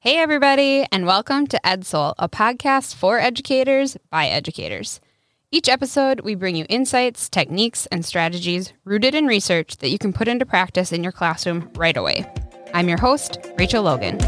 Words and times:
Hey, 0.00 0.18
everybody, 0.18 0.86
and 0.92 1.06
welcome 1.06 1.48
to 1.48 1.60
EdSoul, 1.64 2.14
a 2.20 2.28
podcast 2.28 2.94
for 2.94 3.18
educators 3.18 3.96
by 4.10 4.28
educators. 4.28 5.00
Each 5.50 5.68
episode, 5.68 6.20
we 6.20 6.36
bring 6.36 6.54
you 6.54 6.66
insights, 6.68 7.28
techniques, 7.28 7.86
and 7.86 8.04
strategies 8.04 8.72
rooted 8.84 9.16
in 9.16 9.26
research 9.26 9.78
that 9.78 9.88
you 9.88 9.98
can 9.98 10.12
put 10.12 10.28
into 10.28 10.46
practice 10.46 10.92
in 10.92 11.02
your 11.02 11.10
classroom 11.10 11.68
right 11.74 11.96
away. 11.96 12.24
I'm 12.72 12.88
your 12.88 12.98
host, 12.98 13.38
Rachel 13.58 13.82
Logan. 13.82 14.20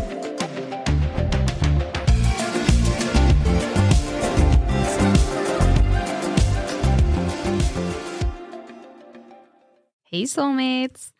Hey, 10.02 10.24
soulmates. 10.24 11.12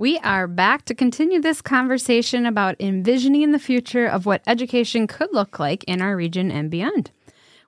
We 0.00 0.16
are 0.18 0.46
back 0.46 0.84
to 0.84 0.94
continue 0.94 1.40
this 1.40 1.60
conversation 1.60 2.46
about 2.46 2.76
envisioning 2.78 3.50
the 3.50 3.58
future 3.58 4.06
of 4.06 4.26
what 4.26 4.42
education 4.46 5.08
could 5.08 5.30
look 5.32 5.58
like 5.58 5.82
in 5.84 6.00
our 6.00 6.14
region 6.14 6.52
and 6.52 6.70
beyond. 6.70 7.10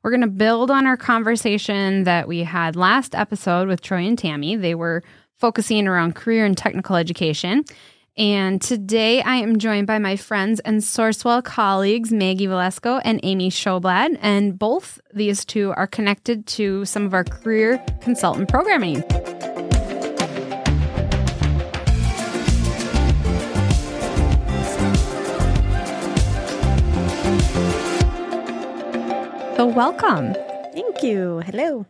We're 0.05 0.13
going 0.13 0.21
to 0.21 0.29
build 0.29 0.71
on 0.71 0.87
our 0.87 0.97
conversation 0.97 2.05
that 2.05 2.29
we 2.29 2.45
had 2.45 2.77
last 2.77 3.17
episode 3.17 3.67
with 3.67 3.81
Troy 3.81 4.07
and 4.07 4.17
Tammy. 4.17 4.55
They 4.55 4.77
were 4.77 5.03
focusing 5.39 5.89
around 5.89 6.15
career 6.15 6.45
and 6.45 6.57
technical 6.57 6.95
education. 6.95 7.65
And 8.17 8.63
today 8.63 9.23
I 9.23 9.35
am 9.35 9.59
joined 9.59 9.89
by 9.89 9.99
my 9.99 10.15
friends 10.15 10.61
and 10.61 10.83
Sourcewell 10.83 11.43
colleagues, 11.43 12.13
Maggie 12.13 12.47
Velasco 12.47 12.99
and 12.99 13.19
Amy 13.25 13.51
Sjoblad. 13.51 14.17
And 14.21 14.57
both 14.57 15.01
these 15.13 15.45
two 15.45 15.73
are 15.77 15.89
connected 15.89 16.47
to 16.47 16.85
some 16.85 17.07
of 17.07 17.13
our 17.13 17.25
career 17.25 17.85
consultant 18.01 18.49
programming. 18.49 19.03
So, 29.61 29.67
welcome. 29.67 30.33
Thank 30.73 31.03
you. 31.03 31.43
Hello. 31.45 31.85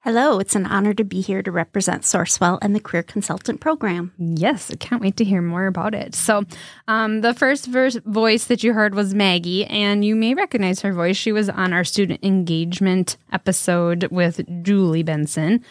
Hello, 0.00 0.38
it's 0.38 0.54
an 0.54 0.64
honor 0.64 0.94
to 0.94 1.04
be 1.04 1.20
here 1.20 1.42
to 1.42 1.52
represent 1.52 2.04
Sourcewell 2.04 2.58
and 2.62 2.74
the 2.74 2.80
Career 2.80 3.02
Consultant 3.02 3.60
Program. 3.60 4.12
Yes, 4.16 4.70
I 4.70 4.76
can't 4.76 5.02
wait 5.02 5.18
to 5.18 5.24
hear 5.24 5.42
more 5.42 5.66
about 5.66 5.94
it. 5.94 6.14
So, 6.14 6.44
um, 6.88 7.20
the 7.20 7.34
first 7.34 7.66
verse, 7.66 7.96
voice 8.06 8.46
that 8.46 8.64
you 8.64 8.72
heard 8.72 8.94
was 8.94 9.12
Maggie, 9.12 9.66
and 9.66 10.02
you 10.02 10.16
may 10.16 10.32
recognize 10.32 10.80
her 10.80 10.94
voice. 10.94 11.18
She 11.18 11.32
was 11.32 11.50
on 11.50 11.74
our 11.74 11.84
student 11.84 12.24
engagement 12.24 13.18
episode 13.30 14.04
with 14.04 14.40
Julie 14.62 15.02
Benson 15.02 15.62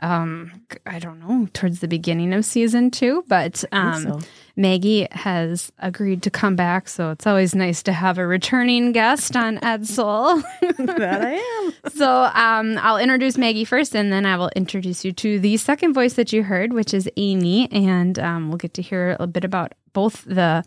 um, 0.00 0.62
I 0.86 0.98
don't 0.98 1.20
know, 1.20 1.48
towards 1.52 1.80
the 1.80 1.88
beginning 1.88 2.32
of 2.32 2.44
season 2.44 2.90
two. 2.90 3.24
But 3.28 3.64
um, 3.72 4.02
so. 4.02 4.20
Maggie 4.56 5.06
has 5.12 5.70
agreed 5.78 6.22
to 6.24 6.30
come 6.30 6.56
back, 6.56 6.88
so 6.88 7.10
it's 7.10 7.26
always 7.26 7.54
nice 7.54 7.82
to 7.84 7.92
have 7.92 8.18
a 8.18 8.26
returning 8.26 8.92
guest 8.92 9.36
on 9.36 9.62
Ed 9.62 9.86
Soul. 9.86 10.36
that 10.60 11.22
I 11.22 11.34
am. 11.34 11.90
so 11.94 12.30
um, 12.34 12.78
I'll 12.78 12.98
introduce 12.98 13.38
Maggie 13.38 13.64
first, 13.64 13.94
and 13.94 14.12
then 14.12 14.26
I 14.26 14.36
will 14.36 14.50
introduce 14.56 15.04
you 15.04 15.12
to 15.12 15.38
the 15.38 15.56
second 15.56 15.94
voice 15.94 16.14
that 16.14 16.32
you 16.32 16.42
heard, 16.42 16.72
which 16.72 16.92
is 16.92 17.08
Amy, 17.16 17.70
and 17.70 18.18
um, 18.18 18.48
we'll 18.48 18.58
get 18.58 18.74
to 18.74 18.82
hear 18.82 19.16
a 19.20 19.26
bit 19.26 19.44
about 19.44 19.74
both 19.92 20.24
the 20.24 20.64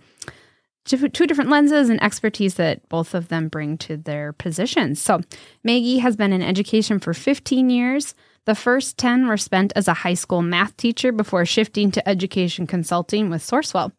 two 0.85 1.27
different 1.27 1.49
lenses 1.49 1.89
and 1.89 2.01
expertise 2.01 2.55
that 2.55 2.87
both 2.89 3.13
of 3.13 3.27
them 3.27 3.47
bring 3.47 3.77
to 3.77 3.97
their 3.97 4.33
positions. 4.33 5.01
So, 5.01 5.21
Maggie 5.63 5.99
has 5.99 6.15
been 6.15 6.33
in 6.33 6.41
education 6.41 6.99
for 6.99 7.13
15 7.13 7.69
years. 7.69 8.15
The 8.45 8.55
first 8.55 8.97
10 8.97 9.27
were 9.27 9.37
spent 9.37 9.71
as 9.75 9.87
a 9.87 9.93
high 9.93 10.15
school 10.15 10.41
math 10.41 10.75
teacher 10.75 11.11
before 11.11 11.45
shifting 11.45 11.91
to 11.91 12.09
education 12.09 12.65
consulting 12.65 13.29
with 13.29 13.43
Sourcewell. 13.43 13.91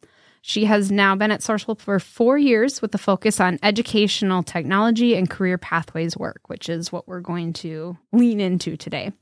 She 0.45 0.65
has 0.65 0.91
now 0.91 1.15
been 1.15 1.31
at 1.31 1.41
Sourcewell 1.41 1.79
for 1.79 2.01
four 2.01 2.37
years 2.37 2.83
with 2.83 2.93
a 2.93 2.99
focus 2.99 3.39
on 3.39 3.61
educational 3.63 4.43
technology 4.43 5.15
and 5.15 5.31
career 5.31 5.59
pathways 5.59 6.17
work, 6.17 6.41
which 6.49 6.69
is 6.69 6.91
what 6.91 7.07
we're 7.07 7.21
going 7.21 7.53
to 7.55 7.97
lean 8.11 8.41
into 8.41 8.77
today. 8.77 9.13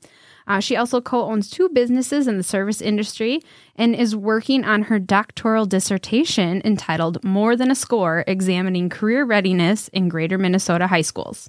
Uh, 0.47 0.59
she 0.59 0.75
also 0.75 0.99
co 0.99 1.29
owns 1.29 1.51
two 1.51 1.69
businesses 1.69 2.27
in 2.27 2.37
the 2.37 2.43
service 2.43 2.81
industry 2.81 3.41
and 3.75 3.93
is 3.93 4.15
working 4.15 4.65
on 4.65 4.81
her 4.81 4.97
doctoral 4.97 5.67
dissertation 5.67 6.63
entitled 6.65 7.23
More 7.23 7.55
Than 7.55 7.69
a 7.69 7.75
Score 7.75 8.23
Examining 8.25 8.89
Career 8.89 9.23
Readiness 9.23 9.87
in 9.89 10.09
Greater 10.09 10.39
Minnesota 10.39 10.87
High 10.87 11.01
Schools. 11.01 11.47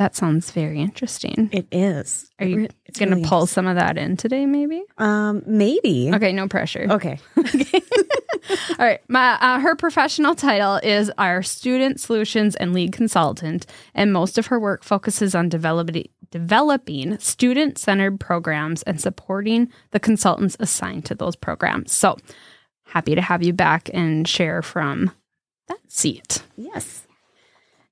That 0.00 0.16
sounds 0.16 0.50
very 0.50 0.80
interesting. 0.80 1.50
It 1.52 1.66
is. 1.70 2.30
Are 2.38 2.46
you 2.46 2.68
it's 2.86 2.98
going 2.98 3.10
to 3.10 3.16
really 3.16 3.28
pull 3.28 3.44
some 3.46 3.66
of 3.66 3.76
that 3.76 3.98
in 3.98 4.16
today, 4.16 4.46
maybe? 4.46 4.82
Um, 4.96 5.42
maybe. 5.44 6.10
Okay, 6.14 6.32
no 6.32 6.48
pressure. 6.48 6.86
Okay. 6.88 7.18
okay. 7.36 7.82
All 8.78 8.86
right. 8.86 9.02
My 9.08 9.36
uh, 9.42 9.58
her 9.58 9.76
professional 9.76 10.34
title 10.34 10.76
is 10.76 11.12
our 11.18 11.42
student 11.42 12.00
solutions 12.00 12.56
and 12.56 12.72
lead 12.72 12.92
consultant, 12.92 13.66
and 13.94 14.10
most 14.10 14.38
of 14.38 14.46
her 14.46 14.58
work 14.58 14.84
focuses 14.84 15.34
on 15.34 15.50
developing 15.50 16.08
developing 16.30 17.18
student 17.18 17.76
centered 17.76 18.18
programs 18.18 18.82
and 18.84 18.98
supporting 18.98 19.70
the 19.90 20.00
consultants 20.00 20.56
assigned 20.60 21.04
to 21.04 21.14
those 21.14 21.36
programs. 21.36 21.92
So 21.92 22.16
happy 22.86 23.14
to 23.14 23.20
have 23.20 23.42
you 23.42 23.52
back 23.52 23.90
and 23.92 24.26
share 24.26 24.62
from 24.62 25.10
that 25.68 25.80
seat. 25.88 26.42
Yes. 26.56 27.06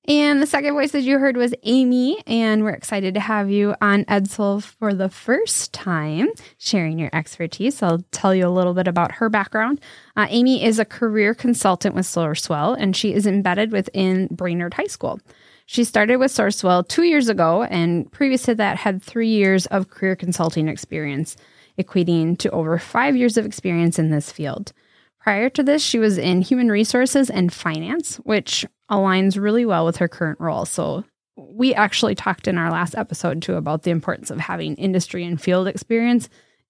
And 0.08 0.40
the 0.40 0.46
second 0.46 0.72
voice 0.72 0.92
that 0.92 1.02
you 1.02 1.18
heard 1.18 1.36
was 1.36 1.52
Amy, 1.64 2.22
and 2.26 2.64
we're 2.64 2.70
excited 2.70 3.12
to 3.12 3.20
have 3.20 3.50
you 3.50 3.74
on 3.82 4.06
EdSoul 4.06 4.62
for 4.62 4.94
the 4.94 5.10
first 5.10 5.74
time, 5.74 6.30
sharing 6.56 6.98
your 6.98 7.10
expertise. 7.12 7.82
I'll 7.82 8.02
tell 8.10 8.34
you 8.34 8.46
a 8.46 8.48
little 8.48 8.72
bit 8.72 8.88
about 8.88 9.12
her 9.12 9.28
background. 9.28 9.82
Uh, 10.16 10.26
Amy 10.30 10.64
is 10.64 10.78
a 10.78 10.86
career 10.86 11.34
consultant 11.34 11.94
with 11.94 12.06
Sourcewell, 12.06 12.74
and 12.78 12.96
she 12.96 13.12
is 13.12 13.26
embedded 13.26 13.70
within 13.70 14.28
Brainerd 14.30 14.72
High 14.72 14.86
School. 14.86 15.20
She 15.66 15.84
started 15.84 16.16
with 16.16 16.32
Sourcewell 16.32 16.88
two 16.88 17.02
years 17.02 17.28
ago, 17.28 17.64
and 17.64 18.10
previous 18.10 18.44
to 18.44 18.54
that, 18.54 18.78
had 18.78 19.02
three 19.02 19.28
years 19.28 19.66
of 19.66 19.90
career 19.90 20.16
consulting 20.16 20.68
experience, 20.68 21.36
equating 21.78 22.38
to 22.38 22.50
over 22.52 22.78
five 22.78 23.14
years 23.14 23.36
of 23.36 23.44
experience 23.44 23.98
in 23.98 24.08
this 24.10 24.32
field. 24.32 24.72
Prior 25.20 25.48
to 25.50 25.62
this, 25.62 25.82
she 25.82 25.98
was 25.98 26.16
in 26.18 26.42
human 26.42 26.70
resources 26.70 27.28
and 27.28 27.52
finance, 27.52 28.16
which 28.18 28.64
aligns 28.90 29.40
really 29.40 29.64
well 29.64 29.84
with 29.84 29.96
her 29.98 30.08
current 30.08 30.40
role. 30.40 30.64
So, 30.64 31.04
we 31.36 31.72
actually 31.74 32.14
talked 32.14 32.48
in 32.48 32.58
our 32.58 32.70
last 32.70 32.96
episode 32.96 33.42
too 33.42 33.54
about 33.54 33.82
the 33.82 33.90
importance 33.90 34.30
of 34.30 34.40
having 34.40 34.74
industry 34.74 35.24
and 35.24 35.40
field 35.40 35.68
experience 35.68 36.28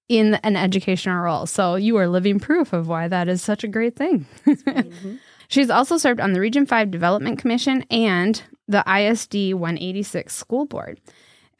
in 0.08 0.34
an 0.36 0.56
educational 0.56 1.22
role. 1.22 1.46
So, 1.46 1.76
you 1.76 1.96
are 1.96 2.08
living 2.08 2.40
proof 2.40 2.72
of 2.72 2.88
why 2.88 3.08
that 3.08 3.28
is 3.28 3.42
such 3.42 3.64
a 3.64 3.68
great 3.68 3.96
thing. 3.96 4.26
mm-hmm. 4.46 5.16
She's 5.48 5.70
also 5.70 5.96
served 5.96 6.20
on 6.20 6.34
the 6.34 6.40
Region 6.40 6.66
5 6.66 6.90
Development 6.90 7.38
Commission 7.38 7.82
and 7.90 8.42
the 8.68 8.84
ISD 8.86 9.54
186 9.54 10.34
School 10.34 10.66
Board. 10.66 11.00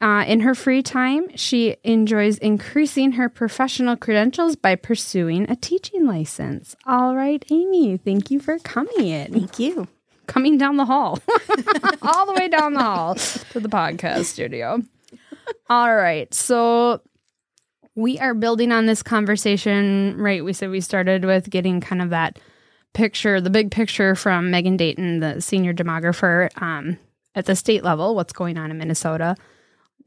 Uh, 0.01 0.23
in 0.25 0.39
her 0.41 0.55
free 0.55 0.81
time, 0.81 1.27
she 1.35 1.75
enjoys 1.83 2.37
increasing 2.37 3.13
her 3.13 3.27
professional 3.27 3.97
credentials 3.97 4.55
by 4.55 4.75
pursuing 4.75 5.49
a 5.49 5.55
teaching 5.57 6.07
license. 6.07 6.75
All 6.85 7.15
right, 7.15 7.43
Amy, 7.51 7.97
thank 7.97 8.31
you 8.31 8.39
for 8.39 8.57
coming 8.59 9.07
in. 9.07 9.33
Thank 9.33 9.59
you. 9.59 9.87
Coming 10.25 10.57
down 10.57 10.77
the 10.77 10.85
hall, 10.85 11.19
all 12.01 12.25
the 12.27 12.33
way 12.37 12.47
down 12.47 12.73
the 12.73 12.83
hall 12.83 13.15
to 13.15 13.59
the 13.59 13.67
podcast 13.67 14.25
studio. 14.25 14.81
All 15.69 15.95
right, 15.95 16.33
so 16.33 17.01
we 17.95 18.19
are 18.19 18.33
building 18.33 18.71
on 18.71 18.85
this 18.85 19.03
conversation, 19.03 20.15
right? 20.17 20.45
We 20.45 20.53
said 20.53 20.69
we 20.69 20.81
started 20.81 21.25
with 21.25 21.49
getting 21.49 21.81
kind 21.81 22.01
of 22.01 22.11
that 22.11 22.39
picture, 22.93 23.41
the 23.41 23.49
big 23.49 23.71
picture 23.71 24.15
from 24.15 24.49
Megan 24.49 24.77
Dayton, 24.77 25.19
the 25.19 25.41
senior 25.41 25.73
demographer 25.73 26.49
um, 26.61 26.97
at 27.35 27.45
the 27.45 27.55
state 27.55 27.83
level, 27.83 28.15
what's 28.15 28.33
going 28.33 28.57
on 28.57 28.71
in 28.71 28.77
Minnesota. 28.77 29.35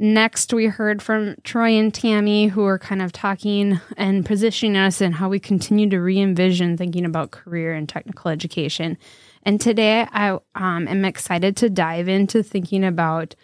Next, 0.03 0.53
we 0.53 0.67
heard 0.67 1.01
from 1.01 1.37
Troy 1.45 1.79
and 1.79 1.95
Tammy, 1.95 2.49
who 2.49 2.65
are 2.65 2.77
kind 2.77 3.01
of 3.01 3.13
talking 3.13 3.81
and 3.97 4.27
positioning 4.27 4.77
us 4.77 5.01
in 5.01 5.13
how 5.13 5.29
we 5.29 5.39
continue 5.39 5.89
to 5.91 6.01
re 6.01 6.19
envision 6.19 6.77
thinking 6.77 7.05
about 7.05 7.31
career 7.31 7.73
and 7.73 7.89
technical 7.89 8.29
education. 8.29 8.99
And 9.45 9.61
today, 9.61 10.09
I 10.11 10.41
um, 10.57 10.89
am 10.89 11.05
excited 11.05 11.57
to 11.59 11.71
dive 11.71 12.09
into 12.09 12.43
thinking 12.43 12.83
about, 12.83 13.37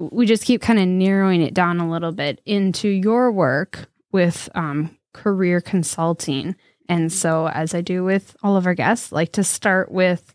we 0.00 0.26
just 0.26 0.44
keep 0.44 0.60
kind 0.60 0.80
of 0.80 0.88
narrowing 0.88 1.42
it 1.42 1.54
down 1.54 1.78
a 1.78 1.88
little 1.88 2.10
bit 2.10 2.40
into 2.44 2.88
your 2.88 3.30
work 3.30 3.86
with 4.10 4.48
um, 4.56 4.98
career 5.12 5.60
consulting. 5.60 6.56
And 6.88 7.12
so, 7.12 7.46
as 7.46 7.72
I 7.72 7.82
do 7.82 8.02
with 8.02 8.36
all 8.42 8.56
of 8.56 8.66
our 8.66 8.74
guests, 8.74 9.12
like 9.12 9.30
to 9.34 9.44
start 9.44 9.92
with 9.92 10.34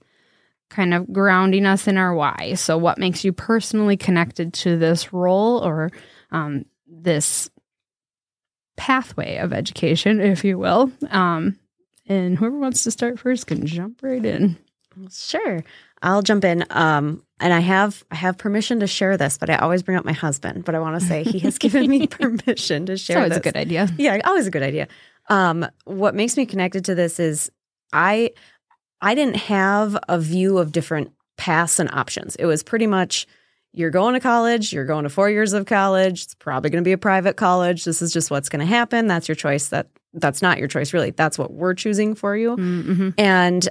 kind 0.75 0.93
of 0.93 1.11
grounding 1.11 1.65
us 1.65 1.87
in 1.87 1.97
our 1.97 2.13
why. 2.13 2.53
So, 2.55 2.77
what 2.77 2.97
makes 2.97 3.23
you 3.23 3.31
personally 3.31 3.97
connected 3.97 4.53
to 4.55 4.77
this 4.77 5.13
role 5.13 5.59
or 5.59 5.89
um, 6.31 6.65
this 6.87 7.49
pathway 8.75 9.37
of 9.37 9.53
education, 9.53 10.19
if 10.19 10.43
you 10.43 10.57
will? 10.57 10.91
Um, 11.09 11.57
and 12.07 12.37
whoever 12.37 12.57
wants 12.57 12.83
to 12.83 12.91
start 12.91 13.17
first 13.17 13.47
can 13.47 13.65
jump 13.65 14.01
right 14.03 14.23
in. 14.23 14.57
Sure, 15.09 15.63
I'll 16.01 16.21
jump 16.21 16.43
in. 16.43 16.65
Um, 16.69 17.23
and 17.39 17.53
I 17.53 17.59
have 17.59 18.03
I 18.11 18.15
have 18.15 18.37
permission 18.37 18.81
to 18.81 18.87
share 18.87 19.17
this, 19.17 19.37
but 19.37 19.49
I 19.49 19.55
always 19.57 19.83
bring 19.83 19.97
up 19.97 20.05
my 20.05 20.13
husband. 20.13 20.65
But 20.65 20.75
I 20.75 20.79
want 20.79 20.99
to 20.99 21.05
say 21.05 21.23
he 21.23 21.39
has 21.39 21.57
given 21.57 21.89
me 21.89 22.07
permission 22.07 22.85
to 22.87 22.97
share. 22.97 23.23
It's 23.23 23.29
this. 23.29 23.37
a 23.37 23.41
good 23.41 23.57
idea. 23.57 23.89
Yeah, 23.97 24.19
always 24.25 24.47
a 24.47 24.51
good 24.51 24.63
idea. 24.63 24.87
Um, 25.29 25.65
what 25.85 26.15
makes 26.15 26.37
me 26.37 26.45
connected 26.45 26.85
to 26.85 26.95
this 26.95 27.19
is 27.19 27.51
I 27.91 28.31
I 29.01 29.15
didn't 29.15 29.37
have 29.37 29.97
a 30.07 30.19
view 30.19 30.57
of 30.57 30.71
different 30.71 31.11
paths 31.37 31.79
and 31.79 31.89
options. 31.91 32.35
It 32.37 32.45
was 32.45 32.63
pretty 32.63 32.87
much 32.87 33.27
you're 33.73 33.91
going 33.91 34.13
to 34.13 34.21
college, 34.21 34.71
you're 34.71 34.85
going 34.85 35.03
to 35.03 35.09
four 35.09 35.29
years 35.29 35.51
of 35.51 35.65
college. 35.65 36.23
It's 36.23 36.35
probably 36.35 36.69
going 36.69 36.83
to 36.83 36.87
be 36.87 36.93
a 36.93 36.97
private 36.97 37.35
college. 37.35 37.83
This 37.83 38.01
is 38.01 38.13
just 38.13 38.31
what's 38.31 38.47
going 38.47 38.61
to 38.61 38.65
happen. 38.65 39.07
That's 39.07 39.27
your 39.27 39.35
choice. 39.35 39.67
That 39.69 39.87
that's 40.13 40.41
not 40.41 40.59
your 40.59 40.69
choice, 40.69 40.93
really. 40.93 41.11
That's 41.11 41.37
what 41.37 41.51
we're 41.51 41.73
choosing 41.73 42.15
for 42.15 42.37
you. 42.37 42.55
Mm-hmm. 42.55 43.09
And 43.17 43.67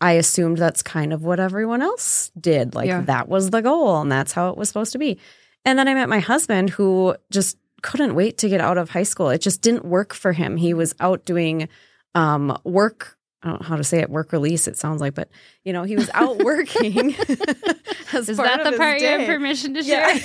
I 0.00 0.12
assumed 0.12 0.56
that's 0.56 0.82
kind 0.82 1.12
of 1.12 1.22
what 1.22 1.40
everyone 1.40 1.82
else 1.82 2.30
did. 2.40 2.74
Like 2.74 2.88
Yeah. 2.88 3.02
that 3.02 3.28
was 3.28 3.50
the 3.50 3.60
goal 3.60 4.00
and 4.00 4.10
that's 4.10 4.32
how 4.32 4.48
it 4.48 4.56
was 4.56 4.68
supposed 4.68 4.92
to 4.92 4.98
be. 4.98 5.18
And 5.66 5.78
then 5.78 5.86
I 5.88 5.94
met 5.94 6.08
my 6.08 6.20
husband 6.20 6.70
who 6.70 7.14
just 7.30 7.58
couldn't 7.82 8.14
wait 8.14 8.38
to 8.38 8.48
get 8.48 8.62
out 8.62 8.78
of 8.78 8.90
high 8.90 9.02
school. 9.02 9.28
It 9.28 9.42
just 9.42 9.60
didn't 9.60 9.84
work 9.84 10.14
for 10.14 10.32
him. 10.32 10.56
He 10.56 10.72
was 10.72 10.94
out 11.00 11.26
doing 11.26 11.68
um, 12.14 12.58
work. 12.64 13.18
I 13.44 13.50
don't 13.50 13.60
know 13.60 13.68
how 13.68 13.76
to 13.76 13.84
say 13.84 13.98
it, 13.98 14.08
work 14.08 14.32
release, 14.32 14.66
it 14.66 14.78
sounds 14.78 15.02
like, 15.02 15.14
but 15.14 15.28
you 15.64 15.72
know, 15.72 15.82
he 15.82 15.96
was 15.96 16.10
out 16.14 16.38
working. 16.44 17.10
Is 18.14 18.26
that 18.38 18.64
the 18.64 18.74
part 18.76 19.00
you 19.00 19.06
have 19.06 19.26
permission 19.26 19.74
to 19.74 19.82
share? 19.82 20.16
Yeah. 20.16 20.22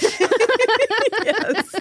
yes. 1.25 1.75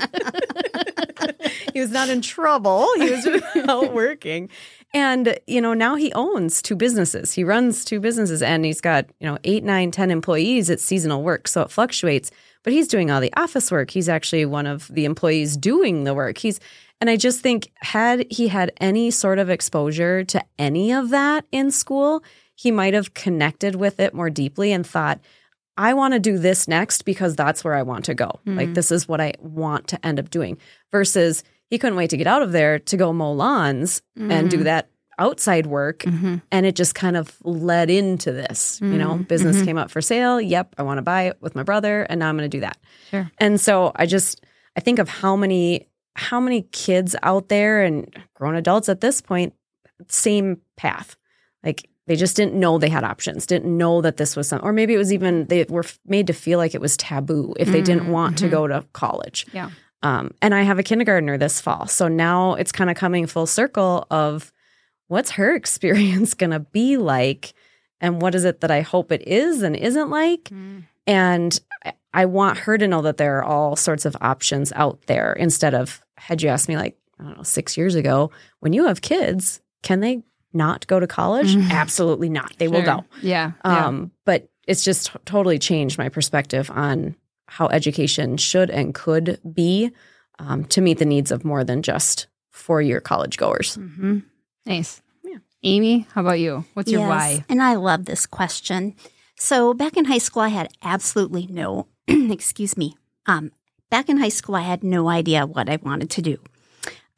he 1.73 1.81
was 1.81 1.91
not 1.91 2.09
in 2.09 2.23
trouble. 2.23 2.89
He 2.97 3.11
was 3.11 3.27
out 3.69 3.93
working. 3.93 4.49
And, 4.95 5.39
you 5.47 5.61
know, 5.61 5.75
now 5.75 5.97
he 5.97 6.13
owns 6.15 6.63
two 6.63 6.75
businesses. 6.75 7.33
He 7.35 7.45
runs 7.45 7.85
two 7.85 8.01
businesses 8.01 8.43
and 8.43 8.65
he's 8.65 8.81
got, 8.81 9.07
you 9.21 9.27
know, 9.27 9.39
eight, 9.45 9.63
nine, 9.63 9.91
ten 9.91 10.11
employees. 10.11 10.71
It's 10.71 10.83
seasonal 10.83 11.23
work. 11.23 11.47
So 11.47 11.61
it 11.63 11.71
fluctuates. 11.71 12.31
But 12.65 12.73
he's 12.73 12.89
doing 12.89 13.11
all 13.11 13.21
the 13.21 13.33
office 13.37 13.71
work. 13.71 13.91
He's 13.91 14.09
actually 14.09 14.45
one 14.45 14.67
of 14.67 14.89
the 14.89 15.05
employees 15.05 15.57
doing 15.57 16.05
the 16.05 16.15
work. 16.15 16.39
He's 16.39 16.59
and 17.01 17.09
I 17.11 17.17
just 17.17 17.41
think 17.41 17.71
had 17.77 18.27
he 18.31 18.49
had 18.49 18.73
any 18.81 19.11
sort 19.11 19.39
of 19.39 19.51
exposure 19.51 20.25
to 20.25 20.45
any 20.59 20.93
of 20.93 21.11
that 21.11 21.45
in 21.53 21.71
school, 21.71 22.23
he 22.55 22.71
might 22.71 22.95
have 22.95 23.15
connected 23.15 23.77
with 23.77 24.01
it 24.01 24.15
more 24.15 24.31
deeply 24.31 24.73
and 24.73 24.87
thought, 24.87 25.21
I 25.77 25.95
want 25.95 26.15
to 26.15 26.21
do 26.21 26.39
this 26.39 26.67
next 26.67 27.05
because 27.05 27.37
that's 27.37 27.63
where 27.63 27.75
I 27.75 27.83
want 27.83 28.07
to 28.07 28.15
go. 28.15 28.41
Like, 28.45 28.67
mm-hmm. 28.67 28.73
this 28.73 28.91
is 28.91 29.07
what 29.07 29.21
I 29.21 29.35
want 29.39 29.87
to 29.89 30.07
end 30.07 30.19
up 30.19 30.29
doing. 30.29 30.59
Versus 30.91 31.45
he 31.71 31.79
couldn't 31.79 31.97
wait 31.97 32.11
to 32.11 32.17
get 32.17 32.27
out 32.27 32.43
of 32.43 32.51
there 32.51 32.81
to 32.81 32.97
go 32.97 33.13
mow 33.13 33.33
lawns 33.33 34.03
and 34.17 34.51
do 34.51 34.57
mm-hmm. 34.57 34.65
that 34.65 34.91
outside 35.21 35.67
work. 35.67 36.01
Mm-hmm. 36.01 36.37
And 36.51 36.67
it 36.67 36.75
just 36.75 36.95
kind 36.95 37.17
of 37.17 37.37
led 37.45 37.91
into 37.91 38.33
this, 38.33 38.81
you 38.81 38.99
know, 38.99 39.17
business 39.17 39.63
came 39.63 39.79
up 39.79 39.91
for 39.91 40.01
sale. 40.01 40.41
Yep, 40.41 40.75
I 40.79 40.83
want 40.83 40.99
to 40.99 41.03
buy 41.03 41.23
it 41.25 41.37
with 41.41 41.55
my 41.55 41.63
brother. 41.63 42.03
And 42.03 42.21
now 42.21 42.29
I'm 42.29 42.37
going 42.37 42.51
to 42.51 42.57
do 42.57 42.63
that. 42.63 42.79
Sure. 43.11 43.31
And 43.39 43.61
so 43.61 43.93
I 43.95 44.07
just, 44.07 44.45
I 44.77 44.81
think 44.81 44.99
of 44.99 45.09
how 45.09 45.37
many, 45.37 45.88
how 46.19 46.41
many 46.41 46.63
kids 46.73 47.15
out 47.23 47.49
there 47.49 47.83
and 47.83 48.13
grown 48.35 48.57
adults 48.57 48.89
at 48.89 49.01
this 49.01 49.21
point, 49.21 49.55
same 50.09 50.61
path. 50.77 51.17
Like 51.63 51.89
they 52.07 52.17
just 52.17 52.37
didn't 52.37 52.59
know 52.59 52.79
they 52.79 52.89
had 52.89 53.05
options, 53.05 53.47
didn't 53.47 53.77
know 53.77 54.01
that 54.01 54.17
this 54.17 54.35
was 54.35 54.49
some, 54.49 54.61
or 54.63 54.73
maybe 54.73 54.95
it 54.95 54.99
was 54.99 55.13
even 55.13 55.47
they 55.47 55.65
were 55.69 55.85
made 56.07 56.27
to 56.27 56.33
feel 56.33 56.59
like 56.59 56.75
it 56.75 56.81
was 56.81 56.97
taboo 56.97 57.55
if 57.59 57.69
they 57.69 57.83
didn't 57.83 58.07
mm, 58.07 58.11
want 58.11 58.39
to 58.39 58.45
mm-hmm. 58.45 58.55
go 58.55 58.67
to 58.67 58.85
college. 58.93 59.47
Yeah. 59.53 59.71
Um, 60.03 60.33
and 60.41 60.55
I 60.55 60.63
have 60.63 60.79
a 60.79 60.83
kindergartner 60.83 61.39
this 61.39 61.61
fall, 61.61 61.87
so 61.87 62.09
now 62.09 62.55
it's 62.55 62.73
kind 62.73 62.89
of 62.89 62.97
coming 62.97 63.27
full 63.27 63.47
circle 63.47 64.07
of 64.11 64.53
what's 65.09 65.33
her 65.33 65.55
experience 65.57 66.35
going 66.35 66.51
to 66.51 66.61
be 66.61 66.97
like, 66.97 67.53
and 68.01 68.23
what 68.23 68.35
is 68.35 68.45
it 68.45 68.61
that 68.61 68.71
I 68.71 68.81
hope 68.81 69.13
it 69.13 69.27
is 69.27 69.63
and 69.63 69.77
isn't 69.77 70.11
like, 70.11 70.45
mm. 70.45 70.85
and 71.07 71.61
eh, 71.85 71.93
I- 72.13 72.23
I 72.23 72.25
want 72.27 72.59
her 72.59 72.79
to 72.79 72.87
know 72.89 73.03
that 73.03 73.17
there 73.19 73.39
are 73.39 73.45
all 73.45 73.77
sorts 73.77 74.05
of 74.05 74.17
options 74.21 74.73
out 74.73 75.01
there 75.07 75.33
instead 75.35 75.75
of 75.75 76.01
had 76.17 76.43
you 76.43 76.49
asked 76.49 76.69
me 76.69 76.77
like 76.77 76.97
I 77.21 77.25
don't 77.25 77.37
know 77.37 77.43
six 77.43 77.77
years 77.77 77.95
ago 77.95 78.31
when 78.61 78.73
you 78.73 78.87
have 78.87 79.03
kids, 79.03 79.61
can 79.83 80.01
they 80.01 80.23
not 80.53 80.87
go 80.87 80.99
to 81.01 81.07
college? 81.07 81.55
Absolutely 81.71 82.29
not. 82.29 82.53
They 82.59 82.69
will 82.69 82.83
go. 82.83 83.05
Yeah. 83.23 83.53
yeah. 83.65 83.87
Um, 83.87 84.11
but 84.25 84.49
it's 84.67 84.85
just 84.85 85.13
t- 85.13 85.19
totally 85.25 85.59
changed 85.59 85.99
my 85.99 86.09
perspective 86.09 86.71
on 86.71 87.15
how 87.47 87.67
education 87.69 88.37
should 88.37 88.71
and 88.71 88.95
could 88.95 89.41
be 89.53 89.91
um, 90.39 90.65
to 90.67 90.81
meet 90.81 90.99
the 90.99 91.05
needs 91.05 91.31
of 91.31 91.45
more 91.45 91.65
than 91.65 91.83
just 91.83 92.27
four 92.51 92.81
year 92.81 93.01
college 93.01 93.37
goers. 93.37 93.75
hmm 93.77 94.21
Nice. 94.67 95.03
Yeah. 95.25 95.39
Amy, 95.63 96.07
how 96.15 96.21
about 96.23 96.39
you? 96.41 96.65
What's 96.75 96.91
your 96.93 97.09
why? 97.09 97.45
And 97.49 97.63
I 97.63 97.75
love 97.75 98.05
this 98.05 98.27
question. 98.27 98.95
So 99.37 99.73
back 99.75 99.97
in 99.97 100.05
high 100.07 100.19
school, 100.19 100.43
I 100.43 100.49
had 100.49 100.69
absolutely 100.83 101.47
no, 101.49 101.87
excuse 102.31 102.77
me. 102.77 102.97
Um, 103.27 103.53
back 103.91 104.09
in 104.09 104.17
high 104.19 104.29
school, 104.29 104.55
I 104.55 104.63
had 104.63 104.83
no 104.83 105.09
idea 105.09 105.47
what 105.47 105.69
I 105.69 105.77
wanted 105.83 106.11
to 106.11 106.23
do. 106.23 106.39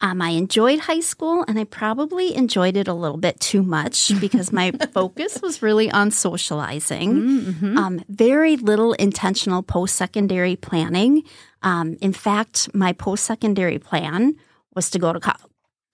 Um, 0.02 0.22
I 0.22 0.30
enjoyed 0.30 0.80
high 0.80 1.00
school 1.00 1.44
and 1.46 1.58
I 1.58 1.64
probably 1.64 2.34
enjoyed 2.34 2.76
it 2.76 2.88
a 2.88 2.94
little 2.94 3.18
bit 3.18 3.38
too 3.38 3.62
much 3.62 4.12
because 4.20 4.50
my 4.52 4.70
focus 4.70 5.40
was 5.42 5.62
really 5.62 5.90
on 5.90 6.10
socializing. 6.10 7.14
Mm-hmm. 7.14 7.76
Um, 7.76 8.04
very 8.08 8.56
little 8.56 8.94
intentional 8.94 9.62
post 9.62 9.96
secondary 9.96 10.56
planning. 10.56 11.22
Um, 11.62 11.98
in 12.00 12.14
fact, 12.14 12.74
my 12.74 12.92
post 12.92 13.24
secondary 13.24 13.78
plan 13.78 14.36
was 14.74 14.88
to 14.90 14.98
go 14.98 15.12
to 15.12 15.20
college. 15.20 15.42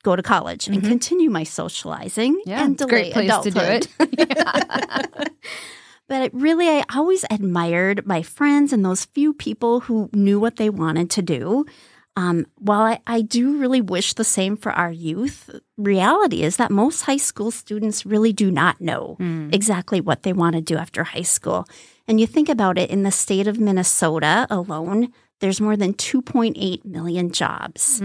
Go 0.04 0.14
to 0.14 0.22
college 0.22 0.69
and 0.69 0.84
continue 0.84 1.31
my 1.31 1.42
socializing 1.42 2.34
Mm-hmm. 2.34 2.50
Yeah, 2.50 2.64
and 2.64 2.78
delay 2.78 3.10
great 3.10 3.12
place 3.12 3.38
to 3.42 3.50
do 3.50 3.60
it. 3.60 3.88
But 6.08 6.32
really, 6.32 6.69
I 6.69 6.85
always 6.94 7.25
admired 7.31 8.06
my 8.06 8.23
friends 8.23 8.73
and 8.73 8.85
those 8.85 9.06
few 9.06 9.35
people 9.35 9.81
who 9.81 10.08
knew 10.12 10.38
what 10.38 10.56
they 10.56 10.70
wanted 10.70 11.11
to 11.11 11.23
do. 11.23 11.67
Um, 12.19 12.47
while 12.56 12.81
I, 12.81 13.00
I 13.06 13.20
do 13.20 13.58
really 13.58 13.82
wish 13.82 14.14
the 14.14 14.25
same 14.25 14.56
for 14.56 14.73
our 14.73 14.91
youth, 14.91 15.50
reality 15.76 16.43
is 16.43 16.56
that 16.56 16.70
most 16.70 17.03
high 17.03 17.19
school 17.19 17.50
students 17.50 18.06
really 18.06 18.32
do 18.32 18.50
not 18.50 18.81
know 18.81 19.17
exactly 19.53 20.00
what 20.00 20.23
they 20.23 20.32
want 20.32 20.55
to 20.55 20.62
do 20.62 20.76
after 20.76 21.05
high 21.05 21.23
school. 21.23 21.67
And 22.09 22.19
you 22.19 22.26
think 22.26 22.49
about 22.49 22.79
it 22.79 22.88
in 22.88 23.02
the 23.02 23.11
state 23.11 23.47
of 23.47 23.59
Minnesota 23.59 24.47
alone, 24.49 25.12
there's 25.41 25.61
more 25.61 25.76
than 25.76 25.93
2.8 25.93 26.85
million 26.87 27.31
jobs. 27.32 28.00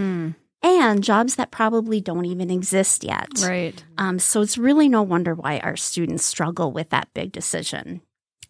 And 0.64 1.04
jobs 1.04 1.36
that 1.36 1.52
probably 1.52 2.02
don't 2.02 2.26
even 2.26 2.52
exist 2.52 3.04
yet. 3.04 3.30
right. 3.44 3.84
Um, 3.98 4.20
so 4.20 4.42
it's 4.42 4.58
really 4.58 4.88
no 4.88 5.02
wonder 5.02 5.34
why 5.34 5.60
our 5.60 5.76
students 5.76 6.24
struggle 6.24 6.72
with 6.72 6.90
that 6.90 7.10
big 7.14 7.32
decision. 7.32 8.02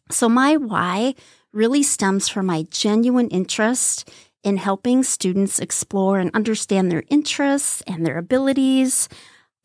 So 0.10 0.28
my 0.28 0.58
why 0.58 1.16
really 1.54 1.84
stems 1.84 2.28
from 2.28 2.48
my 2.48 2.64
genuine 2.70 3.30
interest 3.30 4.10
in 4.44 4.58
helping 4.58 5.04
students 5.04 5.60
explore 5.60 6.20
and 6.20 6.32
understand 6.34 6.92
their 6.92 7.04
interests 7.10 7.82
and 7.88 8.06
their 8.06 8.18
abilities. 8.18 9.08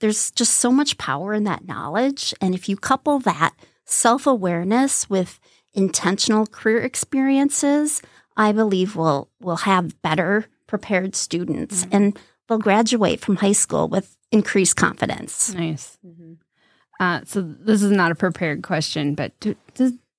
There's 0.01 0.31
just 0.33 0.55
so 0.55 0.71
much 0.71 0.99
power 0.99 1.33
in 1.33 1.45
that 1.45 1.67
knowledge. 1.67 2.35
And 2.41 2.55
if 2.55 2.69
you 2.69 2.77
couple 2.77 3.19
that 3.21 3.55
self 3.85 4.27
awareness 4.27 5.09
with 5.09 5.41
intentional 5.73 6.47
career 6.47 6.83
experiences, 6.83 8.03
I 8.37 8.53
believe 8.53 8.97
we'll, 8.97 9.31
we'll 9.41 9.57
have 9.57 10.01
better 10.03 10.47
prepared 10.67 11.15
students 11.15 11.87
and 11.93 12.19
they'll 12.49 12.59
graduate 12.59 13.21
from 13.21 13.37
high 13.37 13.53
school 13.53 13.89
with 13.89 14.17
increased 14.33 14.77
confidence. 14.77 15.55
Nice. 15.55 15.99
Uh, 16.99 17.21
so 17.25 17.43
this 17.43 17.83
is 17.83 17.91
not 17.91 18.11
a 18.11 18.15
prepared 18.15 18.63
question, 18.63 19.15
but 19.15 19.39
do, 19.41 19.55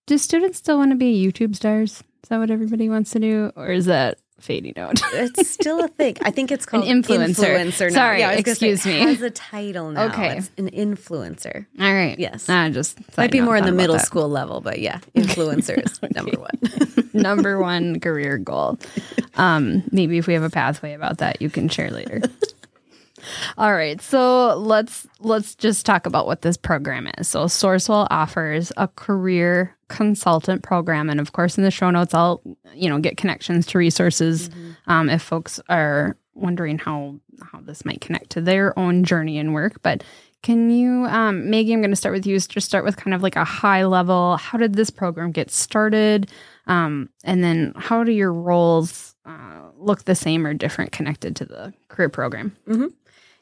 do 0.06 0.18
students 0.18 0.58
still 0.58 0.78
want 0.78 0.92
to 0.92 0.96
be 0.96 1.26
YouTube 1.26 1.56
stars? 1.56 2.04
Is 2.24 2.30
that 2.30 2.38
what 2.38 2.52
everybody 2.52 2.90
wants 2.90 3.12
to 3.12 3.20
do? 3.20 3.52
Or 3.56 3.68
is 3.70 3.86
that 3.86 4.20
fading 4.40 4.78
out? 4.78 5.02
It's 5.14 5.50
still 5.50 5.84
a 5.84 5.88
thing. 5.88 6.16
I 6.22 6.32
think 6.32 6.52
it's 6.52 6.66
called 6.66 6.86
influencer. 6.86 7.56
influencer 7.56 7.90
now. 7.92 7.96
Sorry, 7.96 8.18
was 8.24 8.44
gonna 8.44 8.56
say, 8.56 8.70
excuse 8.72 8.86
me. 8.86 9.02
It 9.02 9.08
has 9.08 9.22
a 9.22 9.30
title 9.30 9.92
now. 9.92 10.06
Okay. 10.08 10.38
It's 10.38 10.52
an 10.58 10.70
influencer. 10.72 11.66
All 11.80 11.94
right. 11.94 12.18
Yes. 12.20 12.48
I 12.50 12.70
just 12.70 13.00
Might 13.18 13.32
be 13.32 13.42
more 13.42 13.58
in 13.58 13.66
the 13.66 13.72
middle 13.72 13.96
that. 13.98 14.06
school 14.06 14.30
level, 14.30 14.62
but 14.62 14.80
yeah, 14.80 15.00
influencer 15.16 15.84
is 15.84 16.00
number 16.16 16.40
one. 16.40 17.10
number 17.14 17.60
one 17.60 18.00
career 18.00 18.38
goal. 18.38 18.78
Um, 19.36 19.84
maybe 19.92 20.18
if 20.18 20.28
we 20.28 20.34
have 20.34 20.44
a 20.44 20.50
pathway 20.50 20.94
about 20.94 21.18
that, 21.20 21.42
you 21.42 21.50
can 21.50 21.70
share 21.70 21.90
later. 21.92 22.22
All 23.58 23.74
right, 23.74 24.02
so 24.02 24.56
let's 24.58 25.08
let's 25.20 25.56
just 25.56 25.86
talk 25.86 26.06
about 26.06 26.26
what 26.26 26.42
this 26.42 26.58
program 26.58 27.08
is. 27.18 27.28
So 27.28 27.46
Sourcewell 27.46 28.08
offers 28.10 28.72
a 28.78 28.88
career 28.88 29.76
consultant 29.88 30.64
program, 30.64 31.10
and 31.10 31.20
of 31.20 31.32
course, 31.34 31.58
in 31.58 31.64
the 31.64 31.72
show 31.72 31.90
notes, 31.90 32.14
I'll 32.14 32.42
you 32.74 32.90
know 32.90 33.00
get 33.00 33.18
connections 33.18 33.66
to 33.68 33.78
resources 33.78 34.50
um, 34.88 35.10
if 35.10 35.22
folks 35.22 35.60
are 35.70 36.18
wondering 36.34 36.78
how 36.78 37.20
how 37.52 37.60
this 37.62 37.86
might 37.86 38.02
connect 38.02 38.30
to 38.32 38.42
their 38.42 38.78
own 38.78 39.04
journey 39.04 39.38
and 39.38 39.54
work. 39.54 39.82
But 39.82 40.04
can 40.44 40.70
you, 40.70 41.06
um, 41.08 41.50
Maggie? 41.50 41.74
I'm 41.74 41.82
going 41.82 41.90
to 41.90 41.96
start 41.96 42.14
with 42.14 42.26
you. 42.26 42.40
Just 42.40 42.68
start 42.68 42.86
with 42.86 42.96
kind 42.96 43.14
of 43.14 43.24
like 43.24 43.36
a 43.36 43.44
high 43.44 43.86
level. 43.86 44.38
How 44.38 44.58
did 44.58 44.76
this 44.76 44.90
program 44.90 45.32
get 45.32 45.52
started? 45.52 46.32
Um, 46.68 47.10
and 47.24 47.44
then 47.44 47.74
how 47.76 48.04
do 48.04 48.12
your 48.12 48.32
roles 48.32 49.16
uh, 49.26 49.62
look 49.78 50.04
the 50.04 50.16
same 50.16 50.46
or 50.46 50.54
different 50.54 50.92
connected 50.92 51.36
to 51.38 51.46
the 51.46 51.74
career 51.90 52.10
program? 52.10 52.56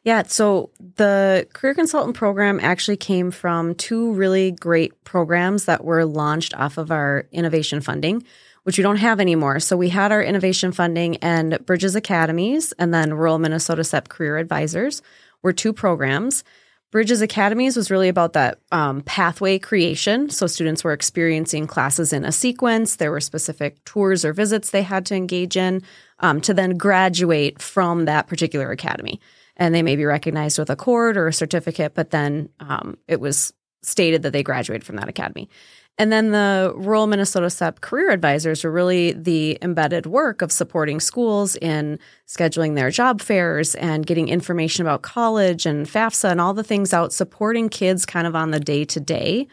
Yeah, 0.06 0.22
so 0.28 0.70
the 0.98 1.48
career 1.54 1.74
consultant 1.74 2.16
program 2.16 2.60
actually 2.62 2.98
came 2.98 3.32
from 3.32 3.74
two 3.74 4.14
really 4.14 4.52
great 4.52 5.04
programs 5.04 5.66
that 5.66 5.84
were 5.84 6.06
launched 6.06 6.54
off 6.54 6.78
of 6.78 6.92
our 6.92 7.28
innovation 7.32 7.82
funding, 7.82 8.24
which 8.64 8.78
we 8.78 8.84
don't 8.84 8.98
have 8.98 9.20
anymore. 9.20 9.60
So 9.60 9.76
we 9.76 9.90
had 9.90 10.12
our 10.12 10.22
innovation 10.22 10.72
funding 10.72 11.18
and 11.18 11.58
Bridges 11.66 11.96
Academies 11.96 12.72
and 12.74 12.94
then 12.94 13.16
Rural 13.16 13.40
Minnesota 13.40 13.84
SEP 13.84 14.08
Career 14.08 14.38
Advisors 14.38 15.02
were 15.42 15.54
two 15.54 15.74
programs. 15.74 16.44
Bridges 16.92 17.24
Academies 17.24 17.76
was 17.76 17.90
really 17.90 18.08
about 18.08 18.34
that 18.34 18.60
um, 18.72 19.02
pathway 19.02 19.58
creation. 19.58 20.30
So 20.30 20.46
students 20.46 20.84
were 20.84 20.94
experiencing 20.94 21.66
classes 21.66 22.14
in 22.14 22.26
a 22.26 22.32
sequence. 22.32 22.98
There 22.98 23.10
were 23.10 23.20
specific 23.20 23.84
tours 23.86 24.24
or 24.24 24.34
visits 24.34 24.70
they 24.70 24.84
had 24.84 25.04
to 25.08 25.16
engage 25.16 25.58
in 25.58 25.82
um, 26.20 26.42
to 26.42 26.54
then 26.54 26.78
graduate 26.78 27.60
from 27.60 28.06
that 28.06 28.28
particular 28.28 28.70
academy. 28.70 29.20
And 29.58 29.74
they 29.74 29.84
may 29.84 29.96
be 29.96 30.06
recognized 30.06 30.60
with 30.60 30.70
a 30.70 30.76
cord 30.76 31.18
or 31.18 31.28
a 31.28 31.34
certificate, 31.34 31.94
but 31.94 32.12
then 32.12 32.50
um, 32.60 32.98
it 33.08 33.20
was 33.20 33.54
stated 33.82 34.24
that 34.24 34.34
they 34.34 34.44
graduated 34.44 34.84
from 34.84 34.98
that 34.98 35.08
academy. 35.08 35.50
And 35.98 36.12
then 36.12 36.32
the 36.32 36.74
rural 36.76 37.08
Minnesota 37.08 37.50
SEP 37.50 37.80
career 37.80 38.12
advisors 38.12 38.64
were 38.64 38.72
really 38.72 39.14
the 39.14 39.58
embedded 39.62 40.06
work 40.06 40.42
of 40.42 40.52
supporting 40.52 41.00
schools 41.00 41.56
in 41.56 42.00
scheduling 42.28 42.76
their 42.76 42.92
job 42.92 43.22
fairs 43.22 43.76
and 43.76 44.06
getting 44.06 44.28
information 44.28 44.86
about 44.86 45.04
college 45.04 45.66
and 45.66 45.86
FAFSA 45.86 46.32
and 46.32 46.42
all 46.42 46.54
the 46.54 46.66
things 46.66 46.94
out, 46.94 47.14
supporting 47.14 47.70
kids 47.70 48.06
kind 48.06 48.28
of 48.28 48.36
on 48.36 48.52
the 48.52 48.60
day 48.60 48.84
to 48.84 49.00
day 49.00 49.48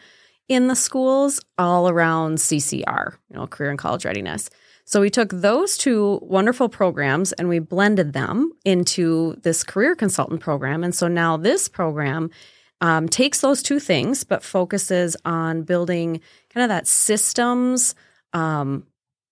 in 0.49 0.67
the 0.67 0.75
schools 0.75 1.39
all 1.57 1.87
around 1.87 2.39
CCR, 2.39 3.13
you 3.29 3.37
know, 3.37 3.47
career 3.47 3.69
and 3.69 3.79
college 3.79 4.03
readiness. 4.03 4.49
So 4.85 5.01
we 5.01 5.09
took 5.09 5.29
those 5.29 5.77
two 5.77 6.19
wonderful 6.21 6.69
programs 6.69 7.31
and 7.33 7.47
we 7.47 7.59
blended 7.59 8.13
them 8.13 8.51
into 8.65 9.35
this 9.43 9.63
career 9.63 9.95
consultant 9.95 10.41
program. 10.41 10.83
And 10.83 10.93
so 10.93 11.07
now 11.07 11.37
this 11.37 11.67
program 11.67 12.29
um, 12.81 13.07
takes 13.07 13.41
those 13.41 13.63
two 13.63 13.79
things, 13.79 14.23
but 14.23 14.43
focuses 14.43 15.15
on 15.23 15.63
building 15.63 16.19
kind 16.53 16.63
of 16.63 16.69
that 16.69 16.87
systems 16.87 17.95
um, 18.33 18.85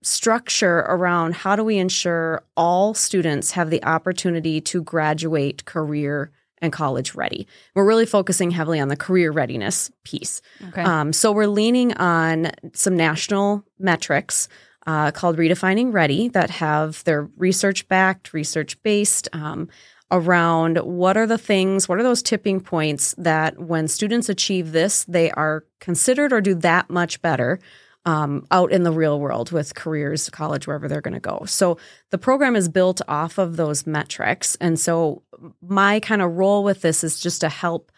structure 0.03 0.79
around 0.79 1.35
how 1.35 1.55
do 1.55 1.63
we 1.63 1.77
ensure 1.77 2.43
all 2.55 2.93
students 2.93 3.51
have 3.51 3.69
the 3.69 3.83
opportunity 3.83 4.61
to 4.61 4.81
graduate 4.81 5.65
career 5.65 6.31
and 6.61 6.71
college 6.71 7.15
ready. 7.15 7.47
We're 7.75 7.85
really 7.85 8.05
focusing 8.05 8.51
heavily 8.51 8.79
on 8.79 8.87
the 8.87 8.95
career 8.95 9.31
readiness 9.31 9.91
piece. 10.03 10.41
Okay. 10.69 10.83
Um, 10.83 11.11
so 11.11 11.31
we're 11.31 11.47
leaning 11.47 11.93
on 11.95 12.51
some 12.73 12.95
national 12.95 13.65
metrics 13.79 14.47
uh, 14.87 15.11
called 15.11 15.37
Redefining 15.37 15.93
Ready 15.93 16.27
that 16.29 16.49
have 16.49 17.03
their 17.03 17.29
research 17.37 17.87
backed, 17.87 18.33
research 18.33 18.81
based. 18.83 19.27
Um, 19.33 19.69
around 20.13 20.77
what 20.79 21.15
are 21.15 21.25
the 21.25 21.37
things, 21.37 21.87
what 21.87 21.97
are 21.97 22.03
those 22.03 22.21
tipping 22.21 22.59
points 22.59 23.15
that 23.17 23.57
when 23.57 23.87
students 23.87 24.27
achieve 24.27 24.73
this, 24.73 25.05
they 25.05 25.31
are 25.31 25.63
considered 25.79 26.33
or 26.33 26.41
do 26.41 26.53
that 26.53 26.89
much 26.89 27.21
better 27.21 27.59
um, 28.05 28.45
out 28.51 28.71
in 28.71 28.83
the 28.83 28.91
real 28.91 29.19
world 29.19 29.51
with 29.51 29.75
careers, 29.75 30.29
college, 30.29 30.67
wherever 30.67 30.87
they're 30.87 31.01
going 31.01 31.13
to 31.13 31.19
go. 31.19 31.43
So 31.45 31.77
the 32.09 32.17
program 32.17 32.55
is 32.55 32.67
built 32.67 33.01
off 33.07 33.37
of 33.37 33.57
those 33.57 33.85
metrics. 33.85 34.55
And 34.55 34.79
so 34.79 35.23
my 35.61 35.99
kind 35.99 36.21
of 36.21 36.31
role 36.31 36.63
with 36.63 36.81
this 36.81 37.03
is 37.03 37.19
just 37.19 37.41
to 37.41 37.49
help 37.49 37.90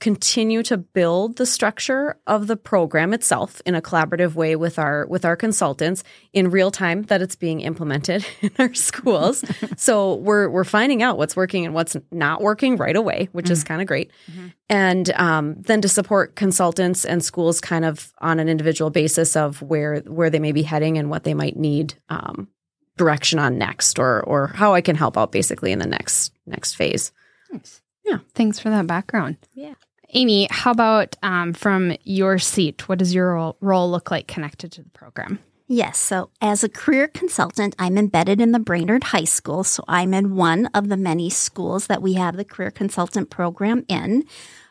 continue 0.00 0.62
to 0.62 0.76
build 0.76 1.36
the 1.36 1.46
structure 1.46 2.18
of 2.26 2.46
the 2.46 2.56
program 2.56 3.14
itself 3.14 3.62
in 3.64 3.74
a 3.74 3.80
collaborative 3.80 4.34
way 4.34 4.56
with 4.56 4.78
our 4.78 5.06
with 5.06 5.24
our 5.24 5.36
consultants 5.36 6.02
in 6.32 6.50
real 6.50 6.70
time 6.70 7.02
that 7.04 7.22
it's 7.22 7.36
being 7.36 7.60
implemented 7.60 8.26
in 8.42 8.50
our 8.58 8.74
schools. 8.74 9.44
so 9.76 10.16
we're 10.16 10.48
we're 10.48 10.64
finding 10.64 11.02
out 11.02 11.16
what's 11.16 11.36
working 11.36 11.64
and 11.64 11.74
what's 11.74 11.96
not 12.10 12.42
working 12.42 12.76
right 12.76 12.96
away, 12.96 13.28
which 13.32 13.46
mm-hmm. 13.46 13.52
is 13.52 13.64
kind 13.64 13.80
of 13.80 13.86
great. 13.86 14.10
Mm-hmm. 14.30 14.48
And 14.68 15.10
um, 15.12 15.54
then 15.62 15.80
to 15.82 15.88
support 15.88 16.36
consultants 16.36 17.04
and 17.04 17.24
schools 17.24 17.60
kind 17.60 17.84
of 17.84 18.12
on 18.18 18.40
an 18.40 18.48
individual 18.48 18.90
basis 18.90 19.36
of 19.36 19.62
where 19.62 20.00
where 20.00 20.30
they 20.30 20.38
may 20.38 20.52
be 20.52 20.62
heading 20.62 20.98
and 20.98 21.08
what 21.08 21.24
they 21.24 21.34
might 21.34 21.56
need 21.56 21.94
um, 22.08 22.48
direction 22.96 23.38
on 23.38 23.58
next, 23.58 23.98
or 23.98 24.22
or 24.24 24.48
how 24.48 24.74
I 24.74 24.80
can 24.80 24.96
help 24.96 25.16
out 25.16 25.32
basically 25.32 25.72
in 25.72 25.78
the 25.78 25.86
next 25.86 26.32
next 26.46 26.74
phase. 26.74 27.12
Nice. 27.52 27.80
Yeah. 28.04 28.18
Thanks 28.34 28.58
for 28.58 28.70
that 28.70 28.86
background. 28.86 29.38
Yeah. 29.54 29.74
Amy, 30.14 30.46
how 30.50 30.70
about 30.70 31.16
um, 31.24 31.52
from 31.52 31.96
your 32.04 32.38
seat? 32.38 32.88
What 32.88 32.98
does 33.00 33.12
your 33.12 33.54
role, 33.60 33.90
look 33.90 34.12
like 34.12 34.28
connected 34.28 34.70
to 34.72 34.82
the 34.82 34.90
program? 34.90 35.40
Yes. 35.66 35.98
So, 35.98 36.30
as 36.40 36.62
a 36.62 36.68
career 36.68 37.08
consultant, 37.08 37.74
I'm 37.78 37.98
embedded 37.98 38.40
in 38.40 38.52
the 38.52 38.60
Brainerd 38.60 39.04
High 39.04 39.24
School. 39.24 39.64
So, 39.64 39.82
I'm 39.88 40.14
in 40.14 40.36
one 40.36 40.66
of 40.66 40.88
the 40.88 40.96
many 40.96 41.30
schools 41.30 41.88
that 41.88 42.02
we 42.02 42.14
have 42.14 42.36
the 42.36 42.44
career 42.44 42.70
consultant 42.70 43.30
program 43.30 43.84
in. 43.88 44.24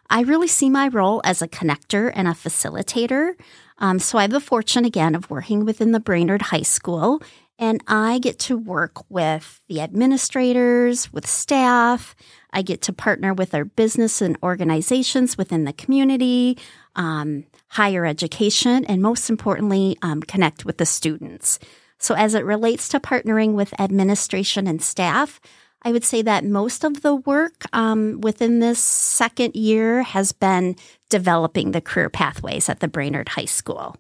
I 0.10 0.22
really 0.22 0.48
see 0.48 0.70
my 0.70 0.88
role 0.88 1.22
as 1.26 1.42
a 1.42 1.48
connector 1.48 2.12
and 2.16 2.28
a 2.28 2.32
facilitator. 2.32 3.34
Um, 3.80 4.00
so, 4.00 4.20
I 4.20 4.22
have 4.22 4.32
the 4.32 4.40
fortune 4.40 4.86
again 4.86 5.14
of 5.16 5.30
working 5.30 5.66
within 5.66 5.92
the 5.92 6.00
Brainerd 6.00 6.44
High 6.44 6.62
School, 6.62 7.22
and 7.60 7.84
I 7.88 8.20
get 8.20 8.40
to 8.40 8.58
work 8.58 9.10
with 9.10 9.62
the 9.68 9.82
administrators, 9.82 11.12
with 11.12 11.28
staff. 11.28 12.16
I 12.54 12.62
get 12.62 12.82
to 12.84 12.94
partner 12.94 13.34
with 13.34 13.54
our 13.54 13.66
business 13.66 14.22
and 14.22 14.38
organizations 14.44 15.38
within 15.38 15.66
the 15.66 15.74
community, 15.74 16.58
um, 16.96 17.46
higher 17.70 18.06
education, 18.06 18.86
and 18.86 19.02
most 19.02 19.30
importantly, 19.30 19.98
um, 20.02 20.22
connect 20.22 20.64
with 20.64 20.78
the 20.78 20.86
students. 20.86 21.60
So, 21.98 22.16
as 22.16 22.36
it 22.36 22.46
relates 22.46 22.88
to 22.90 23.00
partnering 23.00 23.54
with 23.54 23.80
administration 23.80 24.68
and 24.68 24.82
staff, 24.82 25.42
I 25.82 25.92
would 25.92 26.04
say 26.04 26.22
that 26.22 26.46
most 26.46 26.84
of 26.84 27.02
the 27.02 27.16
work 27.16 27.66
um, 27.74 28.22
within 28.22 28.60
this 28.60 28.80
second 28.80 29.56
year 29.56 30.04
has 30.04 30.32
been 30.32 30.76
developing 31.10 31.72
the 31.72 31.82
career 31.82 32.10
pathways 32.10 32.70
at 32.70 32.80
the 32.80 32.88
Brainerd 32.88 33.30
High 33.30 33.46
School. 33.46 33.98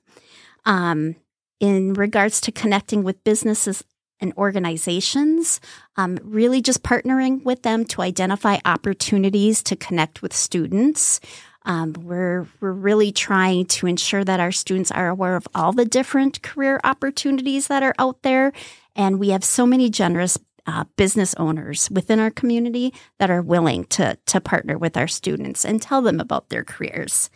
Um, 0.65 1.15
in 1.59 1.93
regards 1.93 2.41
to 2.41 2.51
connecting 2.51 3.03
with 3.03 3.23
businesses 3.23 3.83
and 4.23 4.33
organizations, 4.37 5.59
um, 5.97 6.17
really 6.23 6.61
just 6.61 6.81
partnering 6.81 7.43
with 7.43 7.61
them 7.61 7.85
to 7.85 8.01
identify 8.01 8.57
opportunities 8.65 9.61
to 9.61 9.75
connect 9.75 10.23
with 10.23 10.33
students. 10.33 11.19
Um, 11.65 11.93
we're 11.93 12.47
we're 12.59 12.71
really 12.71 13.11
trying 13.11 13.65
to 13.67 13.87
ensure 13.87 14.23
that 14.23 14.39
our 14.39 14.51
students 14.51 14.91
are 14.91 15.09
aware 15.09 15.35
of 15.35 15.47
all 15.53 15.71
the 15.71 15.85
different 15.85 16.41
career 16.41 16.79
opportunities 16.83 17.67
that 17.67 17.83
are 17.83 17.95
out 17.99 18.21
there, 18.23 18.51
and 18.95 19.19
we 19.19 19.29
have 19.29 19.43
so 19.43 19.65
many 19.65 19.89
generous 19.89 20.37
uh, 20.65 20.85
business 20.95 21.33
owners 21.35 21.89
within 21.91 22.19
our 22.19 22.31
community 22.31 22.93
that 23.19 23.29
are 23.29 23.41
willing 23.41 23.85
to 23.85 24.17
to 24.25 24.41
partner 24.41 24.77
with 24.77 24.97
our 24.97 25.07
students 25.07 25.63
and 25.63 25.81
tell 25.81 26.01
them 26.01 26.19
about 26.19 26.49
their 26.49 26.63
careers. 26.63 27.29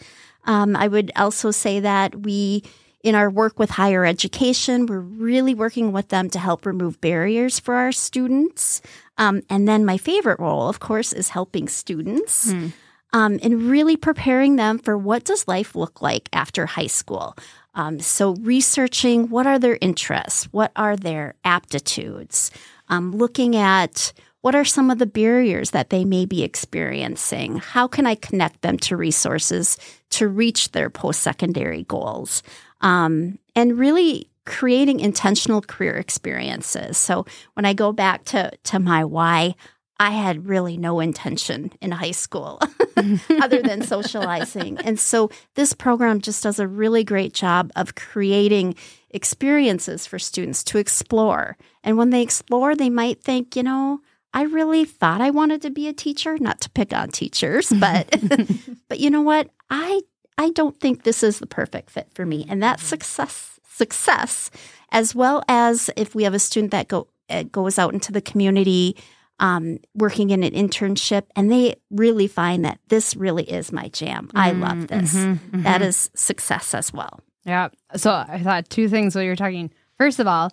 Um, 0.45 0.75
I 0.75 0.87
would 0.87 1.11
also 1.15 1.51
say 1.51 1.81
that 1.81 2.23
we 2.23 2.63
in 3.03 3.15
our 3.15 3.29
work 3.29 3.59
with 3.59 3.69
higher 3.69 4.05
education, 4.05 4.85
we're 4.85 4.99
really 4.99 5.53
working 5.53 5.91
with 5.91 6.09
them 6.09 6.29
to 6.31 6.39
help 6.39 6.65
remove 6.65 6.99
barriers 6.99 7.59
for 7.59 7.75
our 7.75 7.91
students. 7.91 8.81
Um, 9.17 9.41
and 9.49 9.67
then 9.67 9.85
my 9.85 9.97
favorite 9.97 10.39
role, 10.39 10.67
of 10.67 10.79
course, 10.79 11.13
is 11.13 11.29
helping 11.29 11.67
students. 11.67 12.51
Mm. 12.51 12.73
Um, 13.13 13.39
and 13.41 13.63
really 13.63 13.95
preparing 13.95 14.57
them 14.57 14.79
for 14.79 14.97
what 14.97 15.23
does 15.23 15.47
life 15.47 15.75
look 15.75 16.01
like 16.01 16.27
after 16.33 16.65
high 16.65 16.87
school. 16.87 17.37
Um, 17.73 18.01
so 18.01 18.35
researching 18.35 19.29
what 19.29 19.47
are 19.47 19.57
their 19.57 19.77
interests, 19.79 20.43
what 20.51 20.73
are 20.75 20.97
their 20.97 21.35
aptitudes, 21.45 22.51
um, 22.89 23.13
looking 23.13 23.55
at 23.55 24.11
what 24.41 24.55
are 24.55 24.65
some 24.65 24.91
of 24.91 24.97
the 24.97 25.05
barriers 25.05 25.71
that 25.71 25.89
they 25.89 26.05
may 26.05 26.25
be 26.25 26.43
experiencing? 26.43 27.57
How 27.57 27.87
can 27.87 28.05
I 28.05 28.15
connect 28.15 28.61
them 28.61 28.77
to 28.79 28.97
resources 28.97 29.77
to 30.11 30.27
reach 30.27 30.71
their 30.71 30.89
post 30.89 31.21
secondary 31.21 31.83
goals? 31.83 32.43
Um, 32.81 33.39
and 33.55 33.77
really 33.77 34.29
creating 34.45 34.99
intentional 34.99 35.61
career 35.61 35.95
experiences. 35.95 36.97
So 36.97 37.25
when 37.53 37.65
I 37.65 37.73
go 37.73 37.91
back 37.91 38.23
to 38.25 38.51
to 38.63 38.79
my 38.79 39.03
why, 39.03 39.55
I 39.99 40.11
had 40.11 40.47
really 40.47 40.77
no 40.77 40.99
intention 40.99 41.71
in 41.81 41.91
high 41.91 42.11
school 42.11 42.61
other 43.41 43.61
than 43.61 43.81
socializing. 43.81 44.77
And 44.87 44.99
so 44.99 45.29
this 45.55 45.73
program 45.73 46.21
just 46.21 46.43
does 46.43 46.59
a 46.59 46.67
really 46.67 47.03
great 47.03 47.33
job 47.33 47.71
of 47.75 47.95
creating 47.95 48.75
experiences 49.09 50.05
for 50.05 50.19
students 50.19 50.63
to 50.65 50.77
explore. 50.77 51.57
And 51.83 51.97
when 51.97 52.11
they 52.11 52.21
explore, 52.21 52.75
they 52.75 52.89
might 52.89 53.21
think, 53.21 53.55
you 53.55 53.63
know, 53.63 53.99
I 54.33 54.43
really 54.43 54.85
thought 54.85 55.19
I 55.19 55.31
wanted 55.31 55.61
to 55.63 55.71
be 55.71 55.87
a 55.87 55.93
teacher, 55.93 56.37
not 56.37 56.61
to 56.61 56.69
pick 56.69 56.93
on 56.93 57.09
teachers, 57.09 57.71
but 57.79 58.15
but 58.87 58.99
you 58.99 59.09
know 59.09 59.21
what? 59.21 59.49
I 59.69 60.01
I 60.37 60.49
don't 60.51 60.79
think 60.79 61.03
this 61.03 61.23
is 61.23 61.39
the 61.39 61.47
perfect 61.47 61.89
fit 61.89 62.09
for 62.13 62.25
me. 62.25 62.45
And 62.47 62.61
that 62.61 62.79
success, 62.79 63.59
success, 63.67 64.49
as 64.91 65.15
well 65.15 65.43
as 65.47 65.89
if 65.95 66.15
we 66.15 66.23
have 66.23 66.33
a 66.33 66.39
student 66.39 66.71
that 66.71 66.87
go 66.87 67.07
uh, 67.29 67.43
goes 67.43 67.77
out 67.77 67.93
into 67.93 68.11
the 68.11 68.21
community, 68.21 68.95
um, 69.39 69.79
working 69.93 70.29
in 70.29 70.43
an 70.43 70.53
internship, 70.53 71.23
and 71.35 71.51
they 71.51 71.75
really 71.91 72.27
find 72.27 72.63
that 72.63 72.79
this 72.87 73.15
really 73.15 73.43
is 73.43 73.71
my 73.71 73.89
jam. 73.89 74.27
Mm, 74.27 74.39
I 74.39 74.51
love 74.51 74.87
this. 74.87 75.13
Mm-hmm, 75.13 75.31
mm-hmm. 75.31 75.63
That 75.63 75.81
is 75.81 76.09
success 76.15 76.73
as 76.73 76.93
well. 76.93 77.19
Yeah. 77.45 77.69
So 77.95 78.11
I 78.11 78.39
thought 78.39 78.69
two 78.69 78.89
things 78.89 79.15
while 79.15 79.23
you're 79.23 79.35
talking. 79.35 79.71
First 79.97 80.19
of 80.19 80.27
all, 80.27 80.51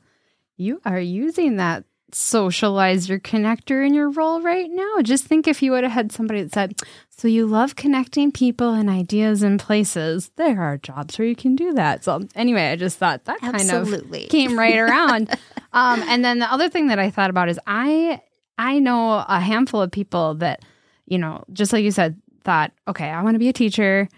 you 0.56 0.80
are 0.84 1.00
using 1.00 1.56
that 1.56 1.84
socializer 2.14 3.20
connector 3.20 3.84
in 3.84 3.92
your 3.92 4.08
role 4.08 4.40
right 4.40 4.70
now. 4.70 5.02
Just 5.02 5.24
think 5.24 5.48
if 5.48 5.62
you 5.62 5.72
would 5.72 5.82
have 5.82 5.92
had 5.92 6.12
somebody 6.12 6.42
that 6.42 6.52
said, 6.52 6.80
So 7.10 7.26
you 7.26 7.44
love 7.44 7.74
connecting 7.74 8.30
people 8.30 8.72
and 8.72 8.88
ideas 8.88 9.42
and 9.42 9.58
places. 9.58 10.30
There 10.36 10.62
are 10.62 10.78
jobs 10.78 11.18
where 11.18 11.26
you 11.26 11.34
can 11.34 11.56
do 11.56 11.72
that. 11.74 12.04
So, 12.04 12.22
anyway, 12.36 12.70
I 12.70 12.76
just 12.76 12.98
thought 12.98 13.24
that 13.24 13.38
Absolutely. 13.42 14.20
kind 14.20 14.24
of 14.24 14.30
came 14.30 14.58
right 14.58 14.78
around. 14.78 15.30
um, 15.72 16.02
and 16.06 16.24
then 16.24 16.38
the 16.38 16.50
other 16.50 16.68
thing 16.68 16.86
that 16.86 17.00
I 17.00 17.10
thought 17.10 17.30
about 17.30 17.48
is 17.48 17.58
I 17.66 18.20
I 18.56 18.78
know 18.78 19.24
a 19.26 19.40
handful 19.40 19.82
of 19.82 19.90
people 19.90 20.34
that, 20.36 20.64
you 21.06 21.18
know, 21.18 21.42
just 21.52 21.72
like 21.72 21.82
you 21.82 21.90
said, 21.90 22.20
thought, 22.44 22.70
okay, 22.86 23.08
I 23.08 23.22
want 23.22 23.34
to 23.34 23.40
be 23.40 23.48
a 23.48 23.52
teacher, 23.52 24.08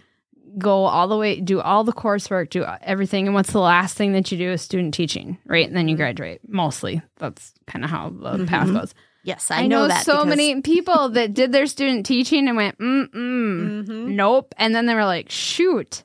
go 0.58 0.84
all 0.84 1.08
the 1.08 1.16
way, 1.16 1.40
do 1.40 1.60
all 1.60 1.84
the 1.84 1.92
coursework, 1.92 2.50
do 2.50 2.64
everything. 2.82 3.26
And 3.26 3.34
what's 3.34 3.52
the 3.52 3.60
last 3.60 3.96
thing 3.96 4.12
that 4.12 4.30
you 4.32 4.38
do 4.38 4.50
is 4.50 4.62
student 4.62 4.94
teaching, 4.94 5.38
right? 5.46 5.66
And 5.66 5.76
then 5.76 5.88
you 5.88 5.96
graduate. 5.96 6.40
Mostly, 6.48 7.02
that's 7.16 7.52
kind 7.66 7.84
of 7.84 7.90
how 7.90 8.10
the 8.10 8.46
path 8.46 8.72
goes. 8.72 8.94
Yes, 9.24 9.50
I, 9.50 9.62
I, 9.62 9.66
know, 9.66 9.88
that. 9.88 10.04
so 10.04 10.12
because- 10.18 10.28
many 10.28 10.60
people 10.60 11.08
that 11.10 11.34
did 11.34 11.50
their 11.52 11.66
student 11.66 12.06
teaching 12.06 12.46
and 12.48 12.56
went, 12.56 12.78
mm 12.78 13.10
Mm-hmm. 13.10 13.90
mm, 13.92 14.06
nope. 14.14 14.54
And 14.56 14.74
then 14.74 14.86
they 14.86 14.94
were 14.94 15.04
like, 15.04 15.30
shoot. 15.30 16.04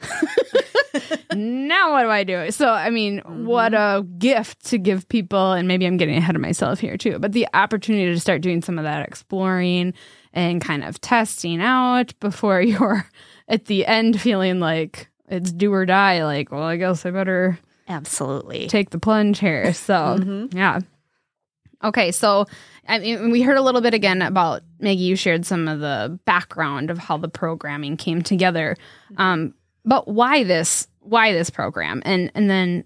now 1.34 1.92
what 1.92 2.02
do 2.02 2.10
I 2.10 2.24
do? 2.24 2.50
So, 2.50 2.68
I 2.68 2.90
mean, 2.90 3.18
what 3.46 3.74
a 3.74 4.04
gift 4.18 4.66
to 4.66 4.78
give 4.78 5.08
people. 5.08 5.52
And 5.52 5.66
maybe 5.66 5.86
I'm 5.86 5.96
getting 5.96 6.16
ahead 6.16 6.36
of 6.36 6.42
myself 6.42 6.78
here 6.80 6.96
too, 6.96 7.18
but 7.18 7.32
the 7.32 7.48
opportunity 7.54 8.12
to 8.12 8.20
start 8.20 8.42
doing 8.42 8.62
some 8.62 8.78
of 8.78 8.84
that 8.84 9.06
exploring 9.06 9.94
and 10.32 10.60
kind 10.60 10.84
of 10.84 11.00
testing 11.00 11.60
out 11.60 12.18
before 12.20 12.60
you're 12.62 13.08
at 13.48 13.66
the 13.66 13.86
end 13.86 14.20
feeling 14.20 14.60
like 14.60 15.08
it's 15.28 15.52
do 15.52 15.72
or 15.72 15.86
die. 15.86 16.24
Like, 16.24 16.50
well, 16.52 16.62
I 16.62 16.76
guess 16.76 17.04
I 17.06 17.10
better 17.10 17.58
Absolutely. 17.88 18.66
take 18.68 18.90
the 18.90 18.98
plunge 18.98 19.38
here. 19.38 19.72
So, 19.74 19.94
Mhm. 20.18 20.54
yeah. 20.54 20.80
Okay, 21.82 22.12
so 22.12 22.46
I 22.88 22.98
mean, 22.98 23.30
we 23.30 23.42
heard 23.42 23.56
a 23.56 23.62
little 23.62 23.80
bit 23.80 23.94
again 23.94 24.20
about 24.22 24.62
Maggie. 24.78 25.02
You 25.04 25.16
shared 25.16 25.44
some 25.46 25.68
of 25.68 25.80
the 25.80 26.18
background 26.26 26.90
of 26.90 26.98
how 26.98 27.16
the 27.16 27.28
programming 27.28 27.96
came 27.96 28.22
together, 28.22 28.76
um, 29.16 29.54
but 29.84 30.06
why 30.08 30.44
this? 30.44 30.86
Why 31.00 31.32
this 31.32 31.50
program? 31.50 32.02
And 32.04 32.30
and 32.34 32.48
then 32.50 32.84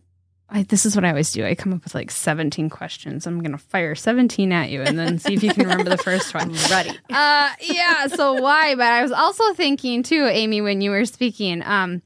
I, 0.51 0.63
this 0.63 0.87
is 0.87 0.97
what 0.97 1.05
I 1.05 1.11
always 1.11 1.31
do. 1.33 1.45
I 1.45 1.55
come 1.55 1.75
up 1.75 1.85
with 1.85 1.95
like 1.95 2.11
seventeen 2.11 2.71
questions. 2.71 3.27
I'm 3.27 3.43
gonna 3.43 3.59
fire 3.59 3.95
seventeen 3.95 4.51
at 4.53 4.71
you, 4.71 4.83
and 4.83 4.99
then 4.99 5.19
see 5.19 5.35
if 5.35 5.43
you 5.43 5.53
can 5.53 5.69
remember 5.69 5.91
the 5.91 5.99
first 5.99 6.33
one. 6.35 6.53
Ready. 6.71 6.91
Uh, 7.11 7.51
yeah. 7.61 8.07
So 8.07 8.35
why? 8.35 8.75
But 8.75 8.87
I 8.87 9.03
was 9.03 9.13
also 9.13 9.53
thinking 9.55 10.03
too, 10.03 10.27
Amy, 10.27 10.61
when 10.61 10.81
you 10.81 10.91
were 10.91 11.05
speaking, 11.05 11.63
um, 11.65 12.01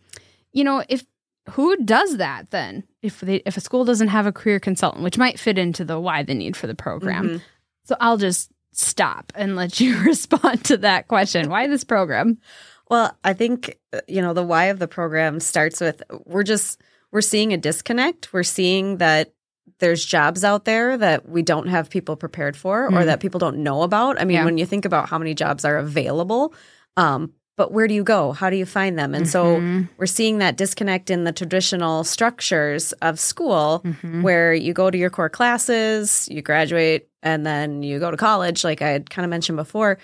you 0.52 0.64
know, 0.64 0.82
if 0.88 1.04
who 1.50 1.76
does 1.84 2.16
that 2.16 2.50
then? 2.50 2.82
If 3.00 3.20
they 3.20 3.36
if 3.46 3.56
a 3.56 3.60
school 3.60 3.84
doesn't 3.84 4.08
have 4.08 4.26
a 4.26 4.32
career 4.32 4.58
consultant, 4.58 5.04
which 5.04 5.18
might 5.18 5.38
fit 5.38 5.56
into 5.58 5.84
the 5.84 6.00
why 6.00 6.22
the 6.24 6.34
need 6.34 6.56
for 6.56 6.66
the 6.66 6.74
program. 6.74 7.28
Mhm. 7.28 7.42
So 7.84 7.96
I'll 8.00 8.16
just 8.16 8.50
stop 8.72 9.32
and 9.36 9.54
let 9.54 9.78
you 9.78 9.98
respond 10.02 10.64
to 10.64 10.78
that 10.78 11.06
question. 11.06 11.48
Why 11.48 11.68
this 11.68 11.84
program? 11.84 12.38
Well, 12.90 13.16
I 13.22 13.34
think 13.34 13.78
uh, 13.92 14.00
you 14.08 14.20
know 14.20 14.34
the 14.34 14.42
why 14.42 14.66
of 14.66 14.80
the 14.80 14.88
program 14.88 15.38
starts 15.38 15.80
with 15.80 16.02
we're 16.24 16.42
just 16.42 16.80
we're 17.12 17.20
seeing 17.20 17.52
a 17.52 17.56
disconnect. 17.56 18.32
We're 18.32 18.42
seeing 18.42 18.96
that 18.98 19.32
there's 19.78 20.04
jobs 20.04 20.44
out 20.44 20.64
there 20.64 20.96
that 20.96 21.28
we 21.28 21.42
don't 21.42 21.66
have 21.68 21.90
people 21.90 22.16
prepared 22.16 22.56
for 22.56 22.86
or 22.86 22.90
Mm. 22.90 23.06
that 23.06 23.20
people 23.20 23.38
don't 23.38 23.58
know 23.58 23.82
about. 23.82 24.20
I 24.20 24.24
mean, 24.24 24.36
Yeah. 24.36 24.44
when 24.44 24.58
you 24.58 24.66
think 24.66 24.84
about 24.84 25.08
how 25.08 25.18
many 25.18 25.34
jobs 25.34 25.64
are 25.64 25.76
available, 25.76 26.54
um, 26.96 27.32
but 27.56 27.72
where 27.72 27.86
do 27.86 27.94
you 27.94 28.02
go? 28.04 28.32
How 28.32 28.48
do 28.48 28.56
you 28.56 28.64
find 28.64 28.98
them? 28.98 29.14
And 29.14 29.28
so 29.28 29.58
Mhm. 29.58 29.88
we're 29.98 30.06
seeing 30.06 30.38
that 30.38 30.56
disconnect 30.56 31.10
in 31.10 31.24
the 31.24 31.32
traditional 31.32 32.02
structures 32.04 32.92
of 33.02 33.20
school 33.20 33.82
Mhm. 33.84 34.22
where 34.22 34.54
you 34.54 34.72
go 34.72 34.90
to 34.90 34.96
your 34.96 35.10
core 35.10 35.28
classes, 35.28 36.28
you 36.30 36.42
graduate, 36.42 37.08
and 37.22 37.44
then 37.44 37.82
you 37.82 37.98
go 37.98 38.10
to 38.10 38.16
college, 38.16 38.64
like 38.64 38.80
I 38.82 38.88
had 38.88 39.10
kind 39.10 39.24
of 39.24 39.30
mentioned 39.30 39.56
before. 39.56 39.98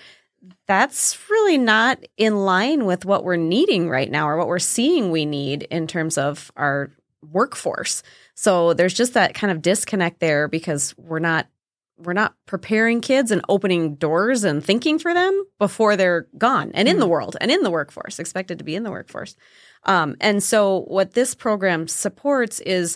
That's 0.67 1.17
really 1.29 1.57
not 1.57 1.99
in 2.17 2.37
line 2.45 2.85
with 2.85 3.03
what 3.03 3.23
we're 3.23 3.35
needing 3.35 3.89
right 3.89 4.09
now 4.09 4.29
or 4.29 4.37
what 4.37 4.47
we're 4.47 4.59
seeing 4.59 5.09
we 5.11 5.25
need 5.25 5.63
in 5.63 5.87
terms 5.87 6.17
of 6.17 6.51
our 6.55 6.91
workforce. 7.27 8.03
So 8.35 8.73
there's 8.73 8.93
just 8.93 9.13
that 9.13 9.33
kind 9.33 9.51
of 9.51 9.61
disconnect 9.61 10.19
there 10.19 10.47
because 10.47 10.93
we're 10.97 11.19
not 11.19 11.47
we're 12.01 12.13
not 12.13 12.33
preparing 12.45 13.01
kids 13.01 13.29
and 13.29 13.41
opening 13.49 13.95
doors 13.95 14.45
and 14.45 14.63
thinking 14.63 14.99
for 14.99 15.13
them 15.13 15.43
before 15.57 15.97
they're 15.97 16.27
gone 16.37 16.71
and 16.73 16.87
in 16.87 16.97
the 16.97 17.07
world 17.07 17.35
and 17.41 17.51
in 17.51 17.61
the 17.61 17.69
workforce, 17.69 18.19
expected 18.19 18.57
to 18.59 18.63
be 18.63 18.73
in 18.73 18.83
the 18.83 18.91
workforce. 18.91 19.35
Um, 19.83 20.15
and 20.21 20.41
so, 20.41 20.85
what 20.87 21.11
this 21.13 21.35
program 21.35 21.89
supports 21.89 22.61
is 22.61 22.95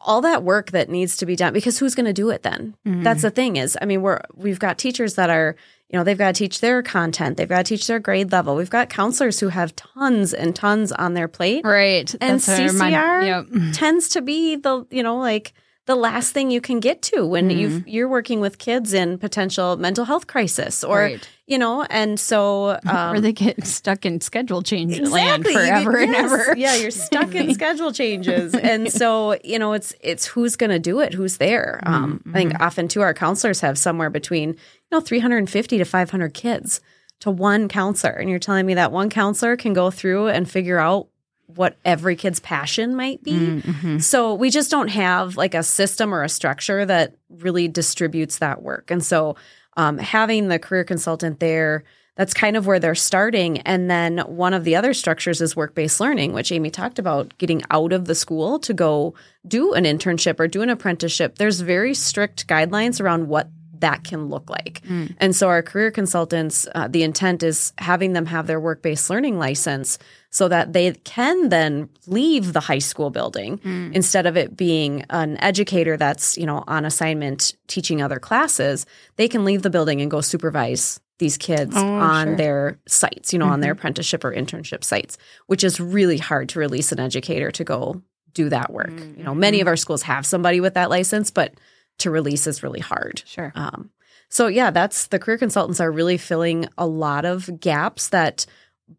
all 0.00 0.22
that 0.22 0.42
work 0.42 0.72
that 0.72 0.88
needs 0.88 1.16
to 1.18 1.26
be 1.26 1.36
done 1.36 1.52
because 1.52 1.78
who's 1.78 1.94
going 1.94 2.06
to 2.06 2.12
do 2.12 2.30
it 2.30 2.42
then? 2.42 2.74
Mhm. 2.84 3.04
That's 3.04 3.22
the 3.22 3.30
thing 3.30 3.56
is, 3.56 3.78
I 3.80 3.84
mean, 3.84 4.02
we're 4.02 4.20
we've 4.34 4.58
got 4.58 4.76
teachers 4.78 5.14
that 5.14 5.30
are, 5.30 5.54
you 5.90 5.98
know, 5.98 6.04
they've 6.04 6.18
got 6.18 6.34
to 6.34 6.38
teach 6.38 6.60
their 6.60 6.82
content, 6.82 7.36
they've 7.36 7.48
got 7.48 7.64
to 7.64 7.76
teach 7.76 7.86
their 7.86 8.00
grade 8.00 8.32
level. 8.32 8.56
We've 8.56 8.70
got 8.70 8.88
counselors 8.90 9.38
who 9.40 9.48
have 9.48 9.74
tons 9.76 10.34
and 10.34 10.54
tons 10.54 10.90
on 10.92 11.14
their 11.14 11.28
plate. 11.28 11.64
right. 11.64 12.12
And 12.20 12.40
That's 12.40 12.48
what 12.48 12.60
I 12.60 12.66
remind- 12.66 12.94
CCR 12.94 13.26
Yep. 13.62 13.72
Tends 13.74 14.08
to 14.10 14.20
be 14.22 14.56
the, 14.56 14.84
you 14.90 15.02
know, 15.02 15.16
like 15.18 15.52
the 15.86 15.94
last 15.94 16.32
thing 16.32 16.50
you 16.50 16.60
can 16.60 16.80
get 16.80 17.00
to 17.02 17.24
when 17.24 17.48
Mhm. 17.48 17.56
you 17.58 17.84
you're 17.86 18.08
working 18.08 18.40
with 18.40 18.58
kids 18.58 18.92
in 18.92 19.18
potential 19.18 19.76
mental 19.76 20.04
health 20.04 20.26
crisis 20.26 20.82
or 20.82 20.98
Right. 20.98 21.28
You 21.46 21.58
know, 21.58 21.82
and 21.84 22.18
so 22.18 22.78
um, 22.86 23.16
or 23.16 23.20
they 23.20 23.32
get 23.32 23.64
stuck 23.66 24.04
in 24.04 24.20
schedule 24.20 24.62
change 24.62 24.98
land 25.00 25.46
Exactly. 25.46 25.52
You- 25.52 25.58
forever 25.84 25.96
and 25.98 26.12
yes. 26.12 26.32
ever. 26.32 26.56
Yeah, 26.56 26.74
you're 26.76 26.90
stuck 26.90 27.34
in 27.34 27.54
schedule 27.60 27.92
changes, 27.92 28.54
and 28.70 28.90
so 28.92 29.36
you 29.44 29.58
know 29.58 29.72
it's 29.72 29.94
it's 30.00 30.26
who's 30.26 30.56
going 30.56 30.70
to 30.70 30.78
do 30.78 31.00
it, 31.00 31.12
who's 31.14 31.36
there. 31.38 31.80
Um, 31.84 32.22
I 32.28 32.32
think 32.32 32.60
often 32.60 32.88
too, 32.88 33.00
our 33.02 33.14
counselors 33.14 33.60
have 33.60 33.78
somewhere 33.78 34.10
between 34.10 34.50
you 34.50 34.56
know 34.92 35.00
350 35.00 35.78
to 35.78 35.84
500 35.84 36.34
kids 36.34 36.80
to 37.20 37.30
one 37.30 37.68
counselor, 37.68 38.12
and 38.12 38.28
you're 38.28 38.38
telling 38.38 38.66
me 38.66 38.74
that 38.74 38.92
one 38.92 39.08
counselor 39.10 39.56
can 39.56 39.72
go 39.72 39.90
through 39.90 40.28
and 40.28 40.50
figure 40.50 40.78
out 40.78 41.08
what 41.54 41.76
every 41.84 42.16
kid's 42.16 42.40
passion 42.40 42.96
might 42.96 43.22
be. 43.22 43.32
Mhm. 43.62 44.02
So 44.02 44.34
we 44.34 44.50
just 44.50 44.68
don't 44.68 44.88
have 44.88 45.36
like 45.36 45.54
a 45.54 45.62
system 45.62 46.12
or 46.12 46.24
a 46.24 46.28
structure 46.28 46.84
that 46.84 47.14
really 47.30 47.68
distributes 47.68 48.38
that 48.40 48.62
work. 48.62 48.90
And 48.90 49.02
so 49.02 49.36
um, 49.76 49.98
having 49.98 50.48
the 50.48 50.58
career 50.58 50.84
consultant 50.84 51.40
there, 51.40 51.84
that's 52.16 52.32
kind 52.32 52.56
of 52.56 52.66
where 52.66 52.78
they're 52.78 52.94
starting. 52.94 53.58
And 53.60 53.90
then 53.90 54.18
one 54.20 54.54
of 54.54 54.64
the 54.64 54.74
other 54.76 54.94
structures 54.94 55.40
is 55.40 55.54
work 55.54 55.74
based 55.74 56.00
learning, 56.00 56.32
which 56.32 56.50
Amy 56.50 56.70
talked 56.70 56.98
about 56.98 57.36
getting 57.38 57.62
out 57.70 57.92
of 57.92 58.06
the 58.06 58.14
school 58.14 58.58
to 58.60 58.72
go 58.72 59.14
do 59.46 59.74
an 59.74 59.84
internship 59.84 60.40
or 60.40 60.48
do 60.48 60.62
an 60.62 60.70
apprenticeship. 60.70 61.36
There's 61.36 61.60
very 61.60 61.92
strict 61.94 62.46
guidelines 62.46 63.00
around 63.00 63.28
what 63.28 63.48
that 63.80 64.04
can 64.04 64.28
look 64.28 64.48
like. 64.50 64.82
Hmm. 64.86 65.06
And 65.18 65.34
so 65.34 65.48
our 65.48 65.62
career 65.62 65.90
consultants, 65.90 66.66
uh, 66.74 66.88
the 66.88 67.02
intent 67.02 67.42
is 67.42 67.72
having 67.78 68.12
them 68.12 68.26
have 68.26 68.46
their 68.46 68.60
work 68.60 68.82
based 68.82 69.10
learning 69.10 69.38
license 69.38 69.98
so 70.30 70.48
that 70.48 70.72
they 70.72 70.92
can 70.92 71.48
then 71.48 71.88
leave 72.06 72.52
the 72.52 72.60
high 72.60 72.78
school 72.78 73.10
building 73.10 73.58
hmm. 73.58 73.90
instead 73.92 74.26
of 74.26 74.36
it 74.36 74.56
being 74.56 75.04
an 75.10 75.36
educator 75.38 75.96
that's, 75.96 76.36
you 76.36 76.46
know, 76.46 76.62
on 76.66 76.84
assignment 76.84 77.54
teaching 77.66 78.02
other 78.02 78.18
classes, 78.18 78.86
they 79.16 79.28
can 79.28 79.44
leave 79.44 79.62
the 79.62 79.70
building 79.70 80.00
and 80.00 80.10
go 80.10 80.20
supervise 80.20 81.00
these 81.18 81.38
kids 81.38 81.74
Oh, 81.74 81.86
on 81.86 82.26
sure. 82.26 82.36
their 82.36 82.78
sites, 82.86 83.32
you 83.32 83.38
know, 83.38 83.46
on 83.46 83.60
their 83.60 83.72
mm-hmm. 83.72 83.78
apprenticeship 83.78 84.24
or 84.24 84.32
internship 84.32 84.84
sites, 84.84 85.16
which 85.46 85.64
is 85.64 85.80
really 85.80 86.18
hard 86.18 86.50
to 86.50 86.58
release 86.58 86.92
an 86.92 87.00
educator 87.00 87.50
to 87.52 87.64
go 87.64 88.02
do 88.34 88.50
that 88.50 88.70
work. 88.70 88.90
Mm, 88.90 89.18
you 89.18 89.24
know, 89.24 89.34
many 89.34 89.58
mm. 89.58 89.62
of 89.62 89.66
our 89.66 89.76
schools 89.76 90.02
have 90.02 90.26
somebody 90.26 90.60
with 90.60 90.74
that 90.74 90.90
license, 90.90 91.30
but 91.30 91.54
to 91.98 92.10
release 92.10 92.46
is 92.46 92.62
really 92.62 92.80
hard. 92.80 93.22
Sure. 93.26 93.52
Um, 93.54 93.90
so 94.28 94.46
yeah, 94.48 94.70
that's 94.70 95.06
the 95.08 95.18
career 95.18 95.38
consultants 95.38 95.80
are 95.80 95.90
really 95.92 96.16
filling 96.18 96.68
a 96.76 96.86
lot 96.86 97.24
of 97.24 97.60
gaps 97.60 98.08
that 98.08 98.44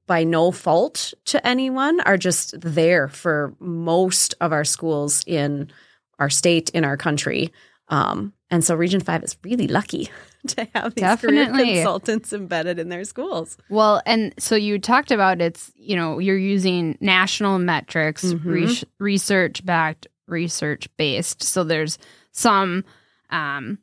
by 0.05 0.23
no 0.23 0.51
fault 0.51 1.13
to 1.25 1.45
anyone 1.47 1.99
are 2.01 2.17
just 2.17 2.59
there 2.59 3.07
for 3.07 3.53
most 3.59 4.35
of 4.41 4.51
our 4.51 4.65
schools 4.65 5.23
in 5.27 5.69
our 6.19 6.29
state, 6.29 6.69
in 6.71 6.83
our 6.83 6.97
country. 6.97 7.51
Um, 7.89 8.33
and 8.49 8.63
so 8.63 8.75
Region 8.75 8.99
5 8.99 9.23
is 9.23 9.37
really 9.43 9.67
lucky 9.67 10.09
to 10.47 10.67
have 10.75 10.93
these 10.95 11.15
career 11.21 11.45
consultants 11.47 12.33
embedded 12.33 12.79
in 12.79 12.89
their 12.89 13.03
schools. 13.05 13.57
Well, 13.69 14.01
and 14.05 14.33
so 14.39 14.55
you 14.55 14.79
talked 14.79 15.11
about 15.11 15.41
it's, 15.41 15.71
you 15.75 15.95
know, 15.95 16.19
you're 16.19 16.37
using 16.37 16.97
national 16.99 17.59
metrics, 17.59 18.23
Mhm. 18.25 18.83
research 18.99 19.65
backed, 19.65 20.07
research 20.27 20.89
based. 20.97 21.43
So 21.43 21.63
there's 21.63 21.97
some 22.37 22.83
um, 23.31 23.79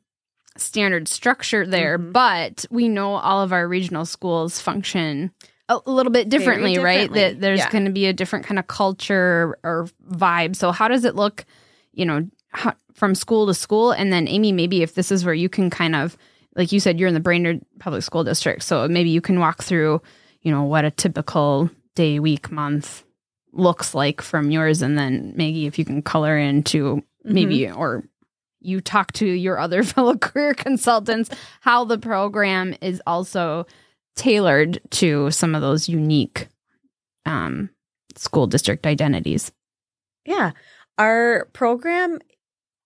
standard 0.57 1.07
structure 1.07 1.65
there, 1.67 1.99
Mhm. 1.99 2.13
but 2.13 2.65
we 2.71 2.87
know 2.87 3.15
all 3.15 3.41
of 3.41 3.51
our 3.51 3.67
regional 3.67 4.05
schools 4.05 4.59
function 4.61 5.31
a 5.67 5.79
little 5.85 6.11
bit 6.11 6.29
differently, 6.29 6.77
right? 6.77 7.11
That 7.11 7.41
there's 7.41 7.59
yeah. 7.59 7.69
going 7.71 7.85
to 7.85 7.91
be 7.91 8.05
a 8.05 8.13
different 8.13 8.45
kind 8.45 8.57
of 8.59 8.67
culture 8.67 9.57
or 9.63 9.87
vibe. 10.09 10.55
So 10.55 10.71
how 10.71 10.87
does 10.87 11.03
it 11.05 11.15
look, 11.15 11.43
you 11.91 12.05
know, 12.05 12.27
how, 12.51 12.73
from 12.93 13.13
school 13.15 13.47
to 13.47 13.53
school? 13.53 13.91
And 13.91 14.13
then 14.13 14.27
Amy, 14.27 14.51
maybe 14.51 14.81
if 14.83 14.93
this 14.95 15.11
is 15.11 15.25
where 15.25 15.33
you 15.33 15.49
can 15.49 15.69
kind 15.69 15.95
of, 15.95 16.15
like 16.55 16.71
you 16.71 16.79
said, 16.79 16.99
you're 16.99 17.09
in 17.09 17.13
the 17.15 17.19
Brainerd 17.19 17.61
Public 17.79 18.03
School 18.03 18.23
District, 18.23 18.63
so 18.63 18.87
maybe 18.87 19.09
you 19.09 19.21
can 19.21 19.39
walk 19.39 19.61
through, 19.63 20.01
you 20.41 20.51
know, 20.51 20.63
what 20.63 20.85
a 20.85 20.91
typical 20.91 21.69
day, 21.95 22.19
week, 22.19 22.51
month 22.51 23.03
looks 23.51 23.93
like 23.95 24.21
from 24.21 24.51
yours, 24.51 24.81
and 24.81 24.97
then 24.97 25.33
Maggie, 25.35 25.65
if 25.67 25.77
you 25.79 25.83
can 25.85 26.01
color 26.01 26.37
into 26.37 27.03
maybe 27.23 27.61
Mm-hmm. 27.61 27.77
or 27.79 28.03
you 28.65 28.81
talk 28.81 29.13
to 29.13 29.25
your 29.25 29.59
other 29.59 29.83
fellow 29.93 30.17
career 30.17 30.53
consultants 30.53 31.29
how 31.61 31.85
the 31.85 31.97
program 31.97 32.75
is 32.81 33.01
also 33.07 33.65
tailored 34.15 34.79
to 34.89 35.29
some 35.31 35.55
of 35.55 35.61
those 35.61 35.89
unique 35.89 36.47
um, 37.25 37.69
school 38.15 38.47
district 38.47 38.85
identities. 38.85 39.51
Yeah. 40.25 40.51
Our 40.97 41.49
program 41.53 42.19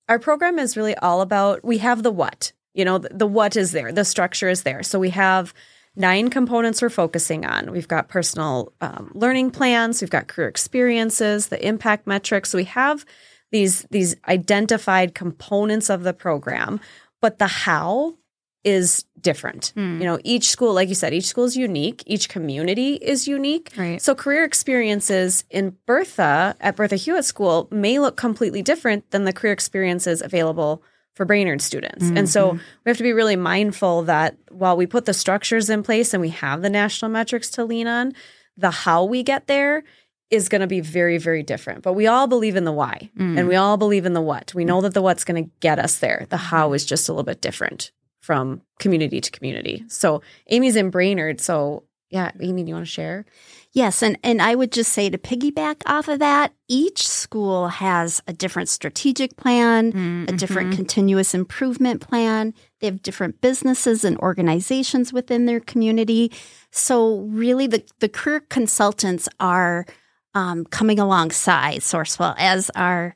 our 0.07 0.17
program 0.17 0.57
is 0.57 0.75
really 0.75 0.95
all 0.95 1.21
about 1.21 1.63
we 1.63 1.77
have 1.77 2.01
the 2.01 2.11
what. 2.11 2.51
You 2.73 2.85
know, 2.85 2.97
the, 2.97 3.09
the 3.09 3.27
what 3.27 3.55
is 3.55 3.71
there. 3.71 3.91
The 3.91 4.05
structure 4.05 4.49
is 4.49 4.63
there. 4.63 4.83
So 4.83 4.99
we 4.99 5.11
have 5.11 5.53
nine 5.95 6.29
components 6.29 6.81
we're 6.81 6.89
focusing 6.89 7.45
on. 7.45 7.71
We've 7.71 7.87
got 7.87 8.09
personal 8.09 8.73
um, 8.81 9.11
learning 9.13 9.51
plans, 9.51 10.01
we've 10.01 10.09
got 10.09 10.27
career 10.27 10.47
experiences, 10.47 11.47
the 11.47 11.65
impact 11.65 12.07
metrics. 12.07 12.49
So 12.49 12.57
we 12.57 12.63
have 12.65 13.05
these 13.51 13.83
these 13.91 14.15
identified 14.27 15.15
components 15.15 15.89
of 15.89 16.03
the 16.03 16.13
program, 16.13 16.79
but 17.21 17.39
the 17.39 17.47
how 17.47 18.15
is 18.63 19.05
different. 19.21 19.71
Hmm. 19.75 19.99
You 19.99 20.05
know, 20.05 20.19
each 20.23 20.49
school, 20.49 20.73
like 20.73 20.89
you 20.89 20.95
said, 20.95 21.13
each 21.13 21.25
school 21.25 21.45
is 21.45 21.55
unique, 21.55 22.03
each 22.05 22.29
community 22.29 22.95
is 22.95 23.27
unique. 23.27 23.71
Right. 23.77 24.01
So 24.01 24.13
career 24.15 24.43
experiences 24.43 25.45
in 25.49 25.77
Bertha 25.85 26.55
at 26.59 26.75
Bertha 26.75 26.95
Hewitt 26.95 27.25
School 27.25 27.67
may 27.71 27.99
look 27.99 28.17
completely 28.17 28.61
different 28.61 29.09
than 29.11 29.23
the 29.23 29.33
career 29.33 29.53
experiences 29.53 30.21
available 30.21 30.83
for 31.13 31.25
Brainerd 31.25 31.61
students. 31.61 32.05
And 32.15 32.29
so 32.29 32.53
we 32.53 32.89
have 32.89 32.97
to 32.97 33.03
be 33.03 33.11
really 33.11 33.35
mindful 33.35 34.03
that 34.03 34.37
while 34.51 34.77
we 34.77 34.85
put 34.85 35.05
the 35.05 35.13
structures 35.13 35.69
in 35.69 35.83
place 35.83 36.13
and 36.13 36.21
we 36.21 36.29
have 36.29 36.61
the 36.61 36.69
national 36.69 37.11
metrics 37.11 37.49
to 37.51 37.65
lean 37.65 37.87
on, 37.87 38.13
the 38.55 38.71
how 38.71 39.03
we 39.03 39.23
get 39.23 39.47
there 39.47 39.83
is 40.29 40.49
going 40.49 40.61
to 40.61 40.67
be 40.67 40.79
very, 40.79 41.17
very 41.17 41.43
different. 41.43 41.81
But 41.81 41.93
we 41.93 42.07
all 42.07 42.27
believe 42.27 42.55
in 42.55 42.63
the 42.63 42.71
why 42.71 43.09
mm. 43.17 43.37
and 43.37 43.47
we 43.47 43.55
all 43.55 43.77
believe 43.77 44.05
in 44.05 44.13
the 44.13 44.21
what. 44.21 44.53
We 44.53 44.65
know 44.65 44.81
that 44.81 44.93
the 44.93 45.01
what's 45.01 45.23
going 45.23 45.43
to 45.43 45.51
get 45.59 45.79
us 45.79 45.99
there. 45.99 46.27
The 46.29 46.37
how 46.37 46.73
is 46.73 46.85
just 46.85 47.09
a 47.09 47.11
little 47.11 47.23
bit 47.23 47.41
different 47.41 47.91
from 48.21 48.61
community 48.79 49.21
to 49.21 49.31
community. 49.31 49.83
So 49.87 50.21
Amy's 50.47 50.75
in 50.75 50.91
Brainerd. 50.91 51.41
So 51.41 51.83
yeah, 52.09 52.31
Amy, 52.39 52.63
do 52.63 52.69
you 52.69 52.73
want 52.73 52.87
to 52.87 52.91
share? 52.91 53.25
Yes, 53.71 54.01
and, 54.01 54.17
and 54.23 54.41
I 54.41 54.55
would 54.55 54.71
just 54.71 54.91
say 54.93 55.11
to 55.11 55.17
piggyback 55.19 55.83
off 55.85 56.07
of 56.07 56.17
that, 56.19 56.53
each 56.67 57.07
school 57.07 57.67
has 57.67 58.19
a 58.25 58.33
different 58.33 58.67
strategic 58.67 59.37
plan, 59.37 59.93
mm, 59.93 60.29
a 60.29 60.31
different 60.31 60.69
mm-hmm. 60.69 60.77
continuous 60.77 61.35
improvement 61.35 62.01
plan. 62.01 62.55
They 62.79 62.87
have 62.87 63.03
different 63.03 63.41
businesses 63.41 64.03
and 64.03 64.17
organizations 64.17 65.13
within 65.13 65.45
their 65.45 65.59
community. 65.59 66.31
So 66.71 67.19
really 67.29 67.67
the, 67.67 67.83
the 67.99 68.09
career 68.09 68.39
consultants 68.39 69.29
are 69.39 69.85
um, 70.33 70.65
coming 70.65 70.99
alongside 70.99 71.79
Sourcewell 71.79 72.35
as 72.37 72.69
our 72.75 73.15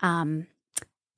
um, 0.00 0.46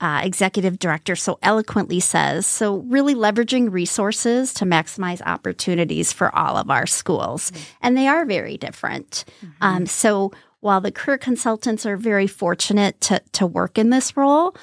uh, 0.00 0.20
executive 0.24 0.78
director 0.78 1.14
so 1.14 1.38
eloquently 1.42 2.00
says. 2.00 2.46
So, 2.46 2.78
really 2.78 3.14
leveraging 3.14 3.70
resources 3.70 4.54
to 4.54 4.64
maximize 4.64 5.20
opportunities 5.26 6.12
for 6.12 6.34
all 6.34 6.56
of 6.56 6.70
our 6.70 6.86
schools. 6.86 7.52
And 7.82 7.96
they 7.96 8.08
are 8.08 8.24
very 8.24 8.56
different. 8.56 9.24
Um, 9.60 9.86
so, 9.86 10.32
while 10.60 10.80
the 10.80 10.92
career 10.92 11.18
consultants 11.18 11.84
are 11.84 11.96
very 11.96 12.26
fortunate 12.26 13.00
to, 13.02 13.20
to 13.32 13.46
work 13.46 13.78
in 13.78 13.90
this 13.90 14.16
role, 14.16 14.54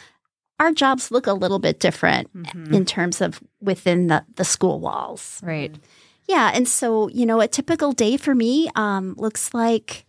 our 0.59 0.71
jobs 0.71 1.11
look 1.11 1.27
a 1.27 1.33
little 1.33 1.59
bit 1.59 1.79
different 1.79 2.29
in 2.71 2.85
terms 2.85 3.21
of 3.21 3.41
within 3.61 4.07
the, 4.07 4.25
the 4.35 4.45
school 4.45 4.79
walls. 4.79 5.39
Right. 5.43 5.75
Yeah. 6.27 6.51
And 6.53 6.67
so, 6.67 7.09
you 7.09 7.25
know, 7.25 7.41
a 7.41 7.47
typical 7.47 7.91
day 7.93 8.17
for 8.17 8.33
me 8.33 8.69
um, 8.75 9.13
looks 9.17 9.53
like 9.53 10.06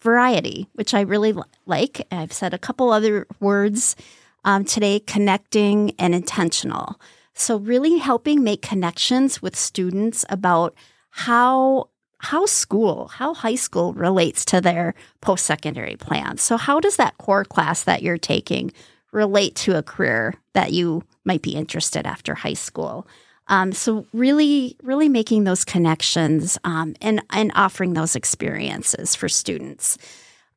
variety, 0.00 0.68
which 0.74 0.94
I 0.94 1.00
really 1.02 1.34
like. 1.66 2.06
I've 2.10 2.32
said 2.32 2.54
a 2.54 2.58
couple 2.58 2.90
other 2.90 3.26
words 3.40 3.96
um, 4.44 4.64
today 4.64 5.00
connecting 5.00 5.92
and 5.98 6.14
intentional. 6.14 7.00
So, 7.34 7.56
really 7.56 7.98
helping 7.98 8.42
make 8.42 8.62
connections 8.62 9.40
with 9.40 9.54
students 9.56 10.24
about 10.28 10.74
how 11.10 11.88
how 12.20 12.46
school, 12.46 13.08
how 13.08 13.32
high 13.32 13.54
school 13.54 13.92
relates 13.92 14.44
to 14.46 14.60
their 14.60 14.94
post 15.20 15.46
secondary 15.46 15.96
plans. 15.96 16.42
So, 16.42 16.56
how 16.56 16.80
does 16.80 16.96
that 16.96 17.16
core 17.18 17.44
class 17.44 17.84
that 17.84 18.02
you're 18.02 18.18
taking 18.18 18.72
relate 19.12 19.54
to 19.54 19.76
a 19.78 19.82
career 19.82 20.34
that 20.52 20.72
you 20.72 21.04
might 21.24 21.42
be 21.42 21.54
interested 21.54 22.06
after 22.06 22.34
high 22.34 22.54
school? 22.54 23.06
Um, 23.48 23.72
so, 23.72 24.06
really, 24.12 24.76
really 24.82 25.08
making 25.08 25.44
those 25.44 25.64
connections 25.64 26.58
um, 26.64 26.94
and 27.00 27.22
and 27.30 27.50
offering 27.54 27.94
those 27.94 28.14
experiences 28.14 29.14
for 29.14 29.28
students. 29.28 29.98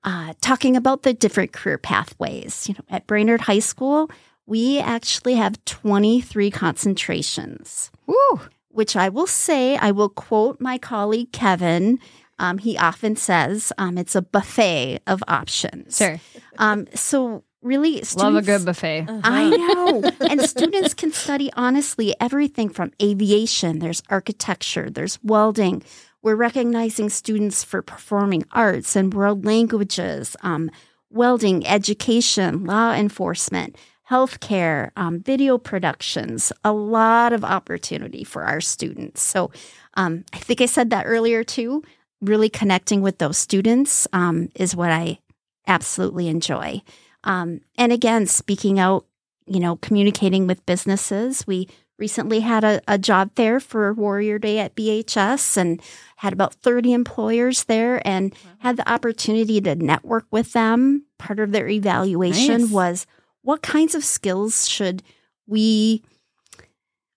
Uh, 0.04 0.34
talking 0.42 0.76
about 0.76 1.04
the 1.04 1.14
different 1.14 1.54
career 1.54 1.78
pathways. 1.78 2.68
You 2.68 2.74
know, 2.74 2.84
at 2.90 3.06
Brainerd 3.06 3.42
High 3.42 3.60
School, 3.60 4.10
we 4.48 4.80
actually 4.80 5.36
have 5.36 5.64
23 5.66 6.50
concentrations 6.52 7.92
Woo. 8.08 8.42
which 8.70 8.96
I 8.96 9.10
will 9.10 9.28
say, 9.28 9.78
I 9.78 9.92
will 9.92 10.10
quote 10.10 10.60
my 10.60 10.78
colleague 10.78 11.32
Kevin. 11.32 12.00
Um, 12.40 12.58
he 12.58 12.78
often 12.78 13.16
says 13.16 13.72
um, 13.78 13.98
it's 13.98 14.16
a 14.16 14.22
buffet 14.24 15.00
of 15.06 15.24
options. 15.28 15.98
Sure. 15.98 16.20
Um, 16.58 16.88
so 16.96 17.44
really, 17.62 18.02
Love 18.16 18.36
a 18.36 18.42
good 18.42 18.66
buffet. 18.66 19.06
I 19.24 19.50
know. 19.50 20.04
and 20.30 20.42
students 20.42 20.94
can 20.94 21.12
study 21.12 21.52
honestly 21.56 22.16
everything 22.20 22.70
from 22.70 22.92
aviation, 23.02 23.80
there's 23.80 24.04
architecture, 24.10 24.90
there's 24.90 25.20
welding. 25.24 25.84
We're 26.22 26.36
recognizing 26.36 27.10
students 27.10 27.64
for 27.64 27.82
performing 27.82 28.44
arts 28.52 28.96
and 28.96 29.14
world 29.14 29.46
languages, 29.46 30.36
um, 30.44 30.70
welding, 31.10 31.66
education, 31.66 32.66
law 32.66 32.94
enforcement, 32.94 33.76
healthcare, 34.10 34.92
um, 34.98 35.20
video 35.20 35.58
productions, 35.58 36.52
a 36.64 36.74
lot 36.74 37.34
of 37.34 37.44
opportunity 37.44 38.24
for 38.24 38.44
our 38.44 38.62
students. 38.62 39.22
So 39.22 39.52
um, 39.96 40.26
I 40.34 40.38
think 40.38 40.62
I 40.62 40.66
said 40.66 40.90
that 40.90 41.06
earlier 41.06 41.44
too. 41.44 41.84
Really 42.20 42.50
connecting 42.50 43.02
with 43.02 43.18
those 43.18 43.38
students 43.38 44.08
um, 44.14 44.50
is 44.54 44.76
what 44.76 44.92
I 44.92 45.20
absolutely 45.66 46.28
enjoy. 46.28 46.82
Um, 47.24 47.62
and 47.78 47.92
again, 47.92 48.26
speaking 48.26 48.80
out, 48.80 49.06
you 49.46 49.60
know, 49.60 49.76
communicating 49.78 50.48
with 50.48 50.66
businesses. 50.66 51.46
We 51.46 51.68
recently 51.98 52.40
had 52.40 52.64
a, 52.64 52.82
a 52.88 52.98
job 52.98 53.32
fair 53.36 53.60
for 53.60 53.94
Warrior 53.94 54.40
Day 54.40 54.60
at 54.60 54.76
BHS 54.76 55.56
and 55.56 55.82
had 56.18 56.34
about 56.34 56.56
30 56.56 56.94
employers 56.94 57.66
there 57.66 58.06
and 58.06 58.34
had 58.60 58.78
the 58.78 58.92
opportunity 58.92 59.62
to 59.62 59.76
network 59.76 60.26
with 60.32 60.54
them. 60.54 61.06
Part 61.20 61.40
of 61.40 61.52
their 61.52 61.68
evaluation 61.68 62.62
Nice. 62.62 62.72
was 62.72 63.08
what 63.44 63.62
kinds 63.62 63.94
of 63.94 64.04
skills 64.04 64.68
should 64.68 65.04
we 65.48 66.04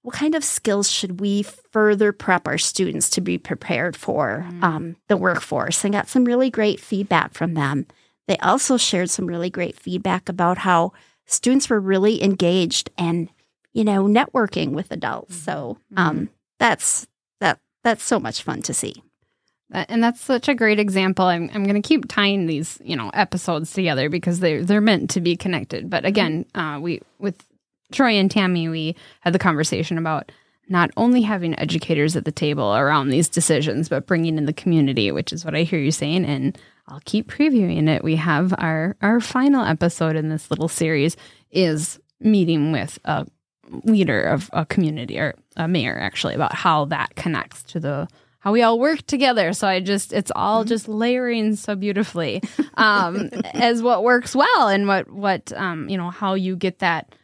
what 0.02 0.14
kind 0.14 0.34
of 0.34 0.44
skills 0.44 0.90
should 0.90 1.18
we 1.18 1.42
further 1.42 2.12
prep 2.12 2.46
our 2.46 2.58
students 2.58 3.08
to 3.08 3.22
be 3.22 3.38
prepared 3.38 3.96
for 3.96 4.46
um, 4.60 4.96
the 5.08 5.16
workforce 5.16 5.82
and 5.82 5.94
got 5.94 6.08
some 6.08 6.26
really 6.26 6.50
great 6.50 6.78
feedback 6.78 7.32
from 7.32 7.54
them 7.54 7.86
they 8.26 8.36
also 8.38 8.76
shared 8.76 9.10
some 9.10 9.26
really 9.26 9.50
great 9.50 9.76
feedback 9.76 10.28
about 10.28 10.58
how 10.58 10.92
students 11.26 11.68
were 11.68 11.80
really 11.80 12.22
engaged 12.22 12.90
and 12.96 13.28
you 13.72 13.84
know 13.84 14.04
networking 14.04 14.70
with 14.70 14.90
adults 14.90 15.36
so 15.36 15.78
um, 15.96 16.28
that's 16.58 17.06
that 17.40 17.58
that's 17.82 18.04
so 18.04 18.18
much 18.18 18.42
fun 18.42 18.62
to 18.62 18.74
see 18.74 19.02
and 19.72 20.02
that's 20.02 20.20
such 20.20 20.48
a 20.48 20.54
great 20.54 20.78
example. 20.78 21.24
I'm, 21.24 21.50
I'm 21.52 21.64
going 21.64 21.80
to 21.80 21.86
keep 21.86 22.06
tying 22.08 22.46
these, 22.46 22.78
you 22.84 22.96
know, 22.96 23.10
episodes 23.10 23.72
together 23.72 24.08
because 24.08 24.40
they're 24.40 24.64
they're 24.64 24.80
meant 24.80 25.10
to 25.10 25.20
be 25.20 25.36
connected. 25.36 25.90
But 25.90 26.04
again, 26.04 26.46
uh, 26.54 26.78
we 26.80 27.00
with 27.18 27.44
Troy 27.92 28.12
and 28.12 28.30
Tammy, 28.30 28.68
we 28.68 28.94
had 29.20 29.32
the 29.32 29.38
conversation 29.38 29.98
about 29.98 30.30
not 30.68 30.90
only 30.96 31.22
having 31.22 31.58
educators 31.58 32.16
at 32.16 32.24
the 32.24 32.32
table 32.32 32.74
around 32.74 33.08
these 33.08 33.28
decisions, 33.28 33.88
but 33.88 34.06
bringing 34.06 34.38
in 34.38 34.46
the 34.46 34.52
community, 34.52 35.10
which 35.10 35.32
is 35.32 35.44
what 35.44 35.54
I 35.54 35.62
hear 35.62 35.78
you 35.78 35.90
saying. 35.90 36.24
And 36.24 36.58
I'll 36.86 37.02
keep 37.04 37.30
previewing 37.30 37.88
it. 37.88 38.04
We 38.04 38.16
have 38.16 38.54
our 38.58 38.96
our 39.00 39.20
final 39.20 39.64
episode 39.64 40.16
in 40.16 40.28
this 40.28 40.50
little 40.50 40.68
series 40.68 41.16
is 41.50 41.98
meeting 42.20 42.72
with 42.72 42.98
a 43.04 43.26
leader 43.84 44.22
of 44.22 44.50
a 44.52 44.66
community 44.66 45.18
or 45.18 45.34
a 45.56 45.66
mayor 45.66 45.98
actually 45.98 46.34
about 46.34 46.54
how 46.54 46.84
that 46.86 47.14
connects 47.16 47.62
to 47.62 47.80
the 47.80 48.08
how 48.40 48.52
we 48.52 48.62
all 48.62 48.78
work 48.78 49.06
together. 49.06 49.54
So 49.54 49.66
I 49.66 49.80
just 49.80 50.12
it's 50.12 50.30
all 50.36 50.64
just 50.64 50.86
layering 50.86 51.56
so 51.56 51.74
beautifully 51.74 52.42
um, 52.74 53.30
as 53.54 53.82
what 53.82 54.04
works 54.04 54.36
well 54.36 54.68
and 54.68 54.86
what 54.86 55.10
what 55.10 55.52
um, 55.56 55.88
you 55.88 55.96
know 55.96 56.10
how 56.10 56.34
you 56.34 56.54
get 56.54 56.80
that 56.80 57.14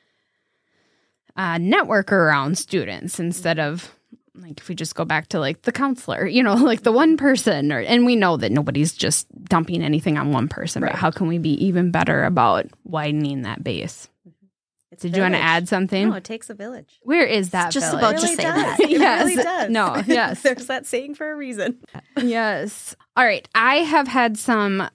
uh, 1.36 1.58
network 1.58 2.10
around 2.12 2.56
students 2.56 3.20
instead 3.20 3.58
of 3.58 3.94
like 4.42 4.58
if 4.60 4.68
we 4.68 4.74
just 4.74 4.94
go 4.94 5.04
back 5.04 5.28
to 5.28 5.38
like 5.40 5.62
the 5.62 5.72
counselor, 5.72 6.26
you 6.26 6.42
know, 6.42 6.54
like 6.72 6.82
the 6.82 6.92
one 6.92 7.16
person 7.16 7.72
or 7.72 7.80
and 7.80 8.04
we 8.06 8.16
know 8.16 8.36
that 8.36 8.52
nobody's 8.52 8.92
just 8.92 9.26
dumping 9.44 9.82
anything 9.82 10.18
on 10.18 10.32
one 10.32 10.48
person, 10.48 10.82
but 10.82 10.94
how 10.94 11.10
can 11.10 11.26
we 11.28 11.38
be 11.38 11.52
even 11.64 11.90
better 11.90 12.24
about 12.24 12.66
widening 12.84 13.42
that 13.42 13.62
base? 13.64 14.08
It's 14.92 15.02
Did 15.02 15.14
you 15.14 15.22
want 15.22 15.34
to 15.34 15.40
add 15.40 15.68
something? 15.68 16.08
No, 16.08 16.16
it 16.16 16.24
takes 16.24 16.50
a 16.50 16.54
village. 16.54 16.98
Where 17.02 17.24
is 17.24 17.50
that? 17.50 17.70
just 17.70 17.90
village? 17.96 18.02
about 18.02 18.14
It 18.24 18.26
to 18.26 18.26
say 18.36 18.42
does. 18.42 18.54
that. 18.62 18.80
It 18.90 18.90
Yes. 18.90 19.24
really 19.24 19.42
does. 19.42 19.70
No, 19.70 19.96
yes. 20.06 20.42
There's 20.42 20.66
that 20.66 20.84
saying 20.84 21.14
for 21.14 21.30
a 21.30 21.36
reason. 21.36 21.78
yes. 22.20 22.96
All 23.16 23.24
right. 23.24 23.48
I 23.54 23.76
have 23.76 24.08
had 24.08 24.36
some 24.36 24.88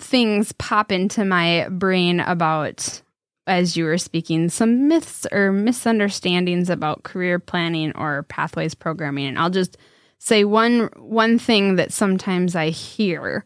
things 0.00 0.52
pop 0.52 0.92
into 0.92 1.24
my 1.24 1.66
brain 1.70 2.20
about, 2.20 3.01
as 3.46 3.76
you 3.76 3.84
were 3.84 3.98
speaking, 3.98 4.48
some 4.48 4.88
myths 4.88 5.26
or 5.32 5.52
misunderstandings 5.52 6.70
about 6.70 7.02
career 7.02 7.38
planning 7.38 7.92
or 7.96 8.24
pathways 8.24 8.74
programming. 8.74 9.26
And 9.26 9.38
I'll 9.38 9.50
just 9.50 9.76
say 10.18 10.44
one 10.44 10.88
one 10.96 11.38
thing 11.38 11.76
that 11.76 11.92
sometimes 11.92 12.54
I 12.54 12.70
hear 12.70 13.44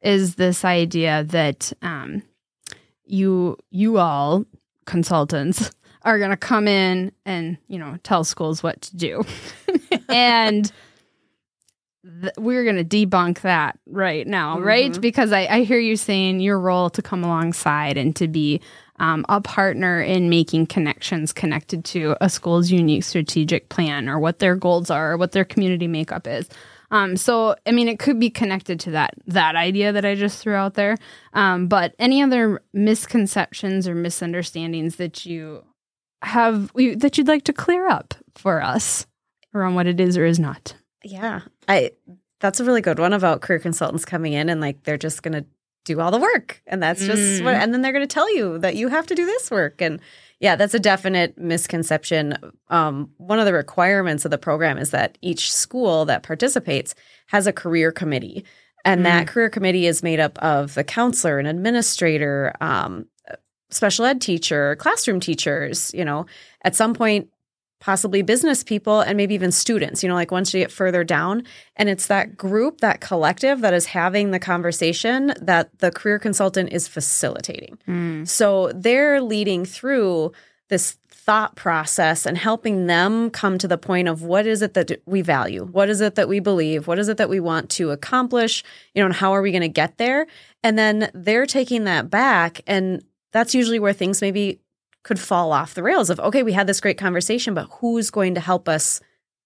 is 0.00 0.34
this 0.34 0.64
idea 0.64 1.24
that 1.24 1.72
um, 1.82 2.22
you 3.04 3.56
you 3.70 3.98
all 3.98 4.44
consultants 4.84 5.70
are 6.02 6.18
going 6.18 6.30
to 6.30 6.36
come 6.36 6.68
in 6.68 7.12
and 7.24 7.58
you 7.68 7.78
know 7.78 7.96
tell 8.02 8.24
schools 8.24 8.62
what 8.62 8.80
to 8.80 8.96
do 8.96 9.24
and 10.08 10.72
th- 12.22 12.32
we're 12.38 12.64
going 12.64 12.76
to 12.76 12.84
debunk 12.84 13.40
that 13.40 13.78
right 13.86 14.26
now, 14.26 14.58
right? 14.60 15.00
Because 15.00 15.32
I, 15.32 15.46
I 15.46 15.62
hear 15.62 15.78
you 15.78 15.96
saying 15.96 16.40
your 16.40 16.58
role 16.58 16.90
to 16.90 17.02
come 17.02 17.24
alongside 17.24 17.96
and 17.96 18.14
to 18.16 18.28
be 18.28 18.60
um, 18.98 19.24
a 19.28 19.40
partner 19.40 20.00
in 20.00 20.30
making 20.30 20.66
connections 20.66 21.32
connected 21.32 21.84
to 21.86 22.16
a 22.20 22.28
school's 22.28 22.70
unique 22.70 23.04
strategic 23.04 23.68
plan 23.68 24.08
or 24.08 24.18
what 24.18 24.38
their 24.38 24.56
goals 24.56 24.90
are 24.90 25.12
or 25.12 25.16
what 25.16 25.32
their 25.32 25.44
community 25.44 25.86
makeup 25.86 26.26
is. 26.26 26.48
Um, 26.90 27.16
so, 27.16 27.56
I 27.66 27.72
mean, 27.72 27.88
it 27.88 27.98
could 27.98 28.20
be 28.20 28.30
connected 28.30 28.78
to 28.80 28.92
that 28.92 29.14
that 29.26 29.56
idea 29.56 29.92
that 29.92 30.04
I 30.04 30.14
just 30.14 30.40
threw 30.40 30.54
out 30.54 30.74
there. 30.74 30.96
Um, 31.32 31.66
but 31.66 31.94
any 31.98 32.22
other 32.22 32.62
misconceptions 32.72 33.88
or 33.88 33.94
misunderstandings 33.94 34.96
that 34.96 35.26
you 35.26 35.64
have 36.22 36.72
that 36.74 37.18
you'd 37.18 37.28
like 37.28 37.44
to 37.44 37.52
clear 37.52 37.88
up 37.88 38.14
for 38.34 38.62
us 38.62 39.06
around 39.54 39.74
what 39.74 39.86
it 39.86 40.00
is 40.00 40.16
or 40.16 40.24
is 40.24 40.38
not? 40.38 40.74
Yeah. 41.02 41.40
I 41.68 41.90
that's 42.40 42.60
a 42.60 42.64
really 42.64 42.82
good 42.82 42.98
one 42.98 43.12
about 43.12 43.40
career 43.40 43.58
consultants 43.58 44.04
coming 44.04 44.32
in 44.32 44.48
and 44.48 44.60
like 44.60 44.82
they're 44.84 44.98
just 44.98 45.22
going 45.22 45.32
to 45.32 45.44
do 45.86 46.00
all 46.00 46.10
the 46.10 46.18
work. 46.18 46.60
And 46.66 46.82
that's 46.82 47.06
just 47.06 47.42
what 47.42 47.54
and 47.54 47.72
then 47.72 47.80
they're 47.80 47.92
going 47.92 48.06
to 48.06 48.14
tell 48.14 48.34
you 48.34 48.58
that 48.58 48.76
you 48.76 48.88
have 48.88 49.06
to 49.06 49.14
do 49.14 49.24
this 49.24 49.50
work. 49.50 49.80
And 49.80 50.00
yeah, 50.40 50.56
that's 50.56 50.74
a 50.74 50.78
definite 50.78 51.38
misconception. 51.38 52.36
Um, 52.68 53.10
one 53.16 53.38
of 53.38 53.46
the 53.46 53.54
requirements 53.54 54.26
of 54.26 54.30
the 54.30 54.38
program 54.38 54.76
is 54.76 54.90
that 54.90 55.16
each 55.22 55.52
school 55.52 56.04
that 56.04 56.22
participates 56.22 56.94
has 57.28 57.46
a 57.46 57.52
career 57.52 57.90
committee. 57.90 58.44
And 58.84 59.04
that 59.04 59.26
career 59.26 59.50
committee 59.50 59.86
is 59.86 60.04
made 60.04 60.20
up 60.20 60.38
of 60.38 60.74
the 60.74 60.84
counselor, 60.84 61.40
an 61.40 61.46
administrator, 61.46 62.52
um, 62.60 63.06
special 63.70 64.04
ed 64.04 64.20
teacher, 64.20 64.76
classroom 64.76 65.18
teachers, 65.18 65.92
you 65.92 66.04
know, 66.04 66.26
at 66.62 66.76
some 66.76 66.94
point, 66.94 67.28
possibly 67.80 68.22
business 68.22 68.64
people 68.64 69.00
and 69.00 69.16
maybe 69.16 69.34
even 69.34 69.52
students, 69.52 70.02
you 70.02 70.08
know, 70.08 70.14
like 70.14 70.30
once 70.30 70.52
you 70.52 70.60
get 70.60 70.72
further 70.72 71.04
down. 71.04 71.44
And 71.76 71.88
it's 71.88 72.06
that 72.06 72.36
group, 72.36 72.80
that 72.80 73.00
collective 73.00 73.60
that 73.60 73.74
is 73.74 73.86
having 73.86 74.30
the 74.30 74.38
conversation 74.38 75.34
that 75.40 75.78
the 75.78 75.90
career 75.90 76.18
consultant 76.18 76.72
is 76.72 76.88
facilitating. 76.88 77.78
Hmm. 77.84 78.24
So 78.24 78.72
they're 78.74 79.20
leading 79.20 79.64
through 79.64 80.32
this 80.68 80.96
thought 81.10 81.56
process 81.56 82.24
and 82.24 82.38
helping 82.38 82.86
them 82.86 83.30
come 83.30 83.58
to 83.58 83.66
the 83.66 83.76
point 83.76 84.06
of 84.06 84.22
what 84.22 84.46
is 84.46 84.62
it 84.62 84.74
that 84.74 85.02
we 85.06 85.22
value? 85.22 85.64
What 85.64 85.88
is 85.88 86.00
it 86.00 86.14
that 86.14 86.28
we 86.28 86.38
believe? 86.38 86.86
What 86.86 87.00
is 87.00 87.08
it 87.08 87.16
that 87.16 87.28
we 87.28 87.40
want 87.40 87.68
to 87.70 87.90
accomplish? 87.90 88.62
You 88.94 89.02
know, 89.02 89.06
and 89.06 89.14
how 89.14 89.32
are 89.32 89.42
we 89.42 89.50
going 89.50 89.62
to 89.62 89.68
get 89.68 89.98
there? 89.98 90.28
And 90.62 90.78
then 90.78 91.10
they're 91.12 91.46
taking 91.46 91.84
that 91.84 92.10
back. 92.10 92.60
And 92.66 93.04
that's 93.32 93.56
usually 93.56 93.80
where 93.80 93.92
things 93.92 94.20
maybe 94.20 94.60
could 95.06 95.20
fall 95.20 95.52
off 95.52 95.74
the 95.74 95.84
rails 95.84 96.10
of, 96.10 96.18
okay, 96.18 96.42
we 96.42 96.52
had 96.52 96.66
this 96.66 96.80
great 96.80 96.98
conversation, 96.98 97.54
but 97.54 97.68
who's 97.78 98.10
going 98.10 98.34
to 98.34 98.40
help 98.40 98.68
us 98.68 99.00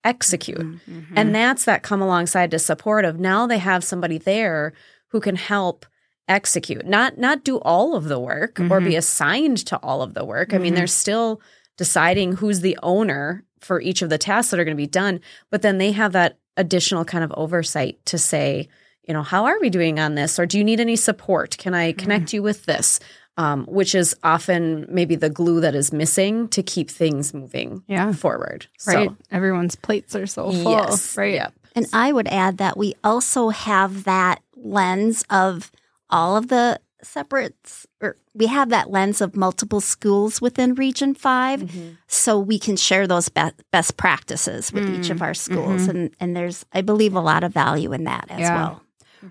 execute? 0.04 0.56
Mm-hmm, 0.56 0.98
mm-hmm. 0.98 1.18
And 1.18 1.34
that's 1.34 1.66
that 1.66 1.82
come 1.82 2.00
alongside 2.00 2.50
to 2.52 2.58
support 2.58 3.04
of 3.04 3.20
now 3.20 3.46
they 3.46 3.58
have 3.58 3.84
somebody 3.84 4.16
there 4.16 4.72
who 5.08 5.20
can 5.20 5.36
help 5.36 5.84
execute 6.28 6.86
not 6.86 7.18
not 7.18 7.44
do 7.44 7.58
all 7.58 7.96
of 7.96 8.04
the 8.04 8.18
work 8.18 8.60
or 8.60 8.80
be 8.80 8.90
mm-hmm. 8.90 8.98
assigned 8.98 9.58
to 9.66 9.76
all 9.78 10.00
of 10.00 10.14
the 10.14 10.24
work. 10.24 10.54
I 10.54 10.58
mean 10.58 10.74
they're 10.74 10.86
still 10.86 11.42
deciding 11.76 12.36
who's 12.36 12.60
the 12.60 12.78
owner 12.82 13.44
for 13.60 13.80
each 13.80 14.00
of 14.00 14.10
the 14.10 14.16
tasks 14.16 14.50
that 14.50 14.60
are 14.60 14.64
going 14.64 14.76
to 14.76 14.80
be 14.80 14.86
done 14.86 15.20
but 15.50 15.62
then 15.62 15.78
they 15.78 15.90
have 15.90 16.12
that 16.12 16.38
additional 16.56 17.04
kind 17.04 17.24
of 17.24 17.32
oversight 17.36 17.98
to 18.06 18.16
say 18.16 18.68
you 19.08 19.12
know 19.12 19.24
how 19.24 19.46
are 19.46 19.58
we 19.60 19.70
doing 19.70 19.98
on 19.98 20.14
this? 20.14 20.38
Or 20.38 20.46
do 20.46 20.56
you 20.56 20.62
need 20.62 20.78
any 20.78 20.94
support? 20.94 21.58
Can 21.58 21.74
i 21.74 21.90
connect 21.92 22.32
you 22.32 22.44
with 22.44 22.64
this 22.64 23.00
um, 23.36 23.64
which 23.66 23.94
is 23.94 24.14
often 24.22 24.86
maybe 24.90 25.14
the 25.16 25.30
glue 25.30 25.60
that 25.60 25.74
is 25.74 25.92
missing 25.92 26.48
to 26.48 26.62
keep 26.62 26.90
things 26.90 27.32
moving 27.32 27.82
Yeah. 27.88 28.12
forward 28.12 28.66
Right. 28.86 29.08
so 29.10 29.16
Everyone's 29.30 29.76
plates 29.76 30.14
are 30.16 30.26
so 30.26 30.50
full. 30.52 30.72
yes 30.72 31.16
Right. 31.16 31.34
yep. 31.34 31.52
And 31.76 31.86
I 31.92 32.12
would 32.12 32.26
add 32.28 32.58
that 32.58 32.76
we 32.76 32.94
also 33.04 33.50
have 33.50 34.04
that 34.04 34.40
lens 34.56 35.24
of 35.30 35.70
all 36.10 36.36
of 36.36 36.48
the 36.48 36.80
separates, 37.02 37.86
or 38.02 38.16
we 38.34 38.46
have 38.46 38.68
that 38.70 38.90
lens 38.90 39.20
of 39.20 39.34
multiple 39.36 39.80
schools 39.80 40.40
within 40.40 40.74
Region 40.74 41.14
5. 41.14 41.60
Mm-hmm. 41.62 41.88
So 42.08 42.38
we 42.38 42.58
can 42.58 42.76
share 42.76 43.06
those 43.06 43.28
be- 43.28 43.40
best 43.70 43.96
practices 43.96 44.72
with 44.72 44.88
each 44.98 45.10
of 45.10 45.22
our 45.22 45.32
schools. 45.32 45.86
And, 45.88 46.10
and 46.20 46.36
there's, 46.36 46.66
I 46.72 46.80
believe, 46.82 47.14
a 47.14 47.20
lot 47.20 47.42
of 47.44 47.52
value 47.54 47.92
in 47.92 48.04
that 48.04 48.26
as 48.28 48.40
Yeah. 48.40 48.54
well. 48.56 48.82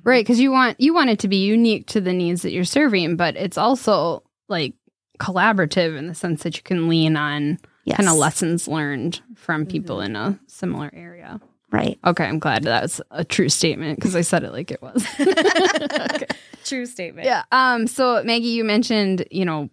Right, 0.03 0.23
because 0.23 0.39
you 0.39 0.51
want 0.51 0.79
you 0.79 0.93
want 0.93 1.09
it 1.09 1.19
to 1.19 1.27
be 1.27 1.37
unique 1.45 1.87
to 1.87 2.01
the 2.01 2.13
needs 2.13 2.41
that 2.43 2.51
you're 2.51 2.63
serving, 2.63 3.15
but 3.15 3.35
it's 3.35 3.57
also 3.57 4.23
like 4.47 4.73
collaborative 5.19 5.97
in 5.97 6.07
the 6.07 6.15
sense 6.15 6.43
that 6.43 6.55
you 6.57 6.63
can 6.63 6.87
lean 6.87 7.15
on 7.17 7.59
Yes. 7.85 7.97
kind 7.97 8.09
of 8.09 8.15
lessons 8.17 8.67
learned 8.67 9.19
from 9.35 9.65
people 9.65 9.99
in 10.01 10.15
a 10.15 10.39
similar 10.47 10.91
area. 10.93 11.41
Right. 11.71 11.97
Okay, 12.05 12.25
I'm 12.25 12.37
glad 12.39 12.63
that 12.63 12.83
was 12.83 13.01
a 13.09 13.23
true 13.23 13.49
statement 13.49 13.97
because 13.97 14.15
I 14.15 14.21
said 14.21 14.43
it 14.43 14.51
like 14.51 14.69
it 14.69 14.81
was. 14.81 15.03
true 16.65 16.85
statement 16.85 17.25
yeah. 17.25 17.43
Um. 17.51 17.87
So 17.87 18.21
Maggie, 18.23 18.47
you 18.49 18.63
mentioned 18.63 19.25
you 19.31 19.45
know 19.45 19.69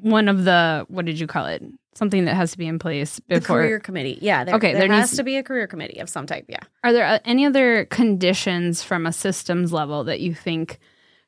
one 0.00 0.28
of 0.28 0.44
the 0.44 0.84
what 0.88 1.04
did 1.06 1.18
you 1.18 1.26
call 1.26 1.46
it? 1.46 1.62
Something 1.96 2.26
that 2.26 2.34
has 2.34 2.52
to 2.52 2.58
be 2.58 2.66
in 2.66 2.78
place 2.78 3.20
the 3.28 3.40
before. 3.40 3.58
career 3.62 3.80
committee 3.80 4.18
yeah 4.20 4.44
there, 4.44 4.54
Okay, 4.56 4.72
there, 4.72 4.82
there 4.88 4.92
has 4.92 5.10
needs- 5.10 5.16
to 5.16 5.22
be 5.24 5.36
a 5.36 5.42
career 5.42 5.66
committee 5.66 5.98
of 5.98 6.08
some 6.08 6.26
type 6.26 6.44
yeah 6.48 6.60
Are 6.84 6.92
there 6.92 7.06
uh, 7.06 7.18
any 7.24 7.46
other 7.46 7.86
conditions 7.86 8.82
from 8.82 9.06
a 9.06 9.12
systems 9.12 9.72
level 9.72 10.04
that 10.04 10.20
you 10.20 10.34
think 10.34 10.78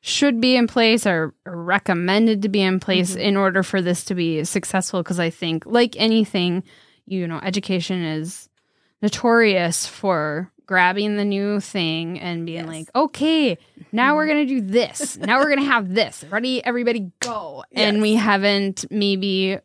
should 0.01 0.39
be 0.39 0.55
in 0.55 0.65
place 0.67 1.05
or 1.05 1.33
or 1.45 1.61
recommended 1.63 2.41
to 2.43 2.49
be 2.49 2.61
in 2.61 2.79
place 2.79 3.15
in 3.15 3.35
order 3.35 3.63
for 3.63 3.81
this 3.81 4.05
to 4.05 4.15
be 4.15 4.43
successful? 4.45 5.01
Because 5.03 5.19
I 5.19 5.29
think, 5.29 5.65
like 5.65 5.95
anything, 5.97 6.63
you 7.05 7.27
know, 7.27 7.39
education 7.43 8.01
is 8.03 8.47
notorious 9.01 9.85
for 9.85 10.51
grabbing 10.65 11.17
the 11.17 11.25
new 11.25 11.59
thing 11.59 12.19
and 12.19 12.45
being 12.45 12.67
like, 12.67 12.87
okay, 12.95 13.57
now 13.91 14.15
we're 14.15 14.27
going 14.27 14.47
to 14.47 14.53
do 14.53 14.61
this. 14.61 15.17
now 15.17 15.39
we're 15.39 15.47
going 15.53 15.59
to 15.65 15.65
have 15.65 15.93
this. 15.93 16.23
Ready? 16.29 16.63
Everybody 16.63 17.11
go. 17.19 17.63
And 17.71 18.01
we 18.01 18.15
haven't 18.15 18.85
maybe 18.91 19.57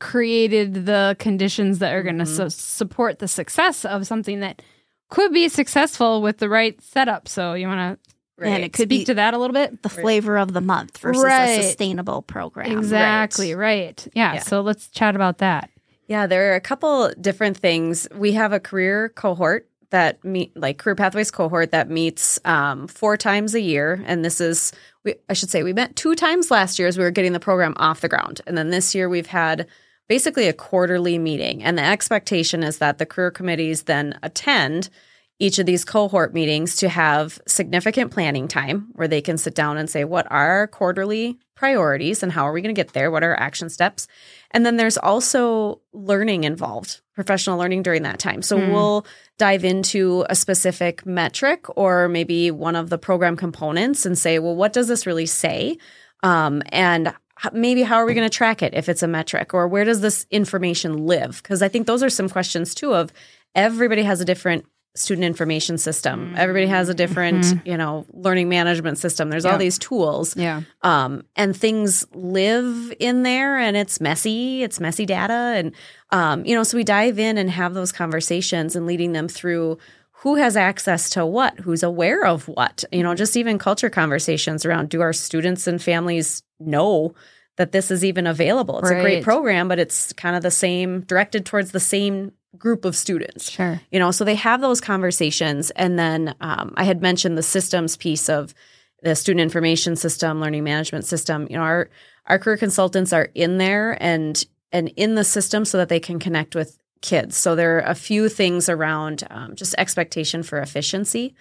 created 0.00 0.86
the 0.86 1.14
conditions 1.20 1.78
that 1.78 1.94
are 1.94 2.02
going 2.02 2.18
to 2.18 2.26
su- 2.26 2.50
support 2.50 3.20
the 3.20 3.28
success 3.28 3.84
of 3.84 4.06
something 4.06 4.40
that 4.40 4.62
could 5.10 5.32
be 5.32 5.48
successful 5.48 6.22
with 6.22 6.38
the 6.38 6.48
right 6.48 6.80
setup. 6.82 7.28
So 7.28 7.54
you 7.54 7.68
want 7.68 7.98
to 8.38 8.44
And 8.44 8.64
it 8.64 8.72
could 8.72 8.88
speak 8.88 9.00
be 9.00 9.04
to 9.06 9.14
that 9.14 9.34
a 9.34 9.38
little 9.38 9.54
bit? 9.54 9.82
the 9.82 9.88
flavor 9.88 10.36
of 10.38 10.52
the 10.52 10.60
month 10.60 10.98
versus 10.98 11.22
Right. 11.22 11.58
a 11.60 11.62
sustainable 11.62 12.22
program. 12.22 12.76
Exactly, 12.78 13.54
right. 13.54 14.04
Yeah, 14.14 14.34
Yeah. 14.34 14.40
So 14.40 14.60
let's 14.62 14.88
chat 14.88 15.14
about 15.14 15.38
that. 15.38 15.70
Yeah, 16.08 16.26
there 16.26 16.50
are 16.52 16.56
a 16.56 16.60
couple 16.60 17.10
different 17.20 17.56
things. 17.56 18.08
We 18.14 18.32
have 18.32 18.52
a 18.52 18.58
career 18.58 19.10
cohort 19.10 19.68
that 19.90 20.24
meet, 20.24 20.56
like 20.56 20.78
career 20.78 20.94
pathways 20.96 21.30
cohort 21.30 21.72
that 21.72 21.90
meets 21.90 22.38
um, 22.44 22.86
four 22.88 23.16
times 23.16 23.54
a 23.54 23.60
year, 23.60 24.02
and 24.06 24.24
this 24.24 24.40
is, 24.40 24.72
we, 25.04 25.14
I 25.28 25.32
should 25.34 25.50
say, 25.50 25.62
we 25.64 25.72
met 25.72 25.96
two 25.96 26.14
times 26.14 26.50
last 26.50 26.78
year 26.78 26.86
as 26.88 26.96
we 26.96 27.02
were 27.04 27.10
getting 27.10 27.32
the 27.32 27.40
program 27.40 27.74
off 27.76 28.00
the 28.00 28.08
ground, 28.08 28.40
and 28.46 28.56
then 28.56 28.70
this 28.70 28.94
year 28.94 29.08
we've 29.08 29.26
had 29.26 29.66
basically 30.10 30.48
a 30.48 30.52
quarterly 30.52 31.20
meeting, 31.20 31.62
and 31.62 31.78
the 31.78 31.84
expectation 31.84 32.64
is 32.64 32.78
that 32.78 32.98
the 32.98 33.06
career 33.06 33.30
committees 33.30 33.84
then 33.84 34.18
attend 34.24 34.90
each 35.38 35.60
of 35.60 35.66
these 35.66 35.84
cohort 35.84 36.34
meetings 36.34 36.74
to 36.74 36.88
have 36.88 37.40
significant 37.46 38.10
planning 38.10 38.48
time 38.48 38.88
where 38.94 39.06
they 39.06 39.20
can 39.20 39.38
sit 39.38 39.54
down 39.54 39.78
and 39.78 39.88
say 39.88 40.02
what 40.02 40.26
are 40.28 40.48
our 40.48 40.66
quarterly 40.66 41.38
priorities 41.54 42.24
and 42.24 42.32
how 42.32 42.42
are 42.42 42.52
we 42.52 42.60
going 42.60 42.74
to 42.74 42.78
get 42.78 42.92
there? 42.92 43.08
What 43.12 43.22
are 43.22 43.30
our 43.30 43.40
action 43.40 43.70
steps? 43.70 44.08
And 44.50 44.66
then 44.66 44.76
there's 44.76 44.98
also 44.98 45.80
learning 45.92 46.42
involved 46.42 47.00
professional 47.14 47.56
learning 47.56 47.84
during 47.84 48.02
that 48.02 48.18
time. 48.18 48.42
So 48.42 48.56
we'll 48.56 49.06
dive 49.38 49.64
into 49.64 50.26
a 50.28 50.34
specific 50.34 51.06
metric 51.06 51.66
or 51.78 52.08
maybe 52.08 52.50
one 52.50 52.74
of 52.74 52.90
the 52.90 52.98
program 52.98 53.36
components 53.36 54.04
and 54.04 54.18
say 54.18 54.40
well 54.40 54.56
what 54.56 54.72
does 54.72 54.88
this 54.88 55.06
really 55.06 55.26
say? 55.26 55.78
Um, 56.24 56.62
and 56.70 57.14
maybe 57.52 57.82
how 57.82 57.96
are 57.96 58.06
we 58.06 58.14
going 58.14 58.28
to 58.28 58.36
track 58.36 58.62
it 58.62 58.74
if 58.74 58.88
it's 58.88 59.02
a 59.02 59.08
metric? 59.08 59.54
Or 59.54 59.66
where 59.68 59.84
does 59.84 60.00
this 60.00 60.26
information 60.30 61.06
live? 61.06 61.42
Because 61.42 61.62
i 61.62 61.68
think 61.68 61.86
those 61.86 62.02
are 62.02 62.10
some 62.10 62.28
questions 62.28 62.74
too 62.74 62.94
of 62.94 63.12
everybody 63.54 64.02
has 64.02 64.20
a 64.20 64.24
different 64.24 64.64
student 64.96 65.24
information 65.24 65.78
system. 65.78 66.34
Everybody 66.36 66.66
has 66.66 66.88
a 66.88 66.94
different 66.94 67.46
you 67.64 67.76
know 67.76 68.06
learning 68.12 68.48
management 68.48 68.98
system. 68.98 69.30
There's 69.30 69.44
all 69.44 69.56
these 69.58 69.78
tools. 69.78 70.36
Yeah. 70.36 70.62
um, 70.82 71.22
and 71.36 71.56
things 71.56 72.06
live 72.12 72.92
in 72.98 73.22
there 73.22 73.56
and 73.58 73.76
it's 73.76 74.00
messy 74.00 74.62
it's 74.62 74.80
messy 74.80 75.06
data 75.06 75.32
and 75.32 75.72
um, 76.10 76.44
you 76.44 76.56
know 76.56 76.64
so 76.64 76.76
we 76.76 76.84
dive 76.84 77.18
in 77.18 77.38
and 77.38 77.50
have 77.50 77.74
those 77.74 77.92
conversations 77.92 78.74
and 78.74 78.84
leading 78.86 79.12
them 79.12 79.28
through 79.28 79.78
who 80.22 80.34
has 80.34 80.56
access 80.56 81.10
to 81.10 81.24
what 81.24 81.58
who's 81.60 81.82
aware 81.82 82.24
of 82.24 82.46
what 82.48 82.84
you 82.92 83.02
know 83.02 83.14
just 83.14 83.36
even 83.36 83.58
culture 83.58 83.90
conversations 83.90 84.64
around 84.64 84.88
do 84.88 85.00
our 85.00 85.12
students 85.12 85.66
and 85.66 85.82
families 85.82 86.42
know 86.58 87.14
that 87.56 87.72
this 87.72 87.90
is 87.90 88.04
even 88.04 88.26
available? 88.26 88.78
It's 88.78 88.90
a 88.90 89.00
great 89.00 89.24
program 89.24 89.68
but 89.68 89.78
it's 89.78 90.12
kind 90.14 90.36
of 90.36 90.42
the 90.42 90.50
same 90.50 91.02
directed 91.02 91.46
towards 91.46 91.72
the 91.72 91.80
same 91.80 92.32
group 92.56 92.84
of 92.84 92.96
students. 92.96 93.50
Sure. 93.50 93.80
you 93.90 93.98
know 93.98 94.10
so 94.10 94.24
they 94.24 94.34
have 94.34 94.60
those 94.60 94.80
conversations 94.80 95.70
and 95.70 95.98
then 95.98 96.34
um, 96.40 96.74
i 96.76 96.84
had 96.84 97.00
mentioned 97.00 97.38
the 97.38 97.42
systems 97.42 97.96
piece 97.96 98.28
of 98.28 98.54
the 99.02 99.16
student 99.16 99.40
information 99.40 99.96
system 99.96 100.40
learning 100.40 100.64
management 100.64 101.04
system. 101.04 101.46
You 101.50 101.56
know 101.56 101.62
our 101.62 101.88
our 102.26 102.38
career 102.38 102.56
consultants 102.56 103.12
are 103.12 103.28
in 103.34 103.58
there 103.58 103.96
and 104.00 104.44
and 104.72 104.88
in 104.96 105.14
the 105.14 105.24
system 105.24 105.64
so 105.64 105.78
that 105.78 105.88
they 105.88 106.00
can 106.00 106.18
connect 106.18 106.54
with 106.54 106.78
kids. 107.00 107.36
So 107.36 107.54
there 107.54 107.76
are 107.76 107.90
a 107.90 107.94
few 107.94 108.28
things 108.28 108.68
around 108.68 109.24
um, 109.30 109.54
just 109.54 109.74
expectation 109.78 110.42
for 110.42 110.58
efficiency 110.58 111.34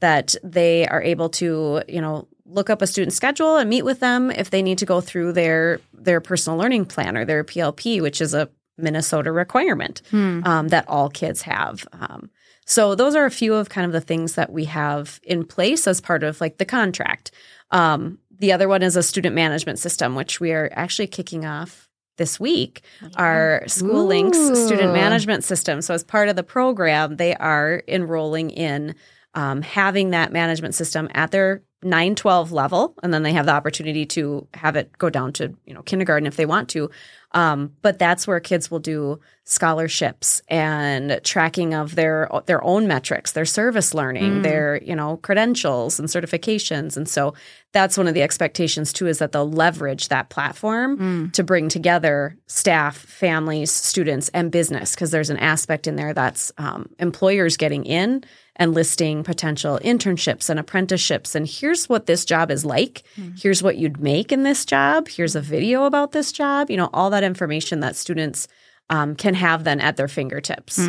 that 0.00 0.34
they 0.42 0.86
are 0.88 1.02
able 1.02 1.28
to, 1.30 1.82
you 1.88 2.00
know, 2.00 2.28
look 2.46 2.68
up 2.68 2.82
a 2.82 2.86
student 2.86 3.12
schedule 3.12 3.56
and 3.56 3.70
meet 3.70 3.84
with 3.84 4.00
them 4.00 4.30
if 4.30 4.50
they 4.50 4.62
need 4.62 4.78
to 4.78 4.86
go 4.86 5.00
through 5.00 5.32
their 5.32 5.80
their 5.92 6.20
personal 6.20 6.58
learning 6.58 6.84
plan 6.84 7.16
or 7.16 7.24
their 7.24 7.44
PLP, 7.44 8.02
which 8.02 8.20
is 8.20 8.34
a 8.34 8.48
Minnesota 8.76 9.30
requirement 9.32 10.02
um, 10.44 10.68
that 10.68 10.88
all 10.88 11.08
kids 11.08 11.42
have. 11.42 11.86
Um, 11.92 12.30
so 12.66 12.94
those 12.94 13.14
are 13.14 13.24
a 13.24 13.30
few 13.30 13.54
of 13.54 13.68
kind 13.68 13.86
of 13.86 13.92
the 13.92 14.00
things 14.00 14.34
that 14.34 14.52
we 14.52 14.64
have 14.64 15.20
in 15.22 15.44
place 15.44 15.86
as 15.86 16.00
part 16.00 16.22
of 16.22 16.40
like 16.40 16.58
the 16.58 16.64
contract. 16.64 17.30
Um, 17.70 18.18
the 18.38 18.52
other 18.52 18.68
one 18.68 18.82
is 18.82 18.96
a 18.96 19.02
student 19.02 19.34
management 19.34 19.78
system, 19.78 20.14
which 20.14 20.40
we 20.40 20.52
are 20.52 20.70
actually 20.72 21.06
kicking 21.06 21.44
off 21.46 21.88
this 22.16 22.38
week. 22.38 22.82
Our 23.16 23.62
SchooLinks 23.66 24.66
student 24.66 24.92
management 24.92 25.44
system. 25.44 25.82
So 25.82 25.94
as 25.94 26.04
part 26.04 26.28
of 26.28 26.36
the 26.36 26.42
program, 26.42 27.16
they 27.16 27.34
are 27.36 27.82
enrolling 27.88 28.50
in 28.50 28.94
um, 29.34 29.62
having 29.62 30.10
that 30.10 30.32
management 30.32 30.74
system 30.74 31.08
at 31.12 31.30
their 31.30 31.62
912 31.82 32.50
level 32.50 32.94
and 33.02 33.12
then 33.12 33.22
they 33.22 33.32
have 33.32 33.44
the 33.44 33.52
opportunity 33.52 34.06
to 34.06 34.48
have 34.54 34.74
it 34.74 34.96
go 34.96 35.10
down 35.10 35.34
to 35.34 35.54
you 35.66 35.74
know 35.74 35.82
kindergarten 35.82 36.26
if 36.26 36.36
they 36.36 36.46
want 36.46 36.70
to 36.70 36.90
um, 37.34 37.72
but 37.82 37.98
that's 37.98 38.26
where 38.26 38.40
kids 38.40 38.70
will 38.70 38.78
do 38.78 39.20
scholarships 39.46 40.40
and 40.48 41.20
tracking 41.22 41.74
of 41.74 41.96
their 41.96 42.30
their 42.46 42.64
own 42.64 42.86
metrics 42.86 43.32
their 43.32 43.44
service 43.44 43.92
learning 43.92 44.40
their 44.40 44.82
you 44.82 44.96
know 44.96 45.18
credentials 45.18 45.98
and 45.98 46.08
certifications 46.08 46.96
and 46.96 47.06
so 47.06 47.34
that's 47.72 47.98
one 47.98 48.08
of 48.08 48.14
the 48.14 48.22
expectations 48.22 48.90
too 48.90 49.06
is 49.06 49.18
that 49.18 49.32
they'll 49.32 49.50
leverage 49.50 50.08
that 50.08 50.30
platform 50.30 51.30
to 51.32 51.44
bring 51.44 51.68
together 51.68 52.34
staff 52.46 52.96
families 52.96 53.70
students 53.70 54.30
and 54.30 54.50
business 54.50 54.94
because 54.94 55.10
there's 55.10 55.28
an 55.30 55.36
aspect 55.38 55.86
in 55.86 55.96
there 55.96 56.14
that's 56.14 56.50
um, 56.56 56.88
employers 56.98 57.58
getting 57.58 57.84
in 57.84 58.24
and 58.56 58.72
listing 58.72 59.24
potential 59.24 59.80
internships 59.82 60.48
and 60.48 60.60
apprenticeships. 60.60 61.34
And 61.34 61.44
here's 61.46 61.88
what 61.88 62.06
this 62.06 62.24
job 62.24 62.52
is 62.52 62.64
like. 62.64 63.02
Here's 63.36 63.62
what 63.64 63.76
you'd 63.78 64.00
make 64.00 64.30
in 64.30 64.44
this 64.44 64.64
job. 64.64 65.08
Here's 65.08 65.34
a 65.34 65.40
video 65.40 65.86
about 65.86 66.12
this 66.12 66.30
job. 66.30 66.70
You 66.70 66.76
know, 66.76 66.88
all 66.92 67.10
that 67.10 67.23
information 67.24 67.80
that 67.80 67.96
students 67.96 68.48
um, 68.90 69.16
can 69.16 69.34
have 69.34 69.64
then 69.64 69.80
at 69.80 69.96
their 69.96 70.08
fingertips. 70.08 70.88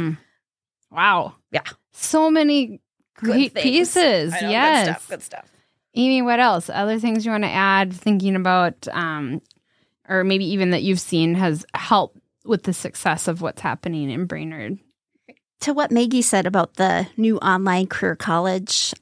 Wow. 0.91 1.35
Yeah. 1.51 1.63
So 1.93 2.29
many 2.29 2.81
great 3.15 3.53
things. 3.53 3.63
pieces. 3.63 4.33
I 4.33 4.41
know, 4.41 4.49
yes. 4.49 4.85
Good 4.85 4.91
stuff. 4.91 5.09
Good 5.09 5.23
stuff. 5.23 5.51
Amy, 5.95 6.21
what 6.21 6.39
else? 6.39 6.69
Other 6.69 6.99
things 6.99 7.25
you 7.25 7.31
want 7.31 7.45
to 7.45 7.49
add, 7.49 7.93
thinking 7.93 8.35
about, 8.35 8.87
um, 8.91 9.41
or 10.09 10.23
maybe 10.23 10.45
even 10.45 10.71
that 10.71 10.83
you've 10.83 10.99
seen 10.99 11.35
has 11.35 11.65
helped 11.73 12.19
with 12.43 12.63
the 12.63 12.73
success 12.73 13.27
of 13.27 13.41
what's 13.41 13.61
happening 13.61 14.09
in 14.11 14.25
Brainerd? 14.25 14.77
to 15.61 15.73
what 15.73 15.91
Maggie 15.91 16.21
said 16.21 16.45
about 16.45 16.75
the 16.75 17.07
new 17.17 17.37
online 17.39 17.87
career 17.87 18.15
college 18.15 18.93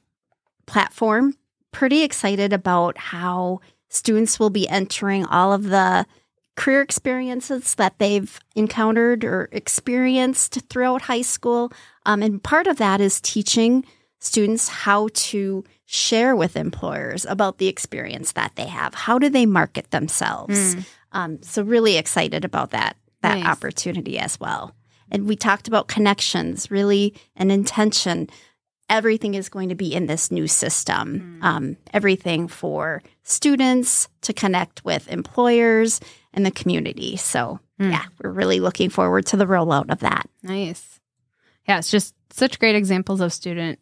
platform, 0.66 1.36
pretty 1.72 2.02
excited 2.02 2.52
about 2.52 2.96
how 2.96 3.60
students 3.88 4.38
will 4.38 4.50
be 4.50 4.68
entering 4.68 5.26
all 5.26 5.52
of 5.52 5.64
the 5.64 6.06
career 6.56 6.80
experiences 6.80 7.74
that 7.74 7.98
they've 7.98 8.38
encountered 8.54 9.24
or 9.24 9.48
experienced 9.52 10.60
throughout 10.68 11.02
high 11.02 11.22
school. 11.22 11.72
Um, 12.06 12.22
and 12.22 12.42
part 12.42 12.66
of 12.66 12.76
that 12.76 13.00
is 13.00 13.20
teaching 13.20 13.84
students 14.20 14.68
how 14.68 15.08
to 15.12 15.64
share 15.84 16.34
with 16.34 16.56
employers 16.56 17.26
about 17.26 17.58
the 17.58 17.68
experience 17.68 18.32
that 18.32 18.52
they 18.54 18.66
have. 18.66 18.94
How 18.94 19.18
do 19.18 19.28
they 19.28 19.46
market 19.46 19.90
themselves? 19.90 20.76
Um, 21.12 21.42
so 21.42 21.62
really 21.62 21.96
excited 21.96 22.44
about 22.44 22.70
that 22.70 22.96
that 23.22 23.38
Nice. 23.38 23.46
opportunity 23.46 24.18
as 24.18 24.38
well. 24.38 24.74
And 25.10 25.26
we 25.26 25.34
talked 25.34 25.66
about 25.66 25.88
connections, 25.88 26.70
really 26.70 27.14
an 27.36 27.50
intention. 27.50 28.28
Everything 28.90 29.34
is 29.34 29.48
going 29.48 29.70
to 29.70 29.74
be 29.74 29.94
in 29.94 30.06
this 30.06 30.30
new 30.30 30.46
system. 30.46 31.38
Um, 31.40 31.76
everything 31.94 32.48
for 32.48 33.02
students 33.22 34.08
to 34.22 34.32
connect 34.34 34.84
with 34.84 35.08
employers 35.08 36.00
and 36.34 36.44
the 36.44 36.50
community. 36.50 37.16
So, 37.16 37.60
yeah, 37.78 38.04
we're 38.22 38.30
really 38.30 38.60
looking 38.60 38.90
forward 38.90 39.24
to 39.26 39.36
the 39.36 39.46
rollout 39.46 39.90
of 39.90 40.00
that. 40.00 40.28
Nice. 40.42 41.00
Yeah, 41.66 41.78
it's 41.78 41.90
just 41.90 42.14
such 42.30 42.58
great 42.58 42.76
examples 42.76 43.20
of 43.22 43.32
student 43.32 43.78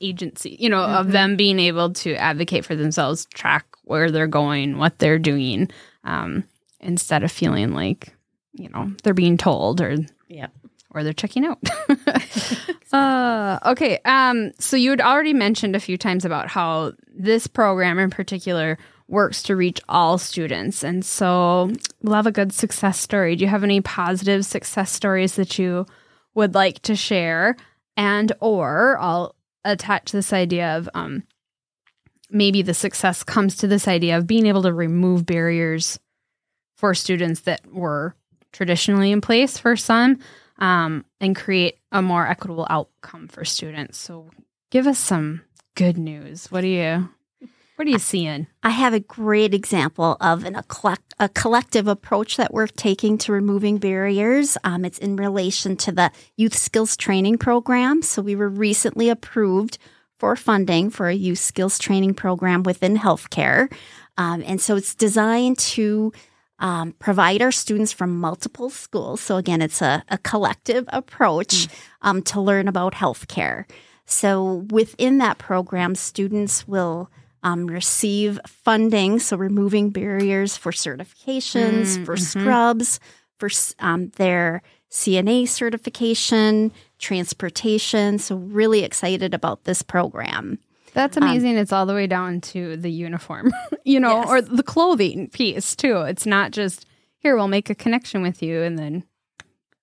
agency, 0.00 0.56
you 0.60 0.68
know, 0.68 0.82
of 0.82 1.12
them 1.12 1.36
being 1.36 1.58
able 1.60 1.92
to 1.94 2.14
advocate 2.16 2.64
for 2.64 2.74
themselves, 2.74 3.26
track 3.32 3.64
where 3.84 4.10
they're 4.10 4.26
going, 4.26 4.76
what 4.76 4.98
they're 4.98 5.18
doing, 5.18 5.70
um, 6.04 6.44
instead 6.80 7.22
of 7.22 7.30
feeling 7.32 7.72
like, 7.72 8.12
you 8.52 8.68
know, 8.68 8.90
they're 9.04 9.14
being 9.14 9.36
told 9.38 9.80
or 9.80 9.96
Yeah. 10.28 10.48
or 10.90 11.02
they're 11.04 11.12
checking 11.12 11.46
out. 11.46 11.58
uh, 12.92 13.58
okay. 13.66 13.98
Um, 14.04 14.52
so 14.58 14.76
you 14.76 14.90
had 14.90 15.00
already 15.00 15.32
mentioned 15.34 15.76
a 15.76 15.80
few 15.80 15.96
times 15.96 16.24
about 16.24 16.48
how 16.48 16.92
this 17.14 17.46
program 17.46 17.98
in 17.98 18.10
particular 18.10 18.78
works 19.08 19.42
to 19.44 19.56
reach 19.56 19.80
all 19.88 20.18
students. 20.18 20.82
And 20.82 21.04
so 21.04 21.70
have 22.06 22.26
a 22.26 22.32
good 22.32 22.52
success 22.52 22.98
story. 22.98 23.36
Do 23.36 23.44
you 23.44 23.50
have 23.50 23.64
any 23.64 23.80
positive 23.80 24.44
success 24.44 24.90
stories 24.90 25.36
that 25.36 25.58
you 25.58 25.86
would 26.34 26.54
like 26.54 26.80
to 26.82 26.96
share? 26.96 27.56
And 27.96 28.32
or 28.40 28.98
I'll 28.98 29.34
attach 29.64 30.12
this 30.12 30.32
idea 30.32 30.76
of 30.76 30.88
um, 30.94 31.22
maybe 32.30 32.62
the 32.62 32.74
success 32.74 33.22
comes 33.22 33.56
to 33.56 33.66
this 33.66 33.88
idea 33.88 34.18
of 34.18 34.26
being 34.26 34.46
able 34.46 34.62
to 34.62 34.72
remove 34.72 35.24
barriers 35.24 35.98
for 36.76 36.94
students 36.94 37.40
that 37.42 37.66
were 37.72 38.14
traditionally 38.52 39.12
in 39.12 39.20
place 39.20 39.58
for 39.58 39.76
some 39.76 40.18
um, 40.58 41.04
and 41.20 41.36
create 41.36 41.78
a 41.92 42.02
more 42.02 42.26
equitable 42.26 42.66
outcome 42.68 43.28
for 43.28 43.44
students. 43.44 43.98
So 43.98 44.30
give 44.70 44.86
us 44.86 44.98
some 44.98 45.42
good 45.74 45.98
news. 45.98 46.50
What 46.50 46.62
do 46.62 46.68
you 46.68 47.08
what 47.76 47.86
are 47.86 47.90
you 47.90 47.98
seeing? 47.98 48.46
I 48.62 48.70
have 48.70 48.94
a 48.94 49.00
great 49.00 49.52
example 49.52 50.16
of 50.20 50.44
an, 50.44 50.56
a, 50.56 50.62
collect, 50.62 51.14
a 51.20 51.28
collective 51.28 51.86
approach 51.86 52.38
that 52.38 52.52
we're 52.52 52.66
taking 52.66 53.18
to 53.18 53.32
removing 53.32 53.76
barriers. 53.76 54.56
Um, 54.64 54.84
it's 54.84 54.98
in 54.98 55.16
relation 55.16 55.76
to 55.78 55.92
the 55.92 56.10
Youth 56.36 56.56
Skills 56.56 56.96
Training 56.96 57.36
Program. 57.36 58.00
So 58.00 58.22
we 58.22 58.34
were 58.34 58.48
recently 58.48 59.10
approved 59.10 59.76
for 60.18 60.34
funding 60.36 60.88
for 60.88 61.08
a 61.08 61.14
youth 61.14 61.38
skills 61.38 61.78
training 61.78 62.14
program 62.14 62.62
within 62.62 62.96
healthcare. 62.96 63.70
Um, 64.16 64.42
and 64.46 64.58
so 64.58 64.76
it's 64.76 64.94
designed 64.94 65.58
to 65.58 66.12
um, 66.58 66.94
provide 66.98 67.42
our 67.42 67.52
students 67.52 67.92
from 67.92 68.18
multiple 68.18 68.70
schools. 68.70 69.20
So 69.20 69.36
again, 69.36 69.60
it's 69.60 69.82
a, 69.82 70.02
a 70.08 70.16
collective 70.16 70.86
approach 70.88 71.68
um, 72.00 72.22
to 72.22 72.40
learn 72.40 72.68
about 72.68 72.94
healthcare. 72.94 73.68
So 74.06 74.66
within 74.70 75.18
that 75.18 75.36
program, 75.36 75.94
students 75.94 76.66
will 76.66 77.10
um, 77.46 77.66
receive 77.66 78.40
funding, 78.46 79.18
so 79.20 79.36
removing 79.36 79.90
barriers 79.90 80.56
for 80.56 80.72
certifications, 80.72 82.04
for 82.04 82.16
scrubs, 82.16 82.98
for 83.38 83.48
um, 83.78 84.08
their 84.16 84.62
CNA 84.90 85.46
certification, 85.48 86.72
transportation. 86.98 88.18
So, 88.18 88.36
really 88.36 88.82
excited 88.84 89.32
about 89.34 89.64
this 89.64 89.82
program. 89.82 90.58
That's 90.92 91.16
amazing. 91.16 91.56
it's 91.58 91.72
all 91.72 91.84
the 91.86 91.92
way 91.94 92.06
down 92.06 92.40
to 92.52 92.76
the 92.78 92.90
uniform, 92.90 93.52
you 93.84 94.00
know, 94.00 94.20
Yes. 94.20 94.28
or 94.28 94.40
the 94.40 94.62
clothing 94.62 95.28
piece 95.28 95.76
too. 95.76 95.98
It's 96.00 96.24
not 96.26 96.52
just 96.52 96.86
here, 97.18 97.36
we'll 97.36 97.48
make 97.48 97.68
a 97.70 97.74
connection 97.74 98.22
with 98.22 98.42
you 98.42 98.62
and 98.62 98.78
then 98.78 99.04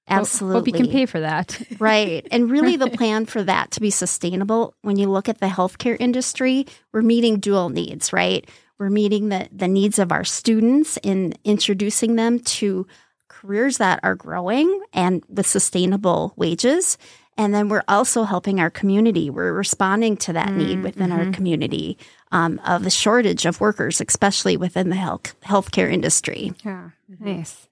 Absolutely. 0.07 0.59
hope 0.59 0.67
you 0.67 0.73
can 0.73 0.91
pay 0.91 1.05
for 1.05 1.19
that. 1.21 1.59
Right. 1.79 2.27
And 2.31 2.49
really, 2.49 2.75
the 2.75 2.89
plan 2.89 3.25
for 3.25 3.43
that 3.43 3.71
to 3.71 3.81
be 3.81 3.89
sustainable, 3.89 4.75
when 4.81 4.97
you 4.97 5.09
look 5.09 5.27
at 5.27 5.39
the 5.39 5.47
healthcare 5.47 5.97
industry, 5.99 6.65
we're 6.91 7.01
meeting 7.01 7.39
dual 7.39 7.69
needs, 7.69 8.13
right? 8.13 8.47
We're 8.77 8.89
meeting 8.89 9.29
the, 9.29 9.49
the 9.51 9.67
needs 9.67 9.99
of 9.99 10.11
our 10.11 10.23
students 10.23 10.97
in 11.03 11.33
introducing 11.43 12.15
them 12.15 12.39
to 12.39 12.87
careers 13.27 13.77
that 13.77 13.99
are 14.03 14.15
growing 14.15 14.81
and 14.93 15.23
with 15.27 15.47
sustainable 15.47 16.33
wages. 16.37 16.97
And 17.37 17.53
then 17.53 17.67
we're 17.67 17.83
also 17.87 18.23
helping 18.23 18.59
our 18.59 18.69
community. 18.69 19.29
We're 19.29 19.53
responding 19.53 20.17
to 20.17 20.33
that 20.33 20.53
need 20.53 20.83
within 20.83 21.11
our 21.11 21.31
community 21.31 21.97
um, 22.31 22.61
of 22.63 22.83
the 22.83 22.91
shortage 22.91 23.45
of 23.45 23.59
workers, 23.59 24.01
especially 24.07 24.55
within 24.55 24.89
the 24.89 24.95
health 24.95 25.35
healthcare 25.41 25.91
industry. 25.91 26.53
yeah. 26.63 26.89
Nice. 27.19 27.67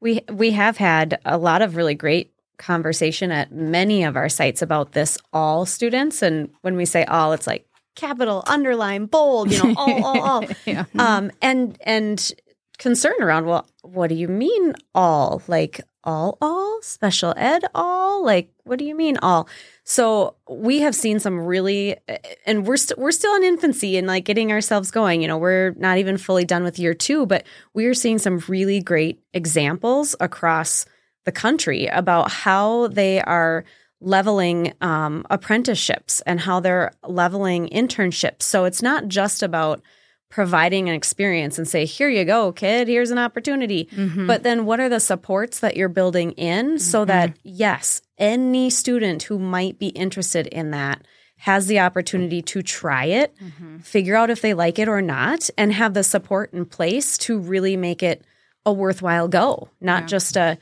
We 0.00 0.22
we 0.32 0.52
have 0.52 0.76
had 0.76 1.18
a 1.24 1.38
lot 1.38 1.62
of 1.62 1.76
really 1.76 1.94
great 1.94 2.32
conversation 2.58 3.30
at 3.30 3.52
many 3.52 4.04
of 4.04 4.16
our 4.16 4.28
sites 4.28 4.62
about 4.62 4.92
this 4.92 5.18
all 5.32 5.64
students. 5.66 6.22
And 6.22 6.50
when 6.62 6.76
we 6.76 6.84
say 6.84 7.04
all 7.04 7.32
it's 7.32 7.46
like 7.46 7.64
capital 7.94 8.44
underline 8.46 9.06
bold 9.06 9.50
you 9.50 9.62
know 9.62 9.74
all 9.76 10.04
all 10.04 10.20
all. 10.20 10.44
Yeah. 10.66 10.84
um 10.98 11.30
and 11.42 11.76
and 11.82 12.32
concern 12.78 13.14
around 13.20 13.46
well 13.46 13.66
what 13.82 14.08
do 14.08 14.14
you 14.14 14.28
mean 14.28 14.74
all? 14.94 15.42
Like 15.48 15.80
all 16.08 16.38
all? 16.40 16.80
Special 16.80 17.34
ed 17.36 17.64
all? 17.74 18.24
Like 18.24 18.50
what 18.64 18.78
do 18.78 18.84
you 18.84 18.94
mean 18.94 19.18
all? 19.18 19.48
So 19.84 20.36
we 20.48 20.80
have 20.80 20.94
seen 20.94 21.20
some 21.20 21.38
really 21.38 21.96
and 22.46 22.66
we're 22.66 22.78
st- 22.78 22.98
we're 22.98 23.12
still 23.12 23.34
in 23.36 23.44
infancy 23.44 23.96
and 23.98 24.06
like 24.06 24.24
getting 24.24 24.50
ourselves 24.50 24.90
going 24.90 25.20
you 25.22 25.28
know 25.28 25.38
we're 25.38 25.74
not 25.76 25.98
even 25.98 26.16
fully 26.16 26.44
done 26.44 26.64
with 26.64 26.78
year 26.78 26.94
2 26.94 27.26
but 27.26 27.44
we 27.74 27.86
are 27.86 27.94
seeing 27.94 28.18
some 28.18 28.38
really 28.48 28.80
great 28.80 29.20
examples 29.34 30.16
across 30.20 30.86
the 31.24 31.32
country 31.32 31.86
about 31.86 32.30
how 32.30 32.88
they 32.88 33.20
are 33.20 33.64
leveling 34.00 34.72
um, 34.80 35.26
apprenticeships 35.28 36.20
and 36.22 36.40
how 36.40 36.60
they're 36.60 36.92
leveling 37.06 37.68
internships. 37.68 38.42
So 38.42 38.64
it's 38.64 38.82
not 38.82 39.08
just 39.08 39.42
about 39.42 39.82
providing 40.28 40.88
an 40.88 40.94
experience 40.94 41.58
and 41.58 41.66
say, 41.66 41.84
here 41.86 42.08
you 42.08 42.24
go, 42.24 42.52
kid, 42.52 42.86
here's 42.88 43.10
an 43.10 43.18
opportunity. 43.18 43.86
Mm-hmm. 43.92 44.26
But 44.26 44.42
then 44.42 44.66
what 44.66 44.78
are 44.80 44.88
the 44.88 45.00
supports 45.00 45.60
that 45.60 45.76
you're 45.76 45.88
building 45.88 46.32
in 46.32 46.78
so 46.78 47.04
that, 47.06 47.36
yes, 47.42 48.02
any 48.18 48.68
student 48.68 49.22
who 49.24 49.38
might 49.38 49.78
be 49.78 49.88
interested 49.88 50.46
in 50.48 50.70
that 50.72 51.06
has 51.38 51.66
the 51.66 51.78
opportunity 51.80 52.42
to 52.42 52.62
try 52.62 53.04
it, 53.04 53.34
Mm-hmm. 53.42 53.78
figure 53.78 54.16
out 54.16 54.28
if 54.28 54.42
they 54.42 54.54
like 54.54 54.78
it 54.78 54.88
or 54.88 55.00
not, 55.00 55.48
and 55.56 55.72
have 55.72 55.94
the 55.94 56.02
support 56.04 56.52
in 56.52 56.64
place 56.66 57.16
to 57.18 57.38
really 57.38 57.76
make 57.76 58.02
it 58.02 58.22
a 58.66 58.72
worthwhile 58.72 59.28
go, 59.28 59.68
not 59.80 60.02
Yeah. 60.02 60.06
just 60.08 60.36
a 60.36 60.58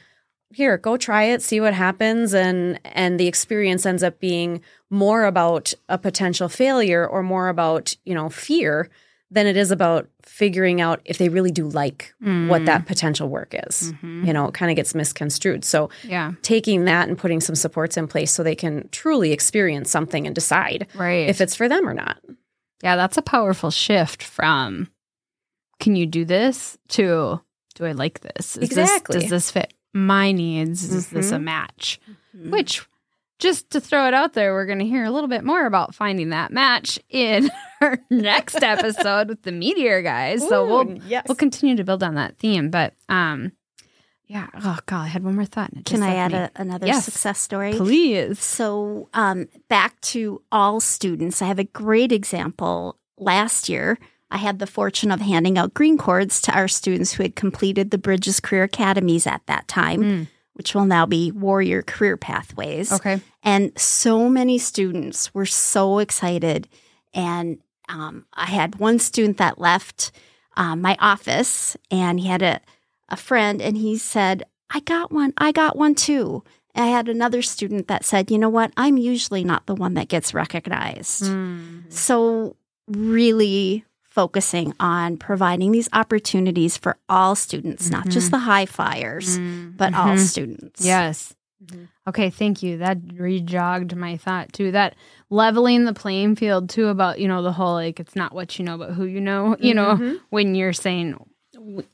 here 0.55 0.79
go 0.79 0.97
try 0.97 1.25
it 1.25 1.43
see 1.43 1.61
what 1.61 1.75
happens 1.75 2.33
and 2.33 2.79
and 2.85 3.19
the 3.19 3.27
experience 3.27 3.85
ends 3.85 4.03
up 4.05 4.21
being 4.21 4.61
more 4.91 5.25
about 5.25 5.75
a 5.89 5.99
potential 5.99 6.49
failure 6.49 7.05
or 7.07 7.21
more 7.23 7.49
about 7.49 7.97
you 8.05 8.15
know 8.15 8.29
fear 8.31 8.89
than 9.31 9.47
it 9.47 9.57
is 9.57 9.71
about 9.71 10.09
figuring 10.23 10.81
out 10.81 11.01
if 11.05 11.19
they 11.19 11.29
really 11.29 11.51
do 11.51 11.69
like 11.69 12.15
what 12.21 12.65
that 12.65 12.83
mm. 12.83 12.87
potential 12.87 13.29
work 13.29 13.55
is 13.67 13.93
mm-hmm. 13.93 14.25
you 14.25 14.33
know 14.33 14.47
it 14.47 14.55
kind 14.55 14.71
of 14.71 14.77
gets 14.77 14.95
misconstrued 14.95 15.65
so 15.65 15.91
yeah, 16.05 16.33
taking 16.43 16.85
that 16.85 17.09
and 17.09 17.19
putting 17.19 17.41
some 17.41 17.55
supports 17.55 17.97
in 17.97 18.07
place 18.07 18.31
so 18.31 18.43
they 18.43 18.55
can 18.55 18.89
truly 18.93 19.33
experience 19.33 19.91
something 19.91 20.27
and 20.27 20.35
decide 20.35 20.87
right. 20.95 21.29
if 21.29 21.41
it's 21.41 21.55
for 21.55 21.69
them 21.69 21.89
or 21.89 21.95
not 21.95 22.19
yeah, 22.83 22.95
that's 22.95 23.17
a 23.17 23.23
powerful 23.23 23.71
shift 23.71 24.23
from 24.23 24.89
can 25.81 25.97
you 25.97 26.07
do 26.07 26.25
this 26.25 26.79
to 26.89 27.41
do 27.77 27.85
I 27.85 27.93
like 27.93 28.21
this? 28.21 28.57
Is 28.57 28.71
Exactly. 28.71 29.17
This, 29.17 29.25
does 29.25 29.31
this 29.31 29.51
fit 29.51 29.75
my 29.93 30.33
needs? 30.33 30.83
Is 30.83 31.09
this 31.09 31.31
a 31.31 31.35
mm-hmm. 31.35 31.45
match? 31.45 32.01
Mm-hmm. 32.35 32.51
Which, 32.51 32.87
just 33.39 33.71
to 33.71 33.81
throw 33.81 34.07
it 34.09 34.15
out 34.15 34.33
there, 34.33 34.53
we're 34.55 34.67
going 34.67 34.79
to 34.79 34.87
hear 34.87 35.05
a 35.05 35.11
little 35.11 35.29
bit 35.29 35.45
more 35.45 35.67
about 35.67 35.95
finding 35.95 36.31
that 36.31 36.51
match 36.53 36.99
in 37.11 37.51
our 37.81 37.99
next 38.11 38.63
episode 38.63 39.29
with 39.29 39.43
the 39.43 39.53
Meteor 39.53 40.03
guys. 40.03 40.47
so 40.47 40.67
we'll 40.67 40.97
yes. 41.07 41.25
we'll 41.29 41.37
continue 41.37 41.77
to 41.77 41.85
build 41.85 42.03
on 42.03 42.15
that 42.15 42.39
theme. 42.39 42.71
But 42.71 42.95
um, 43.09 43.53
yeah. 44.27 44.49
Oh 44.63 44.79
God, 44.87 45.03
I 45.03 45.07
had 45.09 45.23
one 45.23 45.35
more 45.37 45.45
thought. 45.45 45.71
Can 45.85 46.03
I 46.03 46.15
add 46.17 46.33
a, 46.33 46.51
another 46.57 46.87
Yes. 46.87 47.05
success 47.05 47.39
story? 47.39 47.75
Please. 47.75 48.39
So, 48.41 49.09
um, 49.15 49.49
back 49.69 50.01
to 50.13 50.43
all 50.51 50.81
students, 50.81 51.41
I 51.43 51.47
have 51.47 51.59
a 51.59 51.65
great 51.65 52.11
example. 52.13 52.99
Last 53.19 53.69
year, 53.69 53.99
I 54.31 54.39
had 54.39 54.59
the 54.59 54.67
fortune 54.67 55.13
of 55.13 55.21
handing 55.21 55.57
out 55.57 55.75
green 55.75 55.97
cords 55.97 56.41
to 56.43 56.53
our 56.53 56.67
students 56.69 57.13
who 57.13 57.23
had 57.23 57.37
completed 57.37 57.91
the 57.93 57.99
Bridges 57.99 58.41
Career 58.41 58.65
Academies 58.65 59.27
at 59.27 59.43
that 59.47 59.69
time, 59.69 60.03
Mm. 60.03 60.27
Which 60.57 60.75
will 60.75 60.87
now 60.87 61.07
be 61.07 61.31
Warrior 61.31 61.83
Career 61.83 62.17
Pathways. 62.17 62.93
Okay. 62.93 63.21
And 63.43 63.79
so 63.79 64.29
many 64.29 64.59
students 64.59 65.33
were 65.35 65.47
so 65.47 65.99
excited. 65.99 66.69
And 67.15 67.59
um, 67.89 68.27
I 68.33 68.47
had 68.47 68.77
one 68.77 68.99
student 68.99 69.37
that 69.37 69.59
left 69.59 70.13
um, 70.57 70.81
my 70.81 70.97
office 70.99 71.77
and 71.91 72.19
he 72.19 72.27
had 72.27 72.43
a, 72.43 72.61
a 73.09 73.17
friend 73.17 73.61
and 73.61 73.77
he 73.77 73.99
said, 73.99 74.45
I 74.71 74.81
got 74.81 75.13
one. 75.13 75.33
I 75.37 75.53
got 75.53 75.77
one 75.77 75.95
too. 75.95 76.43
I 76.75 76.87
had 76.87 77.09
another 77.09 77.43
student 77.43 77.89
that 77.89 78.05
said, 78.05 78.31
you 78.31 78.39
know 78.39 78.49
what? 78.49 78.73
I'm 78.77 78.97
usually 78.97 79.45
not 79.45 79.67
the 79.67 79.75
one 79.75 79.95
that 79.95 80.09
gets 80.09 80.35
recognized. 80.35 81.25
Mm. 81.25 81.91
So, 81.91 82.57
really 82.87 83.85
focusing 84.21 84.73
on 84.81 85.19
providing 85.19 85.73
these 85.73 85.91
opportunities 85.93 86.79
for 86.79 86.97
all 87.07 87.35
students, 87.37 87.91
not 87.91 88.09
just 88.09 88.31
the 88.31 88.39
high 88.39 88.65
flyers, 88.65 89.39
Mm. 89.39 89.77
but 89.77 89.93
all 89.93 90.15
Mhm. 90.17 90.27
students. 90.27 90.81
Yes. 90.83 91.35
Mhm. 91.63 91.89
Okay, 92.09 92.31
thank 92.31 92.63
you. 92.63 92.79
That 92.79 92.97
rejogged 93.15 93.95
my 93.95 94.17
thought 94.17 94.55
too. 94.55 94.73
That 94.73 94.95
leveling 95.29 95.85
the 95.85 95.93
playing 95.93 96.37
field 96.37 96.71
too 96.71 96.87
about, 96.89 97.19
you 97.21 97.29
know, 97.29 97.43
the 97.43 97.53
whole 97.53 97.75
like 97.75 98.01
it's 98.01 98.17
not 98.17 98.33
what 98.35 98.59
you 98.59 98.65
know, 98.65 98.79
but 98.79 98.93
who 98.93 99.05
you 99.05 99.21
know. 99.21 99.55
You 99.61 99.75
know, 99.75 99.97
Mhm. 99.97 100.21
when 100.31 100.55
you're 100.55 100.73
saying 100.73 101.15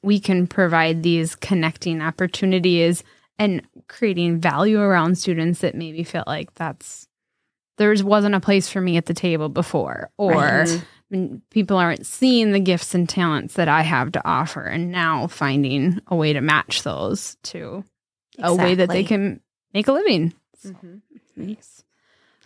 we 0.03 0.21
can 0.21 0.47
provide 0.47 1.03
these 1.03 1.35
connecting 1.35 2.01
opportunities 2.01 3.03
and 3.39 3.63
creating 3.89 4.39
value 4.41 4.79
around 4.81 5.17
students 5.19 5.59
that 5.61 5.75
maybe 5.75 6.05
felt 6.05 6.29
like 6.29 6.55
that's 6.55 7.09
there's 7.79 8.05
wasn't 8.05 8.35
a 8.35 8.41
place 8.41 8.69
for 8.69 8.81
me 8.81 8.97
at 8.97 9.07
the 9.07 9.15
table 9.15 9.49
before 9.49 10.11
or 10.19 10.33
Right. 10.35 10.85
When 11.13 11.43
people 11.51 11.77
aren't 11.77 12.07
seeing 12.07 12.53
the 12.53 12.59
gifts 12.59 12.95
and 12.95 13.07
talents 13.07 13.55
that 13.55 13.69
I 13.69 13.83
have 13.83 14.13
to 14.13 14.27
offer 14.27 14.63
and 14.63 14.91
now 14.91 15.27
finding 15.27 16.01
a 16.09 16.17
way 16.17 16.33
to 16.33 16.41
match 16.41 16.85
those 16.85 17.37
to 17.45 17.85
a 18.39 18.55
way 18.55 18.75
that 18.75 18.89
they 18.89 19.05
can 19.05 19.41
make 19.75 19.89
a 19.89 19.93
living. 19.93 20.33
Mhm. 20.67 21.03
Nice. 21.37 21.85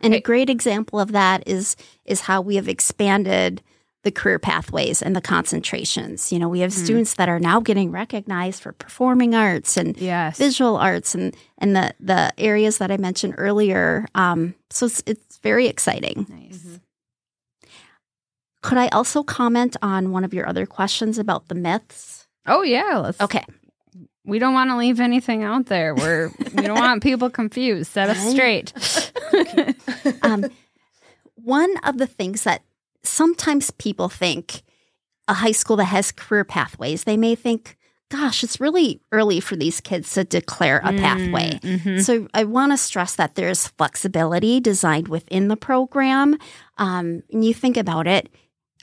And 0.00 0.14
a 0.14 0.20
great 0.20 0.50
example 0.50 0.98
of 0.98 1.12
that 1.12 1.44
is 1.46 1.76
is 2.04 2.22
how 2.22 2.40
we 2.40 2.56
have 2.56 2.66
expanded 2.68 3.62
the 4.02 4.10
career 4.10 4.38
pathways 4.40 5.00
and 5.00 5.14
the 5.14 5.20
concentrations. 5.20 6.32
You 6.32 6.38
know, 6.40 6.48
we 6.48 6.60
have 6.60 6.70
Mm. 6.72 6.84
students 6.84 7.14
that 7.14 7.28
are 7.28 7.38
now 7.40 7.60
getting 7.60 7.90
recognized 7.92 8.62
for 8.62 8.72
performing 8.72 9.34
arts 9.34 9.76
and 9.76 9.96
Yes. 9.96 10.38
visual 10.38 10.76
arts 10.76 11.14
and 11.14 11.36
and 11.58 11.76
the 11.76 11.94
the 12.00 12.32
areas 12.36 12.78
that 12.78 12.90
I 12.90 12.96
mentioned 12.96 13.34
earlier. 13.38 14.06
Um, 14.16 14.54
so 14.70 14.86
it's, 14.86 15.02
it's 15.06 15.38
very 15.38 15.66
exciting. 15.68 16.26
Nice. 16.28 16.58
Mhm. 16.66 16.75
Could 18.62 18.78
I 18.78 18.88
also 18.88 19.22
comment 19.22 19.76
on 19.82 20.10
one 20.10 20.24
of 20.24 20.34
your 20.34 20.48
other 20.48 20.66
questions 20.66 21.18
about 21.18 21.48
the 21.48 21.54
myths? 21.54 22.26
Oh 22.46 22.62
yeah. 22.62 22.98
Let's. 22.98 23.20
Okay. 23.20 23.44
We 24.24 24.38
don't 24.40 24.54
want 24.54 24.70
to 24.70 24.76
leave 24.76 24.98
anything 24.98 25.44
out 25.44 25.66
there. 25.66 25.94
We're 25.94 26.30
we 26.54 26.62
don't 26.62 26.78
want 26.78 27.02
people 27.10 27.30
confused. 27.30 27.92
Set 27.92 28.08
us 28.08 28.30
straight. 28.30 28.72
um, 30.22 30.46
one 31.36 31.76
of 31.84 31.98
the 31.98 32.06
things 32.06 32.42
that 32.42 32.62
sometimes 33.04 33.70
people 33.72 34.08
think 34.08 34.62
a 35.28 35.34
high 35.34 35.52
school 35.52 35.76
that 35.76 35.84
has 35.84 36.10
career 36.12 36.44
pathways, 36.44 37.04
they 37.04 37.16
may 37.16 37.34
think, 37.34 37.76
gosh, 38.10 38.42
it's 38.44 38.60
really 38.60 39.00
early 39.12 39.40
for 39.40 39.56
these 39.56 39.80
kids 39.80 40.12
to 40.14 40.24
declare 40.24 40.78
a 40.78 40.92
pathway. 40.92 41.58
Mhm. 41.62 42.02
So 42.02 42.28
I 42.34 42.44
want 42.44 42.72
to 42.72 42.76
stress 42.76 43.14
that 43.16 43.34
there's 43.34 43.68
flexibility 43.68 44.60
designed 44.60 45.08
within 45.08 45.48
the 45.48 45.56
program. 45.56 46.36
Um, 46.78 47.22
and 47.32 47.44
you 47.44 47.54
think 47.54 47.76
about 47.76 48.06
it, 48.06 48.28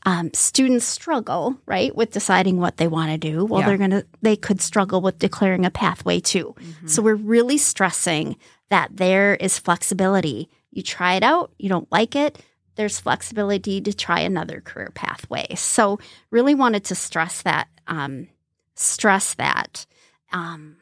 um, 0.06 0.32
students 0.34 0.86
struggle, 0.86 1.58
right, 1.66 1.96
with 1.96 2.12
deciding 2.12 2.58
what 2.58 2.78
they 2.78 2.88
want 2.88 3.12
to 3.12 3.18
do. 3.18 3.46
Well, 3.46 3.62
Yeah. 3.62 3.68
they're 3.68 3.78
gonna 3.78 4.04
they 4.22 4.36
could 4.36 4.62
struggle 4.62 5.02
with 5.02 5.20
declaring 5.20 5.66
a 5.66 5.72
pathway 5.72 6.20
too. 6.20 6.56
Mm-hmm. 6.60 6.88
So 6.88 7.02
we're 7.02 7.16
really 7.16 7.58
stressing 7.58 8.36
that 8.70 8.90
there 8.98 9.36
is 9.36 9.60
flexibility. 9.60 10.50
You 10.72 10.84
try 10.84 11.16
it 11.16 11.24
out, 11.24 11.52
you 11.58 11.70
don't 11.70 11.90
like 11.92 12.16
it. 12.16 12.44
There's 12.76 13.00
flexibility 13.00 13.80
to 13.82 13.94
try 13.94 14.20
another 14.22 14.60
career 14.60 14.92
pathway. 14.96 15.46
So 15.56 16.00
really 16.32 16.56
wanted 16.56 16.84
to 16.86 16.96
stress 16.96 17.44
that. 17.44 17.68
Um, 17.88 18.28
stress 18.76 19.36
that. 19.36 19.86
Um, 20.32 20.78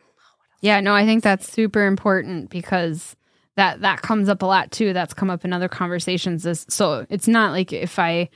Yeah, 0.62 0.80
no, 0.80 0.94
I 0.96 1.06
think 1.06 1.24
that's 1.24 1.52
super 1.52 1.86
important 1.86 2.50
because 2.50 3.16
that 3.58 3.82
that 3.82 4.02
comes 4.02 4.30
up 4.30 4.42
a 4.42 4.46
lot 4.46 4.72
too. 4.72 4.94
That's 4.94 5.14
come 5.14 5.30
up 5.30 5.44
in 5.44 5.52
other 5.54 5.68
conversations. 5.68 6.46
Is 6.46 6.66
so 6.70 7.06
it's 7.10 7.28
not 7.28 7.52
like 7.52 7.74
if 7.74 8.00
I 8.00 8.30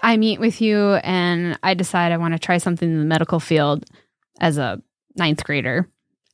I 0.00 0.16
meet 0.16 0.40
with 0.40 0.60
you 0.60 0.94
and 0.94 1.58
I 1.62 1.74
decide 1.74 2.12
I 2.12 2.16
want 2.16 2.34
to 2.34 2.38
try 2.38 2.58
something 2.58 2.88
in 2.90 2.98
the 2.98 3.04
medical 3.04 3.40
field 3.40 3.84
as 4.40 4.58
a 4.58 4.80
ninth 5.16 5.44
grader, 5.44 5.88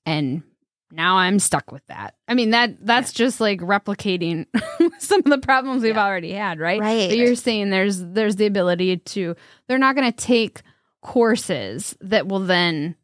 and 0.06 0.42
now 0.90 1.16
I'm 1.16 1.38
stuck 1.38 1.70
with 1.72 1.86
that. 1.88 2.14
I 2.28 2.34
mean 2.34 2.50
that 2.50 2.84
that's 2.86 3.12
just 3.12 3.40
like 3.40 3.60
replicating 3.60 4.46
some 4.98 5.18
of 5.20 5.24
the 5.30 5.38
problems 5.38 5.82
we've 5.82 5.96
Yeah. 5.96 6.06
already 6.06 6.32
had, 6.32 6.58
right? 6.58 6.80
Right. 6.80 7.08
But 7.10 7.18
you're 7.18 7.34
saying 7.34 7.70
there's 7.70 8.00
there's 8.02 8.36
the 8.36 8.46
ability 8.46 8.96
to 8.98 9.34
they're 9.66 9.78
not 9.78 9.96
going 9.96 10.10
to 10.10 10.16
take 10.16 10.62
courses 11.02 11.96
that 12.00 12.28
will 12.28 12.40
then 12.40 12.94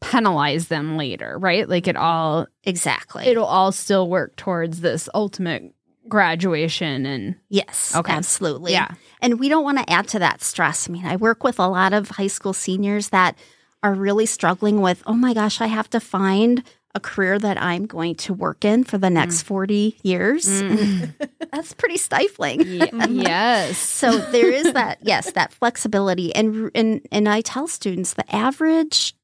penalize 0.00 0.68
them 0.68 0.96
later, 0.96 1.38
right? 1.38 1.68
Like 1.68 1.88
it 1.88 1.96
all 1.96 2.46
exactly. 2.62 3.24
it'll 3.26 3.46
all 3.46 3.72
still 3.72 4.08
work 4.08 4.36
towards 4.36 4.80
this 4.80 5.08
ultimate 5.14 5.74
graduation 6.08 7.06
and 7.06 7.36
Yes, 7.48 7.94
Okay. 7.96 8.12
absolutely. 8.12 8.72
yeah. 8.72 8.88
And 9.22 9.38
we 9.40 9.48
don't 9.48 9.64
want 9.64 9.78
to 9.78 9.90
add 9.90 10.08
to 10.08 10.18
that 10.18 10.42
stress. 10.42 10.88
I 10.88 10.92
mean, 10.92 11.06
I 11.06 11.16
work 11.16 11.42
with 11.44 11.58
a 11.58 11.66
lot 11.68 11.92
of 11.92 12.10
high 12.10 12.26
school 12.26 12.52
seniors 12.52 13.08
that 13.10 13.36
are 13.82 13.94
really 13.94 14.26
struggling 14.26 14.80
with, 14.80 15.02
oh 15.06 15.14
my 15.14 15.34
gosh, 15.34 15.60
I 15.60 15.66
have 15.66 15.88
to 15.90 16.00
find 16.00 16.62
a 16.94 17.00
career 17.00 17.38
that 17.38 17.60
I'm 17.60 17.86
going 17.86 18.14
to 18.16 18.32
work 18.32 18.64
in 18.64 18.84
for 18.84 18.98
the 18.98 19.10
next 19.10 19.42
40 19.42 19.98
years. 20.02 20.46
Mm. 20.46 21.12
That's 21.52 21.72
pretty 21.74 21.96
stifling. 21.96 22.60
Ye- 22.60 22.90
yes. 23.10 23.78
So 24.04 24.18
there 24.18 24.50
is 24.50 24.72
that, 24.74 24.98
yes, 25.02 25.32
that 25.32 25.52
flexibility. 25.52 26.34
And, 26.34 26.70
and, 26.74 27.00
and 27.10 27.28
I 27.28 27.40
tell 27.40 27.66
students 27.66 28.14
the 28.14 28.24
average 28.34 29.14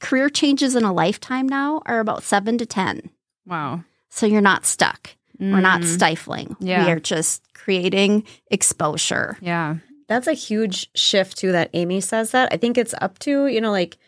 career 0.00 0.28
changes 0.28 0.74
in 0.74 0.84
a 0.84 0.92
lifetime 0.92 1.48
now 1.48 1.82
are 1.86 2.00
about 2.00 2.22
seven 2.22 2.58
to 2.58 2.66
10. 2.66 3.10
Wow. 3.46 3.84
So 4.10 4.26
you're 4.26 4.40
not 4.40 4.66
stuck. 4.66 5.10
We're 5.40 5.60
not 5.60 5.82
Mm. 5.82 5.94
stifling. 5.94 6.56
Yeah. 6.58 6.84
We 6.84 6.90
are 6.90 7.00
just 7.00 7.42
creating 7.54 8.24
exposure. 8.50 9.36
Yeah. 9.40 9.76
That's 10.08 10.26
a 10.26 10.32
huge 10.32 10.90
shift 10.94 11.38
too 11.38 11.52
that 11.52 11.70
Amy 11.74 12.00
says 12.00 12.30
that. 12.32 12.48
I 12.52 12.56
think 12.56 12.78
it's 12.78 12.94
up 13.00 13.18
to, 13.20 13.46
you 13.46 13.60
know, 13.60 13.70
like 13.70 13.98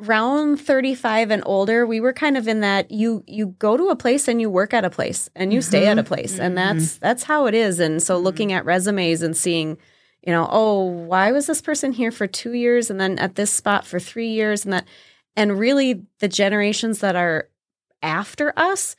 around 0.00 0.58
35 0.58 1.30
and 1.30 1.42
older, 1.46 1.86
we 1.86 2.00
were 2.00 2.12
kind 2.12 2.36
of 2.36 2.48
in 2.48 2.60
that 2.60 2.90
you 2.90 3.24
you 3.26 3.54
go 3.58 3.76
to 3.76 3.88
a 3.88 3.96
place 3.96 4.28
and 4.28 4.40
you 4.40 4.50
work 4.50 4.74
at 4.74 4.84
a 4.84 4.90
place 4.90 5.30
and 5.34 5.52
you 5.52 5.62
stay 5.62 5.86
at 5.86 5.98
a 5.98 6.02
mm-hmm. 6.02 6.08
place. 6.08 6.38
And 6.38 6.56
mm-hmm. 6.56 6.78
that's 6.78 6.98
that's 6.98 7.22
how 7.22 7.46
it 7.46 7.54
is. 7.54 7.80
And 7.80 8.02
so 8.02 8.18
looking 8.18 8.48
mm-hmm. 8.48 8.58
at 8.58 8.64
resumes 8.64 9.22
and 9.22 9.36
seeing, 9.36 9.78
you 10.22 10.32
know, 10.32 10.48
oh, 10.50 10.84
why 10.84 11.32
was 11.32 11.46
this 11.46 11.62
person 11.62 11.92
here 11.92 12.10
for 12.10 12.26
2 12.26 12.52
years 12.52 12.90
and 12.90 13.00
then 13.00 13.18
at 13.18 13.36
this 13.36 13.50
spot 13.50 13.86
for 13.86 14.00
3 14.00 14.28
years 14.28 14.64
and 14.64 14.72
that 14.72 14.86
and 15.36 15.58
really 15.58 16.02
the 16.18 16.28
generations 16.28 16.98
that 16.98 17.16
are 17.16 17.48
after 18.02 18.52
us 18.56 18.96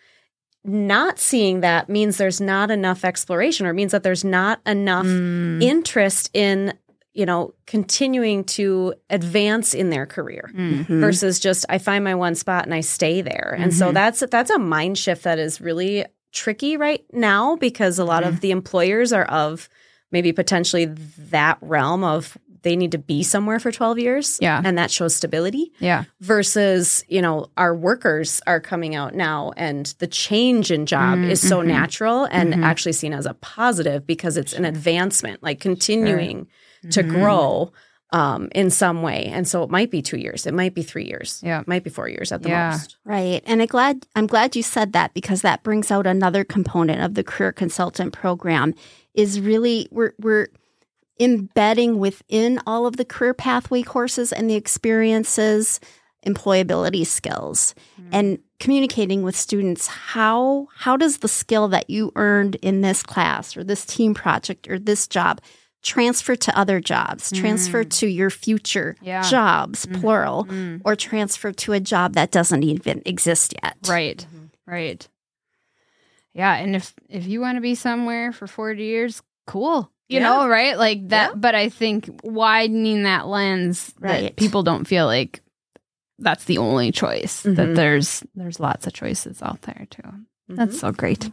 not 0.66 1.20
seeing 1.20 1.60
that 1.62 1.90
means 1.90 2.18
there's 2.18 2.40
not 2.42 2.72
enough 2.72 3.04
exploration 3.04 3.66
or 3.66 3.74
means 3.74 3.92
that 3.92 4.04
there's 4.04 4.24
not 4.24 4.62
enough 4.66 5.06
Mm. 5.06 5.62
interest 5.62 6.30
in 6.34 6.74
you 7.14 7.26
know 7.26 7.54
continuing 7.68 8.44
to 8.44 8.94
advance 9.10 9.74
in 9.74 9.90
their 9.92 10.06
career 10.06 10.50
Mm. 10.56 10.86
versus 10.88 11.40
just 11.40 11.66
I 11.70 11.78
find 11.78 12.04
my 12.04 12.16
one 12.16 12.34
spot 12.36 12.66
and 12.66 12.74
I 12.74 12.80
stay 12.82 13.22
there. 13.22 13.56
And 13.60 13.74
so 13.74 13.90
Mhm. 13.90 13.94
that's 13.94 14.24
that's 14.32 14.50
a 14.50 14.58
mind 14.60 14.98
shift 14.98 15.24
that 15.24 15.38
is 15.38 15.62
really 15.62 16.06
tricky 16.32 16.78
right 16.78 17.04
now 17.14 17.56
because 17.58 18.00
a 18.00 18.06
lot 18.06 18.24
of 18.24 18.40
the 18.40 18.50
employers 18.52 19.14
are 19.14 19.26
of 19.26 19.70
maybe 20.12 20.32
potentially 20.32 20.86
that 20.86 21.58
realm 21.62 22.04
of 22.04 22.38
they 22.64 22.76
need 22.76 22.92
to 22.92 22.98
be 22.98 23.24
somewhere 23.24 23.60
for 23.60 23.72
12 23.72 24.00
years 24.00 24.38
Yeah. 24.42 24.62
and 24.66 24.78
that 24.78 24.90
shows 24.90 25.16
stability 25.16 25.72
Yeah. 25.80 26.06
versus 26.22 27.04
you 27.08 27.22
know 27.22 27.48
our 27.58 27.76
workers 27.76 28.42
are 28.48 28.60
coming 28.60 28.96
out 28.96 29.14
now 29.14 29.52
and 29.56 29.94
the 30.00 30.08
change 30.08 30.72
in 30.72 30.86
job 30.86 31.20
Mm, 31.20 31.30
is 31.30 31.48
so 31.48 31.62
mhm. 31.62 31.68
natural 31.68 32.28
and 32.32 32.54
Mhm. 32.54 32.64
actually 32.64 32.94
seen 32.94 33.14
as 33.14 33.26
a 33.26 33.34
positive 33.36 34.08
because 34.08 34.36
it's 34.38 34.54
an 34.54 34.66
advancement 34.66 35.44
like 35.44 35.60
continuing 35.60 36.48
to 36.92 37.04
Mhm. 37.04 37.10
grow 37.10 37.72
um, 38.12 38.48
in 38.54 38.70
some 38.70 39.02
way 39.02 39.26
and 39.34 39.48
so 39.48 39.64
it 39.64 39.70
might 39.72 39.90
be 39.90 40.02
two 40.02 40.18
years 40.18 40.46
it 40.46 40.54
might 40.54 40.76
be 40.76 40.84
three 40.84 41.06
years 41.06 41.40
Yeah. 41.44 41.62
it 41.62 41.68
might 41.68 41.84
be 41.84 41.90
four 41.90 42.08
years 42.08 42.32
at 42.32 42.44
the 42.44 42.50
Yeah. 42.50 42.72
most 42.72 42.98
Right. 43.06 43.42
And 43.48 43.62
I 43.62 43.66
glad 43.66 44.06
I'm 44.16 44.28
glad 44.28 44.56
you 44.56 44.62
said 44.64 44.94
that 44.94 45.14
because 45.16 45.42
that 45.42 45.64
brings 45.64 45.90
out 45.92 46.06
another 46.06 46.44
component 46.44 47.02
of 47.02 47.16
the 47.16 47.24
career 47.24 47.52
consultant 47.52 48.14
program 48.14 48.74
is 49.16 49.40
really 49.40 49.88
we're 49.92 50.14
we're 50.20 50.48
embedding 51.20 52.00
within 52.00 52.60
all 52.66 52.86
of 52.86 52.98
the 52.98 53.06
career 53.06 53.34
pathway 53.34 53.84
courses 53.84 54.32
and 54.32 54.50
the 54.50 54.56
experiences 54.56 55.80
employability 56.26 57.06
skills 57.06 57.76
hmm. 57.98 58.10
and 58.12 58.40
communicating 58.60 59.24
with 59.24 59.36
students 59.36 59.88
how 59.88 60.68
how 60.76 60.96
does 60.96 61.18
the 61.18 61.28
skill 61.28 61.68
that 61.68 61.90
you 61.90 62.12
earned 62.16 62.56
in 62.56 62.82
this 62.82 63.04
class 63.04 63.58
or 63.58 63.64
this 63.64 63.86
team 63.86 64.14
project 64.14 64.70
or 64.70 64.80
this 64.80 65.06
job 65.08 65.42
transfer 65.82 66.34
to 66.34 66.58
other 66.58 66.80
jobs 66.80 67.30
transfer 67.34 67.84
hmm. 67.84 67.90
to 67.90 68.08
your 68.08 68.30
future 68.30 68.96
Yeah. 69.02 69.22
jobs 69.22 69.86
mm-hmm. 69.86 70.00
plural 70.00 70.46
Mm. 70.46 70.82
or 70.86 70.96
transfer 70.96 71.52
to 71.52 71.74
a 71.74 71.80
job 71.82 72.14
that 72.14 72.32
doesn't 72.32 72.64
even 72.64 73.02
exist 73.06 73.54
yet. 73.62 73.76
Right. 73.88 74.26
Mm-hmm. 74.26 74.72
Right. 74.72 75.08
Yeah, 76.34 76.56
and 76.56 76.76
if 76.76 76.94
if 77.10 77.28
you 77.28 77.42
want 77.42 77.58
to 77.58 77.62
be 77.62 77.76
somewhere 77.76 78.32
for 78.32 78.48
40 78.48 78.84
years, 78.84 79.22
cool. 79.46 79.92
You 80.14 80.20
Yeah. 80.20 80.30
know, 80.30 80.48
right? 80.48 80.78
Like 80.78 81.10
that 81.10 81.32
Yeah. 81.32 81.36
but 81.36 81.56
I 81.56 81.70
think 81.70 82.10
widening 82.24 83.04
that 83.04 83.28
lens 83.28 83.94
that 84.02 84.36
people 84.36 84.62
don't 84.64 84.86
feel 84.86 85.06
like 85.08 85.42
that's 86.20 86.46
the 86.46 86.60
only 86.60 86.92
choice. 86.92 87.42
That 87.42 87.70
Mhm. 87.70 87.76
there's 87.76 88.24
there's 88.36 88.60
lots 88.60 88.86
of 88.88 88.94
choices 88.94 89.42
out 89.42 89.62
there 89.64 89.88
too. 89.90 90.04
Mm-hmm. 90.04 90.56
That's 90.56 90.80
so 90.80 90.92
great. 90.92 91.30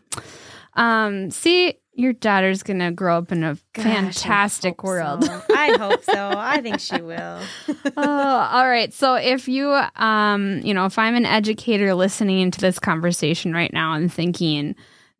Um, 0.75 1.31
see, 1.31 1.75
your 1.93 2.13
daughter's 2.13 2.63
gonna 2.63 2.93
grow 2.93 3.19
up 3.19 3.33
in 3.33 3.43
a 3.45 3.59
Gosh, 3.75 3.85
fantastic 3.85 4.81
hope 4.81 4.85
world. 4.87 5.25
so. 5.25 5.43
I 5.55 5.77
hope 5.77 6.03
so. 6.05 6.33
I 6.37 6.61
think 6.63 6.81
she 6.81 7.03
will. 7.03 7.41
oh, 7.97 8.49
all 8.53 8.69
right. 8.69 8.93
So 8.95 9.15
if 9.17 9.49
you, 9.49 9.69
um, 9.97 10.61
you 10.63 10.73
know, 10.73 10.87
if 10.87 10.99
I'm 10.99 11.17
an 11.17 11.27
educator 11.27 11.93
listening 11.95 12.51
to 12.53 12.61
this 12.61 12.79
conversation 12.79 13.53
right 13.53 13.73
now 13.73 13.93
and 13.95 14.11
thinking, 14.13 14.77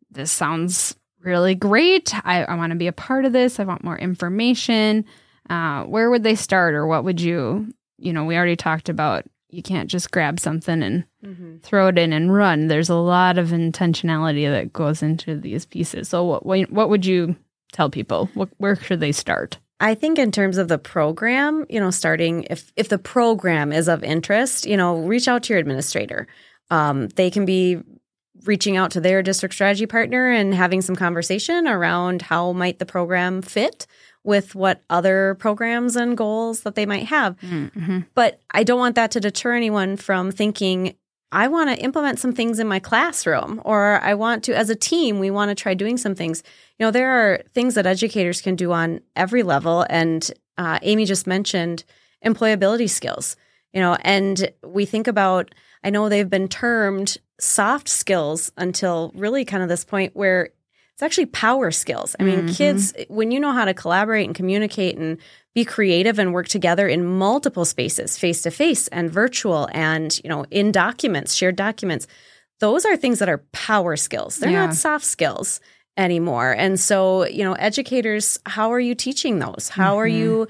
this 0.09 0.31
sounds 0.31 0.95
really 1.23 1.55
great, 1.55 2.13
I, 2.25 2.43
I 2.43 2.55
want 2.55 2.71
to 2.71 2.77
be 2.77 2.87
a 2.87 2.91
part 2.93 3.25
of 3.25 3.33
this, 3.33 3.59
I 3.59 3.63
want 3.63 3.83
more 3.83 3.97
information, 3.97 5.05
uh, 5.49 5.83
where 5.83 6.09
would 6.09 6.23
they 6.23 6.35
start 6.35 6.73
or 6.73 6.87
what 6.87 7.03
would 7.03 7.21
you, 7.21 7.71
you 7.97 8.13
know, 8.13 8.25
we 8.25 8.35
already 8.35 8.55
talked 8.55 8.89
about 8.89 9.25
you 9.49 9.61
can't 9.61 9.89
just 9.89 10.11
grab 10.11 10.39
something 10.39 10.81
and 10.81 11.03
Mhm. 11.25 11.61
throw 11.61 11.87
it 11.89 11.97
in 11.97 12.13
and 12.13 12.33
run. 12.33 12.67
There's 12.67 12.89
a 12.89 12.95
lot 12.95 13.37
of 13.37 13.49
intentionality 13.49 14.49
that 14.49 14.71
goes 14.71 15.03
into 15.03 15.37
these 15.37 15.65
pieces. 15.65 16.07
So 16.07 16.23
what, 16.23 16.45
what, 16.45 16.71
what 16.71 16.89
would 16.89 17.05
you 17.05 17.35
tell 17.73 17.89
people? 17.89 18.29
What, 18.33 18.47
where 18.59 18.77
should 18.77 19.01
they 19.01 19.11
start? 19.11 19.59
I 19.81 19.93
think 19.95 20.17
in 20.19 20.31
terms 20.31 20.57
of 20.57 20.69
the 20.69 20.77
program, 20.77 21.65
you 21.69 21.79
know, 21.81 21.91
starting 21.91 22.45
if 22.49 22.71
if 22.77 22.87
the 22.89 22.97
program 22.99 23.71
is 23.73 23.89
of 23.89 24.03
interest, 24.03 24.65
you 24.67 24.77
know, 24.77 24.99
reach 24.99 25.27
out 25.27 25.43
to 25.43 25.53
your 25.53 25.59
administrator. 25.59 26.27
Um, 26.69 27.07
they 27.09 27.29
can 27.31 27.45
be 27.45 27.79
reaching 28.45 28.77
out 28.77 28.91
to 28.91 29.01
their 29.01 29.21
district 29.21 29.55
strategy 29.55 29.85
partner 29.85 30.31
and 30.31 30.53
having 30.53 30.81
some 30.81 30.95
conversation 30.95 31.67
around 31.67 32.23
how 32.23 32.51
might 32.53 32.79
the 32.79 32.85
program 32.85 33.41
fit 33.41 33.87
with 34.23 34.53
what 34.53 34.83
other 34.89 35.35
programs 35.39 35.95
and 35.95 36.15
goals 36.15 36.61
that 36.61 36.75
they 36.75 36.85
might 36.85 37.05
have. 37.05 37.37
Mm-hmm. 37.39 37.99
But 38.13 38.39
I 38.51 38.63
don't 38.63 38.79
want 38.79 38.95
that 38.95 39.11
to 39.11 39.19
deter 39.19 39.53
anyone 39.53 39.97
from 39.97 40.31
thinking, 40.31 40.95
I 41.31 41.47
want 41.47 41.69
to 41.69 41.81
implement 41.81 42.19
some 42.19 42.33
things 42.33 42.59
in 42.59 42.67
my 42.67 42.79
classroom, 42.79 43.61
or 43.63 44.01
I 44.01 44.13
want 44.13 44.43
to, 44.43 44.53
as 44.55 44.69
a 44.69 44.75
team, 44.75 45.19
we 45.19 45.31
want 45.31 45.49
to 45.49 45.55
try 45.55 45.73
doing 45.73 45.97
some 45.97 46.13
things. 46.13 46.43
You 46.77 46.85
know, 46.85 46.91
there 46.91 47.09
are 47.09 47.41
things 47.53 47.75
that 47.75 47.85
educators 47.85 48.41
can 48.41 48.55
do 48.55 48.71
on 48.71 49.01
every 49.15 49.41
level. 49.41 49.85
And 49.89 50.29
uh, 50.57 50.77
Amy 50.81 51.05
just 51.05 51.25
mentioned 51.25 51.83
employability 52.23 52.89
skills, 52.89 53.37
you 53.73 53.79
know, 53.79 53.97
and 54.01 54.51
we 54.63 54.85
think 54.85 55.07
about, 55.07 55.55
I 55.83 55.89
know 55.89 56.09
they've 56.09 56.29
been 56.29 56.49
termed 56.49 57.17
soft 57.41 57.89
skills 57.89 58.51
until 58.57 59.11
really 59.15 59.43
kind 59.43 59.63
of 59.63 59.69
this 59.69 59.83
point 59.83 60.15
where 60.15 60.49
it's 60.93 61.01
actually 61.01 61.25
power 61.25 61.71
skills. 61.71 62.15
I 62.19 62.23
mean, 62.23 62.43
Mhm. 62.47 62.55
kids, 62.55 62.93
when 63.07 63.31
you 63.31 63.39
know 63.39 63.51
how 63.51 63.65
to 63.65 63.73
collaborate 63.73 64.27
and 64.27 64.35
communicate 64.35 64.97
and 64.97 65.17
be 65.55 65.65
creative 65.65 66.19
and 66.19 66.33
work 66.33 66.47
together 66.47 66.87
in 66.87 67.03
multiple 67.05 67.65
spaces, 67.65 68.17
face 68.17 68.43
to 68.43 68.51
face 68.51 68.87
and 68.89 69.09
virtual 69.11 69.67
and, 69.73 70.19
you 70.23 70.29
know, 70.29 70.45
in 70.51 70.71
documents, 70.71 71.33
shared 71.33 71.55
documents, 71.55 72.05
those 72.59 72.85
are 72.85 72.95
things 72.95 73.17
that 73.19 73.29
are 73.29 73.39
power 73.51 73.95
skills. 73.95 74.37
They're 74.37 74.51
Yeah. 74.51 74.67
not 74.67 74.75
soft 74.75 75.03
skills 75.05 75.59
anymore. 75.97 76.51
And 76.51 76.79
so, 76.79 77.25
you 77.25 77.43
know, 77.43 77.53
educators, 77.53 78.39
how 78.45 78.71
are 78.71 78.79
you 78.79 78.93
teaching 78.93 79.39
those? 79.39 79.69
How 79.73 79.99
are 79.99 80.07
Mhm. 80.07 80.15
you 80.15 80.47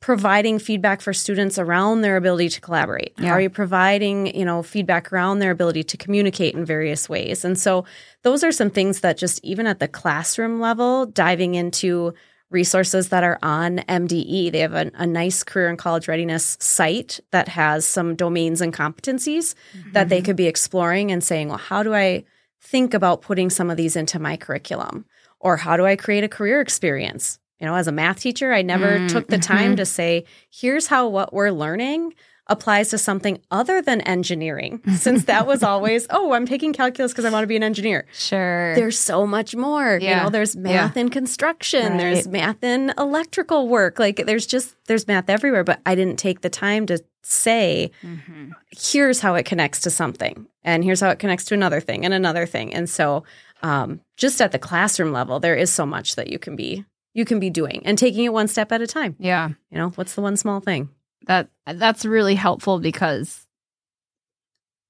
providing 0.00 0.58
feedback 0.58 1.00
for 1.00 1.12
students 1.12 1.58
around 1.58 2.02
their 2.02 2.16
ability 2.16 2.48
to 2.50 2.60
collaborate? 2.60 3.12
Yeah. 3.18 3.32
Are 3.32 3.40
you 3.40 3.50
providing, 3.50 4.36
you 4.36 4.44
know, 4.44 4.62
feedback 4.62 5.12
around 5.12 5.38
their 5.38 5.50
ability 5.50 5.84
to 5.84 5.96
communicate 5.96 6.54
in 6.54 6.64
various 6.64 7.08
ways? 7.08 7.44
And 7.44 7.58
so 7.58 7.84
those 8.22 8.44
are 8.44 8.52
some 8.52 8.70
things 8.70 9.00
that 9.00 9.16
just 9.16 9.42
even 9.44 9.66
at 9.66 9.80
the 9.80 9.88
classroom 9.88 10.60
level, 10.60 11.06
diving 11.06 11.54
into 11.54 12.14
resources 12.50 13.08
that 13.08 13.24
are 13.24 13.38
on 13.42 13.78
MDE. 13.88 14.52
They 14.52 14.60
have 14.60 14.74
a, 14.74 14.90
a 14.94 15.06
nice 15.06 15.42
career 15.42 15.68
and 15.68 15.78
college 15.78 16.08
readiness 16.08 16.56
site 16.60 17.18
that 17.32 17.48
has 17.48 17.84
some 17.84 18.14
domains 18.14 18.60
and 18.60 18.72
competencies 18.72 19.54
that 19.92 20.08
they 20.08 20.18
mm-hmm. 20.18 20.26
could 20.26 20.36
be 20.36 20.46
exploring 20.46 21.10
and 21.10 21.24
saying, 21.24 21.48
well, 21.48 21.58
how 21.58 21.82
do 21.82 21.94
I 21.94 22.24
think 22.60 22.94
about 22.94 23.22
putting 23.22 23.50
some 23.50 23.70
of 23.70 23.76
these 23.76 23.96
into 23.96 24.18
my 24.18 24.36
curriculum? 24.36 25.04
Or 25.40 25.56
how 25.56 25.76
do 25.76 25.84
I 25.84 25.96
create 25.96 26.24
a 26.24 26.28
career 26.28 26.60
experience? 26.60 27.38
You 27.60 27.66
know, 27.66 27.74
as 27.74 27.86
a 27.88 27.92
math 27.92 28.20
teacher, 28.20 28.52
I 28.52 28.62
never 28.62 28.98
Mm, 28.98 29.08
took 29.10 29.28
the 29.28 29.38
time 29.38 29.72
mhm. 29.72 29.76
to 29.78 29.86
say, 29.86 30.24
here's 30.50 30.86
how 30.88 31.08
what 31.08 31.32
we're 31.32 31.50
learning 31.50 32.12
applies 32.48 32.90
to 32.90 32.98
something 32.98 33.40
other 33.50 33.82
than 33.82 34.00
engineering, 34.02 34.80
since 34.96 35.24
that 35.24 35.46
was 35.48 35.62
always, 35.64 36.06
oh, 36.10 36.32
I'm 36.32 36.46
taking 36.46 36.72
calculus 36.72 37.10
because 37.12 37.24
I 37.24 37.30
want 37.30 37.42
to 37.42 37.48
be 37.48 37.56
an 37.56 37.64
engineer. 37.64 38.06
Sure. 38.12 38.72
There's 38.76 38.96
so 38.98 39.26
much 39.26 39.56
more. 39.56 39.98
Yeah. 40.00 40.18
You 40.18 40.22
know, 40.24 40.30
there's 40.30 40.54
math 40.54 40.96
in 40.96 41.08
construction, 41.08 41.96
there's 41.96 42.28
math 42.28 42.62
in 42.62 42.92
electrical 42.98 43.66
work. 43.68 43.98
Like 43.98 44.26
there's 44.26 44.46
just 44.46 44.76
there's 44.86 45.08
math 45.08 45.28
everywhere, 45.28 45.64
but 45.64 45.80
I 45.86 45.94
didn't 45.96 46.18
take 46.20 46.42
the 46.42 46.50
time 46.50 46.86
to 46.86 47.02
say, 47.22 47.90
Mhm. 48.04 48.52
here's 48.70 49.18
how 49.20 49.34
it 49.34 49.44
connects 49.46 49.80
to 49.80 49.90
something 49.90 50.46
and 50.62 50.84
here's 50.84 51.00
how 51.00 51.10
it 51.10 51.18
connects 51.18 51.46
to 51.46 51.54
another 51.54 51.80
thing 51.80 52.04
and 52.04 52.14
another 52.14 52.46
thing. 52.46 52.72
And 52.72 52.88
so 52.88 53.24
um, 53.62 54.00
just 54.16 54.40
at 54.40 54.52
the 54.52 54.58
classroom 54.60 55.10
level, 55.12 55.40
there 55.40 55.56
is 55.56 55.72
so 55.72 55.84
much 55.86 56.14
that 56.14 56.28
you 56.30 56.38
can 56.38 56.54
be 56.54 56.84
you 57.16 57.24
can 57.24 57.40
be 57.40 57.48
doing 57.48 57.80
and 57.86 57.96
taking 57.96 58.24
it 58.24 58.32
one 58.32 58.46
step 58.46 58.70
at 58.72 58.82
a 58.82 58.86
time. 58.86 59.16
Yeah. 59.18 59.48
You 59.70 59.78
know, 59.78 59.88
what's 59.90 60.14
the 60.14 60.20
one 60.20 60.36
small 60.36 60.60
thing? 60.60 60.90
That 61.26 61.48
that's 61.66 62.04
really 62.04 62.34
helpful 62.34 62.78
because 62.78 63.46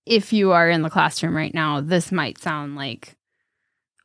if 0.05 0.33
you 0.33 0.53
are 0.53 0.69
in 0.69 0.83
the 0.83 0.91
classroom 0.91 1.37
right 1.37 1.55
now, 1.55 1.81
this 1.81 2.11
might 2.13 2.39
sound 2.39 2.77
like 2.77 3.17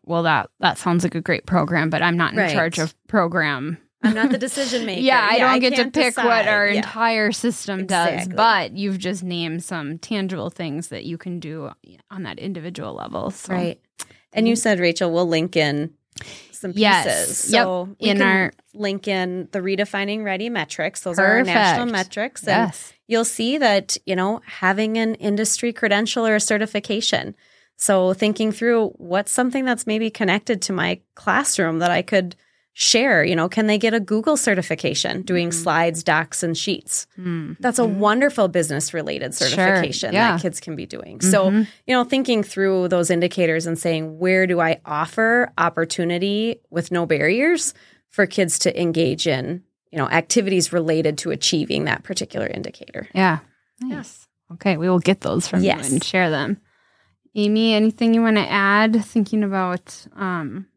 well 0.05 0.23
that 0.23 0.49
that 0.59 0.77
sounds 0.77 1.03
like 1.03 1.15
a 1.15 1.21
great 1.21 1.45
program, 1.45 1.89
but 1.89 2.01
I'm 2.01 2.15
not 2.15 2.33
in 2.33 2.39
Right. 2.39 2.53
charge 2.53 2.79
of 2.79 2.93
program. 3.07 3.77
I'm 4.03 4.13
not 4.15 4.29
the 4.31 4.37
decision 4.47 4.85
maker. 4.85 5.01
Yeah, 5.01 5.27
I 5.29 5.37
don't 5.39 5.59
get 5.59 5.75
to 5.75 5.89
pick 5.91 6.17
what 6.17 6.47
our 6.47 6.67
Yeah. 6.67 6.77
entire 6.77 7.31
system 7.31 7.85
does, 7.87 8.27
but 8.27 8.71
you've 8.77 8.97
just 8.99 9.23
named 9.23 9.63
some 9.63 9.97
tangible 9.99 10.49
things 10.49 10.87
that 10.89 11.05
you 11.05 11.17
can 11.17 11.39
do 11.39 11.71
on 12.09 12.23
that 12.23 12.39
individual 12.39 12.93
level. 12.93 13.29
So. 13.31 13.53
Right. 13.53 13.79
And 14.33 14.47
you 14.47 14.55
said, 14.55 14.79
Rachel, 14.79 15.11
we'll 15.11 15.27
link 15.27 15.55
in 15.57 15.93
some 16.51 16.71
pieces. 16.71 16.81
Yes. 16.81 17.05
pieces. 17.27 17.53
Yep. 17.53 17.63
So 17.63 17.89
we 17.99 18.09
In 18.09 18.17
can 18.17 18.27
our- 18.27 18.51
link 18.73 19.07
in 19.07 19.47
the 19.51 19.59
redefining 19.59 20.23
ready 20.23 20.49
metrics. 20.49 21.01
Those 21.01 21.19
are 21.19 21.25
our 21.25 21.43
national 21.43 21.87
metrics. 21.87 22.41
And 22.47 22.67
Yes. 22.67 22.93
you'll 23.07 23.25
see 23.25 23.57
that, 23.57 23.97
you 24.05 24.15
know, 24.15 24.41
having 24.45 24.97
an 24.97 25.15
industry 25.15 25.73
credential 25.73 26.25
or 26.25 26.35
a 26.35 26.39
certification. 26.39 27.35
So 27.77 28.13
thinking 28.13 28.51
through 28.51 28.89
what's 28.97 29.31
something 29.31 29.65
that's 29.65 29.87
maybe 29.87 30.09
connected 30.11 30.61
to 30.63 30.73
my 30.73 30.99
classroom 31.15 31.79
that 31.79 31.89
I 31.91 32.01
could 32.03 32.35
share, 32.73 33.23
you 33.23 33.35
know, 33.35 33.49
can 33.49 33.67
they 33.67 33.77
get 33.77 33.93
a 33.93 33.99
Google 33.99 34.37
certification 34.37 35.23
doing 35.23 35.49
Mm-hmm. 35.49 35.61
slides, 35.63 36.03
docs 36.03 36.41
and 36.41 36.57
sheets? 36.57 37.05
Mm. 37.19 37.57
That's 37.59 37.79
a 37.79 37.85
wonderful 37.85 38.47
business 38.47 38.93
related 38.93 39.35
Sure. 39.35 39.47
certification 39.49 40.13
Yeah. 40.13 40.31
that 40.33 40.41
kids 40.41 40.59
can 40.61 40.75
be 40.75 40.85
doing. 40.85 41.19
So, 41.21 41.49
Mhm. 41.51 41.67
you 41.85 41.93
know, 41.93 42.03
thinking 42.05 42.43
through 42.43 42.87
those 42.87 43.09
indicators 43.09 43.65
and 43.65 43.77
saying, 43.77 44.17
where 44.19 44.47
do 44.47 44.61
I 44.61 44.79
offer 44.85 45.51
opportunity 45.57 46.61
with 46.69 46.91
no 46.91 47.05
barriers 47.05 47.73
for 48.09 48.25
kids 48.25 48.57
to 48.59 48.81
engage 48.81 49.27
in, 49.27 49.63
you 49.91 49.97
know, 49.97 50.07
activities 50.09 50.71
related 50.71 51.17
to 51.19 51.31
achieving 51.31 51.83
that 51.85 52.03
particular 52.03 52.47
indicator? 52.47 53.07
Yeah. 53.13 53.39
Nice. 53.81 54.27
Okay, 54.53 54.77
we 54.77 54.87
will 54.89 54.99
get 54.99 55.21
those 55.21 55.47
from 55.47 55.61
Yes. 55.63 55.87
you 55.89 55.95
and 55.95 56.03
share 56.03 56.29
them. 56.29 56.57
Amy, 57.35 57.73
anything 57.73 58.13
you 58.13 58.21
want 58.21 58.35
to 58.37 58.49
add 58.49 59.03
thinking 59.05 59.43
about 59.43 60.05
um, 60.17 60.67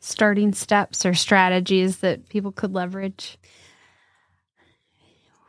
starting 0.00 0.52
steps 0.52 1.06
or 1.06 1.14
strategies 1.14 1.98
that 1.98 2.28
people 2.28 2.52
could 2.52 2.72
leverage? 2.72 3.38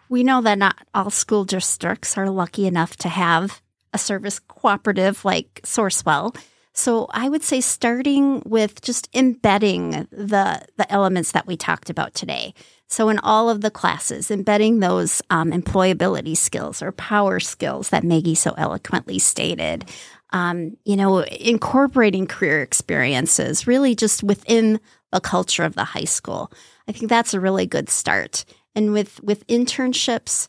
We 0.10 0.24
know 0.24 0.42
that 0.42 0.58
not 0.58 0.76
all 0.94 1.10
school 1.10 1.46
districts 1.46 2.18
are 2.18 2.30
lucky 2.30 2.68
enough 2.68 2.98
to 2.98 3.10
have 3.10 3.62
a 3.94 3.98
service 3.98 4.40
cooperative 4.40 5.24
like 5.26 5.62
Sourcewell. 5.64 6.36
So 6.74 7.08
I 7.12 7.30
would 7.30 7.44
say 7.44 7.62
starting 7.62 8.42
with 8.46 8.82
just 8.82 9.10
embedding 9.14 10.08
the 10.12 10.62
the 10.78 10.92
elements 10.92 11.32
that 11.32 11.48
we 11.48 11.58
talked 11.58 11.90
about 11.90 12.14
today. 12.14 12.54
So 12.88 13.08
in 13.08 13.20
all 13.20 13.50
of 13.50 13.62
the 13.62 13.72
classes, 13.72 14.30
embedding 14.30 14.80
those 14.80 15.22
um, 15.30 15.52
employability 15.52 16.36
skills 16.36 16.82
or 16.82 16.92
power 16.92 17.40
skills 17.40 17.90
that 17.90 18.04
Maggie 18.04 18.36
so 18.36 18.54
eloquently 18.58 19.18
stated. 19.18 19.86
Um, 20.34 20.78
you 20.86 20.96
know, 20.96 21.20
incorporating 21.20 22.26
career 22.26 22.62
experiences 22.62 23.68
really 23.68 23.96
just 23.96 24.24
within 24.24 24.80
the 25.12 25.20
culture 25.20 25.64
of 25.64 25.76
the 25.76 25.84
high 25.84 26.06
school. 26.06 26.52
I 26.88 26.94
think 26.94 27.10
that's 27.10 27.34
a 27.34 27.40
really 27.40 27.66
good 27.66 27.90
start. 27.90 28.46
And 28.74 28.94
with 28.94 29.22
with 29.22 29.46
internships, 29.48 30.48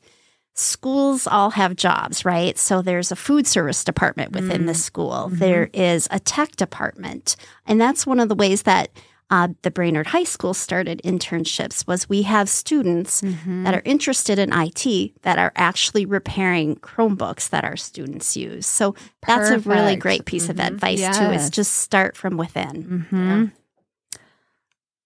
schools 0.55 1.27
all 1.27 1.51
have 1.51 1.75
jobs, 1.75 2.25
right? 2.25 2.57
So 2.59 2.83
there's 2.83 3.11
a 3.11 3.17
food 3.17 3.47
service 3.47 3.85
department 3.85 4.33
within 4.33 4.67
the 4.67 4.75
school. 4.75 5.29
There 5.33 5.71
is 5.73 6.07
a 6.11 6.21
tech 6.21 6.57
department, 6.57 7.37
and 7.67 7.81
that's 7.81 8.07
one 8.07 8.21
of 8.21 8.29
the 8.29 8.35
ways 8.35 8.63
that 8.63 8.91
uh, 9.33 9.49
the 9.63 9.71
Brainerd 9.71 10.07
High 10.09 10.25
School 10.25 10.53
started 10.53 11.01
internships. 11.05 11.87
Was 11.87 12.07
we 12.09 12.23
have 12.23 12.49
students 12.51 13.23
that 13.65 13.75
are 13.75 13.83
interested 13.85 14.39
in 14.39 14.51
IT 14.53 15.13
that 15.23 15.39
are 15.39 15.53
actually 15.57 16.05
repairing 16.05 16.77
Chromebooks 16.77 17.49
that 17.51 17.65
our 17.65 17.77
students 17.77 18.37
use. 18.37 18.67
So 18.67 18.95
that's 19.27 19.51
a 19.51 19.59
really 19.71 19.97
great 19.97 20.25
piece 20.27 20.49
of 20.51 20.57
Mhm. 20.57 20.67
advice 20.67 21.01
too. 21.19 21.31
Is 21.33 21.49
just 21.51 21.73
start 21.79 22.15
from 22.17 22.37
within. 22.37 23.07
hmm 23.11 23.45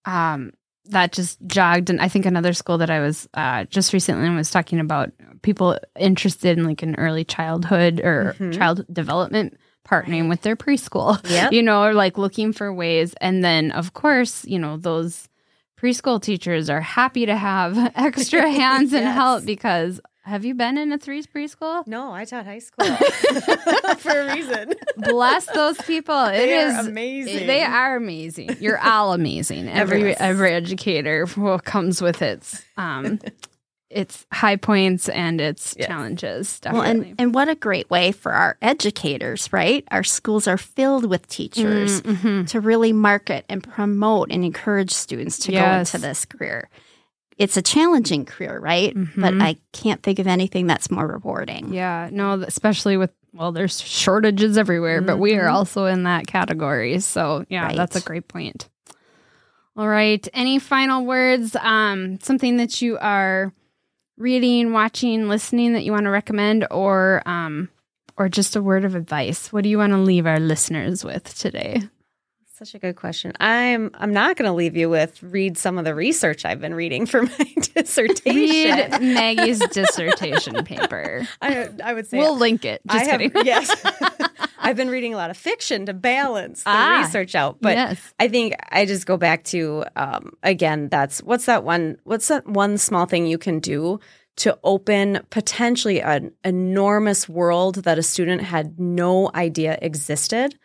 Um, 0.05 0.51
that 0.89 1.11
just 1.11 1.37
jogged, 1.47 1.89
and 1.89 1.99
I 1.99 2.07
think 2.07 2.25
another 2.25 2.53
school 2.53 2.77
that 2.77 2.89
I 2.89 2.99
was 3.01 3.27
uh, 3.33 3.65
just 3.65 3.91
recently 3.93 4.29
was 4.29 4.49
talking 4.51 4.79
about 4.79 5.11
people 5.41 5.77
interested 5.99 6.57
in 6.57 6.63
like 6.65 6.81
an 6.81 6.95
early 6.95 7.25
childhood 7.25 7.99
or 8.01 8.35
Mhm. 8.39 8.53
child 8.57 8.85
development 8.91 9.57
partnering 9.87 10.29
with 10.29 10.41
their 10.41 10.55
preschool. 10.55 11.17
Yep. 11.29 11.51
You 11.53 11.61
know, 11.63 11.83
or 11.83 11.93
like 11.93 12.17
looking 12.17 12.51
for 12.53 12.73
ways, 12.73 13.13
and 13.21 13.43
then 13.43 13.71
of 13.71 13.93
course, 13.93 14.45
you 14.45 14.59
know 14.59 14.77
those 14.77 15.29
preschool 15.79 16.21
teachers 16.21 16.69
are 16.69 16.81
happy 16.81 17.25
to 17.25 17.35
have 17.35 17.77
extra 17.95 18.49
hands 18.61 18.93
and 18.93 19.05
help 19.05 19.45
because 19.45 20.01
have 20.23 20.43
you 20.43 20.55
been 20.55 20.77
in 20.77 20.91
a 20.91 20.97
threes 20.97 21.25
preschool? 21.25 21.87
No, 21.87 22.11
I 22.11 22.25
taught 22.25 22.45
high 22.45 22.59
school 22.59 22.85
for 23.97 24.11
a 24.11 24.33
reason. 24.35 24.73
Bless 24.97 25.45
those 25.45 25.77
people. 25.83 26.21
It 26.25 26.37
They 26.47 26.59
is 26.59 26.85
amazing. 26.87 27.47
They 27.47 27.63
are 27.63 27.95
amazing. 27.95 28.57
You're 28.59 28.79
all 28.79 29.13
amazing. 29.13 29.69
Every 29.69 30.17
every 30.17 30.51
educator 30.51 31.27
comes 31.63 32.01
with 32.01 32.21
its 32.21 32.65
um 32.75 33.19
its 33.89 34.25
high 34.33 34.55
points 34.57 35.07
and 35.09 35.39
its 35.39 35.73
Yes. 35.77 35.87
challenges. 35.87 36.59
Well, 36.69 36.81
and, 36.81 37.15
and 37.17 37.33
what 37.33 37.47
a 37.47 37.55
great 37.55 37.89
way 37.89 38.11
for 38.11 38.33
our 38.33 38.57
educators, 38.61 39.51
right? 39.53 39.85
Our 39.91 40.03
schools 40.03 40.47
are 40.47 40.57
filled 40.57 41.05
with 41.09 41.27
teachers 41.27 42.01
Mhm. 42.01 42.47
to 42.49 42.59
really 42.59 42.91
market 42.91 43.45
and 43.47 43.63
promote 43.63 44.31
and 44.31 44.43
encourage 44.43 44.91
students 44.91 45.39
to 45.39 45.51
Yes. 45.53 45.91
go 45.91 45.97
into 45.97 46.07
this 46.07 46.25
career. 46.25 46.69
It's 47.37 47.55
a 47.55 47.61
challenging 47.61 48.25
career, 48.25 48.59
right? 48.59 48.93
But 49.15 49.35
Mhm. 49.35 49.41
I 49.43 49.55
can't 49.71 50.01
think 50.03 50.19
of 50.19 50.27
anything 50.27 50.67
that's 50.67 50.89
more 50.91 51.07
rewarding. 51.07 51.73
Yeah, 51.73 52.09
no, 52.11 52.33
especially 52.41 52.97
with 52.97 53.11
well, 53.33 53.51
there's 53.51 53.79
shortages 53.79 54.57
everywhere, 54.57 54.99
but 54.99 55.17
we 55.19 55.35
are 55.35 55.43
Mhm. 55.47 55.53
also 55.53 55.85
in 55.85 56.03
that 56.03 56.25
category. 56.25 56.99
So 56.99 57.45
yeah, 57.49 57.71
that's 57.73 57.95
a 57.95 58.01
great 58.01 58.27
point. 58.27 58.67
All 59.75 59.87
right. 59.87 60.27
Any 60.33 60.57
final 60.57 61.05
words? 61.05 61.55
Um, 61.61 62.19
something 62.21 62.57
that 62.57 62.81
you 62.81 62.97
are 62.99 63.53
reading, 64.17 64.73
watching, 64.73 65.29
listening 65.29 65.73
that 65.73 65.83
you 65.83 65.91
want 65.91 66.05
to 66.05 66.09
recommend, 66.09 66.67
or 66.71 67.21
um, 67.25 67.69
or 68.17 68.29
just 68.29 68.55
a 68.55 68.61
word 68.61 68.85
of 68.85 68.95
advice? 68.95 69.51
What 69.53 69.63
do 69.63 69.69
you 69.69 69.77
want 69.77 69.93
to 69.93 69.97
leave 69.99 70.25
our 70.25 70.39
listeners 70.39 71.03
with 71.03 71.37
today? 71.37 71.81
Such 72.57 72.73
a 72.73 72.79
good 72.79 72.95
question. 72.95 73.33
I'm 73.39 73.91
I'm 73.93 74.11
not 74.13 74.35
going 74.35 74.49
to 74.49 74.53
leave 74.53 74.75
you 74.75 74.89
with 74.89 75.21
read 75.21 75.59
some 75.59 75.77
of 75.77 75.85
the 75.85 75.93
research 75.93 76.43
I've 76.43 76.59
been 76.59 76.73
reading 76.73 77.05
for 77.05 77.21
my 77.21 77.53
dissertation. 77.75 78.91
Read 78.91 78.99
Maggie's 78.99 79.59
dissertation 79.67 80.55
paper. 80.65 81.27
I, 81.39 81.69
I 81.83 81.93
would 81.93 82.07
say 82.07 82.17
We'll 82.17 82.35
link 82.35 82.65
it. 82.65 82.81
I 82.89 82.97
Just 82.97 83.11
have, 83.11 83.19
kidding. 83.21 83.45
yes. 83.45 83.85
I've 84.67 84.75
been 84.75 84.89
reading 84.89 85.13
a 85.13 85.17
lot 85.17 85.29
of 85.29 85.37
fiction 85.37 85.85
to 85.85 85.93
balance 85.93 86.63
the 86.63 86.69
Ah, 86.71 87.03
research 87.05 87.35
out, 87.35 87.57
but 87.61 87.75
yes. 87.77 88.13
I 88.19 88.27
think 88.27 88.53
I 88.69 88.85
just 88.85 89.05
go 89.05 89.15
back 89.15 89.45
to 89.45 89.85
um, 89.95 90.33
again. 90.43 90.89
That's 90.89 91.23
what's 91.23 91.45
that 91.45 91.63
one? 91.63 91.97
What's 92.03 92.27
that 92.27 92.45
one 92.45 92.77
small 92.77 93.05
thing 93.05 93.27
you 93.27 93.37
can 93.37 93.59
do 93.59 94.01
to 94.37 94.59
open 94.65 95.19
potentially 95.29 96.01
an 96.01 96.33
enormous 96.43 97.29
world 97.29 97.75
that 97.85 97.97
a 97.97 98.03
student 98.03 98.41
had 98.41 98.77
no 98.77 99.31
idea 99.33 99.79
existed 99.81 100.59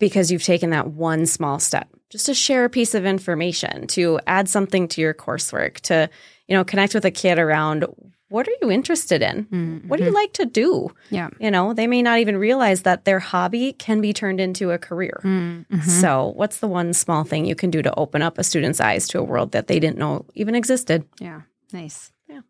because 0.00 0.32
you've 0.32 0.42
taken 0.42 0.70
that 0.70 0.88
one 0.92 1.26
small 1.26 1.58
step 1.58 1.88
just 2.10 2.26
to 2.26 2.34
share 2.34 2.64
a 2.64 2.70
piece 2.70 2.94
of 2.94 3.04
information 3.04 3.86
to 3.88 4.18
add 4.26 4.48
something 4.48 4.88
to 4.88 5.00
your 5.00 5.12
coursework 5.12 5.74
to 5.80 6.08
you 6.46 6.56
know 6.56 6.64
connect 6.64 6.94
with 6.94 7.04
a 7.04 7.10
kid 7.10 7.38
around 7.38 7.84
what 8.30 8.46
are 8.46 8.52
you 8.62 8.70
interested 8.70 9.22
in 9.22 9.82
what 9.88 9.98
do 9.98 10.04
you 10.04 10.10
like 10.12 10.32
to 10.34 10.44
do 10.44 10.90
Yeah. 11.10 11.28
you 11.40 11.50
know 11.50 11.72
they 11.72 11.86
may 11.86 12.02
not 12.02 12.18
even 12.18 12.36
realize 12.36 12.82
that 12.82 13.04
their 13.04 13.18
hobby 13.20 13.72
can 13.72 14.00
be 14.00 14.12
turned 14.12 14.40
into 14.40 14.70
a 14.70 14.78
career 14.78 15.20
Mhm. 15.24 15.82
so, 16.02 16.32
what's 16.36 16.58
the 16.60 16.68
one 16.68 16.92
small 16.92 17.24
thing 17.24 17.44
you 17.46 17.54
can 17.54 17.70
do 17.70 17.82
to 17.82 17.94
open 17.98 18.22
up 18.22 18.38
a 18.38 18.44
student's 18.44 18.80
eyes 18.80 19.08
to 19.08 19.18
a 19.18 19.22
world 19.22 19.52
that 19.52 19.66
they 19.66 19.78
didn't 19.80 19.98
know 19.98 20.24
even 20.34 20.54
existed? 20.54 21.04
Yeah. 21.20 21.42
Nice. 21.72 22.12
Yeah. 22.28 22.40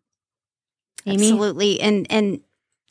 Amy? 1.05 1.23
Absolutely. 1.31 1.79
And 1.81 2.07
and 2.09 2.41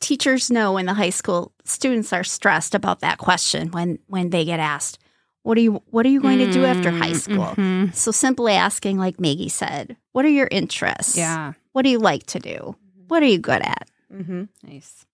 teachers 0.01 0.49
know 0.49 0.77
in 0.77 0.85
the 0.85 0.93
high 0.93 1.09
school 1.11 1.51
students 1.65 2.13
are 2.13 2.23
stressed 2.23 2.73
about 2.75 2.99
that 3.01 3.17
question 3.17 3.69
when 3.71 3.99
when 4.07 4.29
they 4.29 4.45
get 4.45 4.59
asked, 4.59 4.97
what 5.43 5.57
are 5.57 5.61
you 5.61 5.81
what 5.91 6.05
are 6.05 6.09
you 6.09 6.21
going 6.21 6.39
to 6.39 6.51
do 6.51 6.65
after 6.65 6.89
high 6.91 7.13
school? 7.13 7.53
Mhm. 7.57 7.93
So 7.93 8.11
simply 8.11 8.53
asking 8.53 8.97
like 8.97 9.19
Maggie 9.19 9.49
said, 9.49 9.97
what 10.11 10.25
are 10.25 10.29
your 10.29 10.47
interests? 10.51 11.17
Yeah. 11.17 11.53
What 11.73 11.83
do 11.83 11.89
you 11.89 11.99
like 11.99 12.25
to 12.27 12.39
do? 12.39 12.75
What 13.07 13.23
are 13.23 13.27
you 13.27 13.39
good 13.39 13.61
at? 13.61 13.89
Mm-hmm. 14.13 14.43
Nice. 14.63 15.05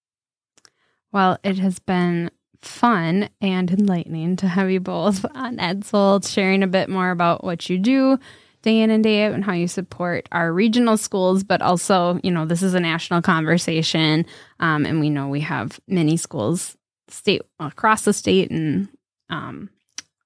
Well, 1.12 1.38
it 1.44 1.60
has 1.60 1.80
been 1.80 2.32
fun 2.62 3.30
and 3.42 3.72
enlightening 3.72 4.36
to 4.38 4.48
have 4.48 4.72
you 4.72 4.80
both 4.80 5.26
on 5.36 5.58
EdSoul 5.58 6.28
sharing 6.28 6.64
a 6.64 6.68
bit 6.68 6.90
more 6.90 7.12
about 7.12 7.44
what 7.44 7.70
you 7.70 7.78
do 7.78 8.18
day 8.64 8.82
in 8.82 8.90
and 8.90 9.04
day 9.04 9.26
out 9.26 9.34
and 9.34 9.46
how 9.46 9.54
you 9.54 9.68
support 9.68 10.28
our 10.32 10.52
regional 10.52 10.98
schools, 10.98 11.44
but 11.44 11.62
also, 11.62 12.20
you 12.24 12.32
know, 12.32 12.46
this 12.46 12.64
is 12.64 12.74
a 12.74 12.80
national 12.80 13.22
conversation. 13.22 14.26
Um, 14.60 14.86
and 14.86 15.00
we 15.00 15.10
know 15.12 15.28
we 15.28 15.42
have 15.42 15.80
many 15.88 16.18
schools 16.18 16.76
state 17.08 17.44
across 17.60 18.02
the 18.02 18.14
state 18.14 18.50
and 18.50 18.90
um, 19.30 19.70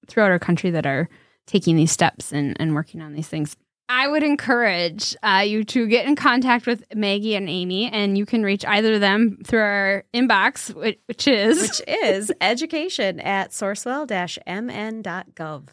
throughout 0.07 0.31
our 0.31 0.39
country 0.39 0.71
that 0.71 0.85
are 0.85 1.09
taking 1.47 1.75
these 1.75 1.91
steps 1.91 2.31
and, 2.31 2.55
and 2.59 2.73
working 2.73 3.01
on 3.01 3.13
these 3.13 3.27
things. 3.27 3.57
I 3.89 4.07
would 4.07 4.21
encourage 4.21 5.15
uh, 5.23 5.43
you 5.45 5.63
to 5.65 5.87
get 5.87 6.05
in 6.05 6.15
contact 6.15 6.67
with 6.67 6.83
Maggie 6.93 7.33
and 7.35 7.49
Amy, 7.49 7.91
and 7.91 8.15
you 8.17 8.25
can 8.25 8.43
reach 8.43 8.63
either 8.63 8.93
of 8.93 9.01
them 9.01 9.39
through 9.43 9.61
our 9.61 10.05
inbox, 10.13 10.73
which, 10.75 10.99
which 11.07 11.27
is 11.27 11.59
Which 11.59 11.81
is 11.87 12.31
education 12.39 13.19
at 13.19 13.49
sourcewell-mn.gov. 13.49 15.67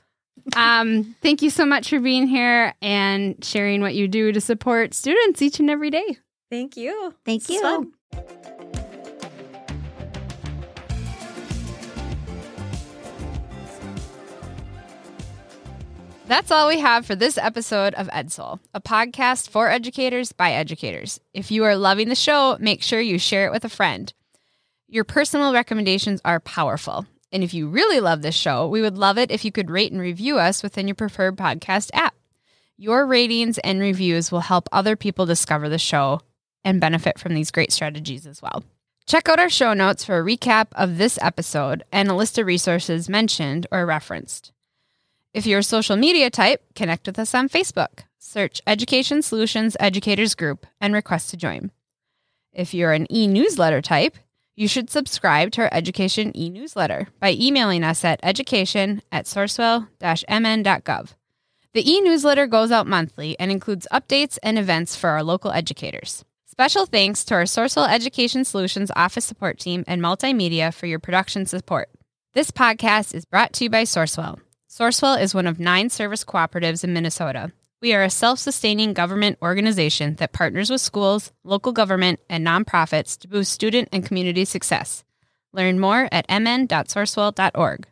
um, 0.56 1.14
thank 1.22 1.42
you 1.42 1.50
so 1.50 1.66
much 1.66 1.90
for 1.90 2.00
being 2.00 2.26
here 2.26 2.74
and 2.80 3.44
sharing 3.44 3.82
what 3.82 3.94
you 3.94 4.08
do 4.08 4.32
to 4.32 4.40
support 4.40 4.94
students 4.94 5.42
each 5.42 5.60
and 5.60 5.68
every 5.68 5.90
day. 5.90 6.16
Thank 6.50 6.78
you. 6.78 7.12
Thank 7.24 7.44
This 7.44 7.60
you. 7.60 7.92
That's 16.28 16.50
all 16.50 16.66
we 16.66 16.80
have 16.80 17.06
for 17.06 17.14
this 17.14 17.38
episode 17.38 17.94
of 17.94 18.08
EdSoul, 18.08 18.58
a 18.74 18.80
podcast 18.80 19.48
for 19.48 19.70
educators 19.70 20.32
by 20.32 20.52
educators. 20.52 21.20
If 21.32 21.52
you 21.52 21.62
are 21.62 21.76
loving 21.76 22.08
the 22.08 22.16
show, 22.16 22.56
make 22.58 22.82
sure 22.82 23.00
you 23.00 23.16
share 23.16 23.46
it 23.46 23.52
with 23.52 23.64
a 23.64 23.68
friend. 23.68 24.12
Your 24.88 25.04
personal 25.04 25.52
recommendations 25.52 26.20
are 26.24 26.40
powerful. 26.40 27.06
And 27.30 27.44
if 27.44 27.54
you 27.54 27.68
really 27.68 28.00
love 28.00 28.22
this 28.22 28.34
show, 28.34 28.66
we 28.66 28.80
would 28.80 28.98
love 28.98 29.18
it 29.18 29.30
if 29.30 29.44
you 29.44 29.52
could 29.52 29.70
rate 29.70 29.92
and 29.92 30.00
review 30.00 30.36
us 30.36 30.64
within 30.64 30.88
your 30.88 30.96
preferred 30.96 31.36
podcast 31.36 31.90
app. 31.94 32.16
Your 32.76 33.06
ratings 33.06 33.58
and 33.58 33.78
reviews 33.78 34.32
will 34.32 34.40
help 34.40 34.68
other 34.72 34.96
people 34.96 35.26
discover 35.26 35.68
the 35.68 35.78
show 35.78 36.20
and 36.64 36.80
benefit 36.80 37.20
from 37.20 37.34
these 37.34 37.52
great 37.52 37.70
strategies 37.70 38.26
as 38.26 38.42
well. 38.42 38.64
Check 39.06 39.28
out 39.28 39.38
our 39.38 39.48
show 39.48 39.74
notes 39.74 40.04
for 40.04 40.18
a 40.18 40.24
recap 40.24 40.66
of 40.72 40.98
this 40.98 41.20
episode 41.22 41.84
and 41.92 42.08
a 42.08 42.14
list 42.14 42.36
of 42.36 42.46
resources 42.46 43.08
mentioned 43.08 43.68
or 43.70 43.86
referenced. 43.86 44.50
If 45.36 45.44
you're 45.44 45.58
a 45.58 45.62
social 45.62 45.96
media 45.96 46.30
type, 46.30 46.62
connect 46.74 47.06
with 47.06 47.18
us 47.18 47.34
on 47.34 47.50
Facebook. 47.50 48.04
Search 48.18 48.62
Education 48.66 49.20
Solutions 49.20 49.76
Educators 49.78 50.34
Group 50.34 50.66
and 50.80 50.94
request 50.94 51.28
to 51.28 51.36
join. 51.36 51.72
If 52.54 52.72
you're 52.72 52.94
an 52.94 53.06
e 53.12 53.26
newsletter 53.26 53.82
type, 53.82 54.16
you 54.54 54.66
should 54.66 54.88
subscribe 54.88 55.50
to 55.52 55.60
our 55.60 55.68
education 55.72 56.34
e 56.34 56.48
newsletter 56.48 57.08
by 57.20 57.32
emailing 57.32 57.84
us 57.84 58.02
at 58.02 58.18
education 58.22 59.02
at 59.12 59.26
sourcewell 59.26 59.88
mn.gov. 60.00 61.10
The 61.74 61.86
e 61.86 62.00
newsletter 62.00 62.46
goes 62.46 62.70
out 62.70 62.86
monthly 62.86 63.38
and 63.38 63.50
includes 63.50 63.86
updates 63.92 64.38
and 64.42 64.58
events 64.58 64.96
for 64.96 65.10
our 65.10 65.22
local 65.22 65.52
educators. 65.52 66.24
Special 66.46 66.86
thanks 66.86 67.26
to 67.26 67.34
our 67.34 67.42
Sourcewell 67.42 67.92
Education 67.92 68.46
Solutions 68.46 68.90
office 68.96 69.26
support 69.26 69.58
team 69.58 69.84
and 69.86 70.00
multimedia 70.00 70.72
for 70.72 70.86
your 70.86 70.98
production 70.98 71.44
support. 71.44 71.90
This 72.32 72.50
podcast 72.50 73.14
is 73.14 73.26
brought 73.26 73.52
to 73.52 73.64
you 73.64 73.68
by 73.68 73.82
Sourcewell. 73.82 74.40
Sourcewell 74.68 75.20
is 75.20 75.34
one 75.34 75.46
of 75.46 75.60
nine 75.60 75.90
service 75.90 76.24
cooperatives 76.24 76.82
in 76.82 76.92
Minnesota. 76.92 77.52
We 77.80 77.94
are 77.94 78.02
a 78.02 78.10
self 78.10 78.38
sustaining 78.38 78.94
government 78.94 79.38
organization 79.40 80.16
that 80.16 80.32
partners 80.32 80.70
with 80.70 80.80
schools, 80.80 81.32
local 81.44 81.72
government, 81.72 82.20
and 82.28 82.44
nonprofits 82.46 83.18
to 83.20 83.28
boost 83.28 83.52
student 83.52 83.88
and 83.92 84.04
community 84.04 84.44
success. 84.44 85.04
Learn 85.52 85.78
more 85.78 86.08
at 86.10 86.26
mn.sourcewell.org. 86.28 87.86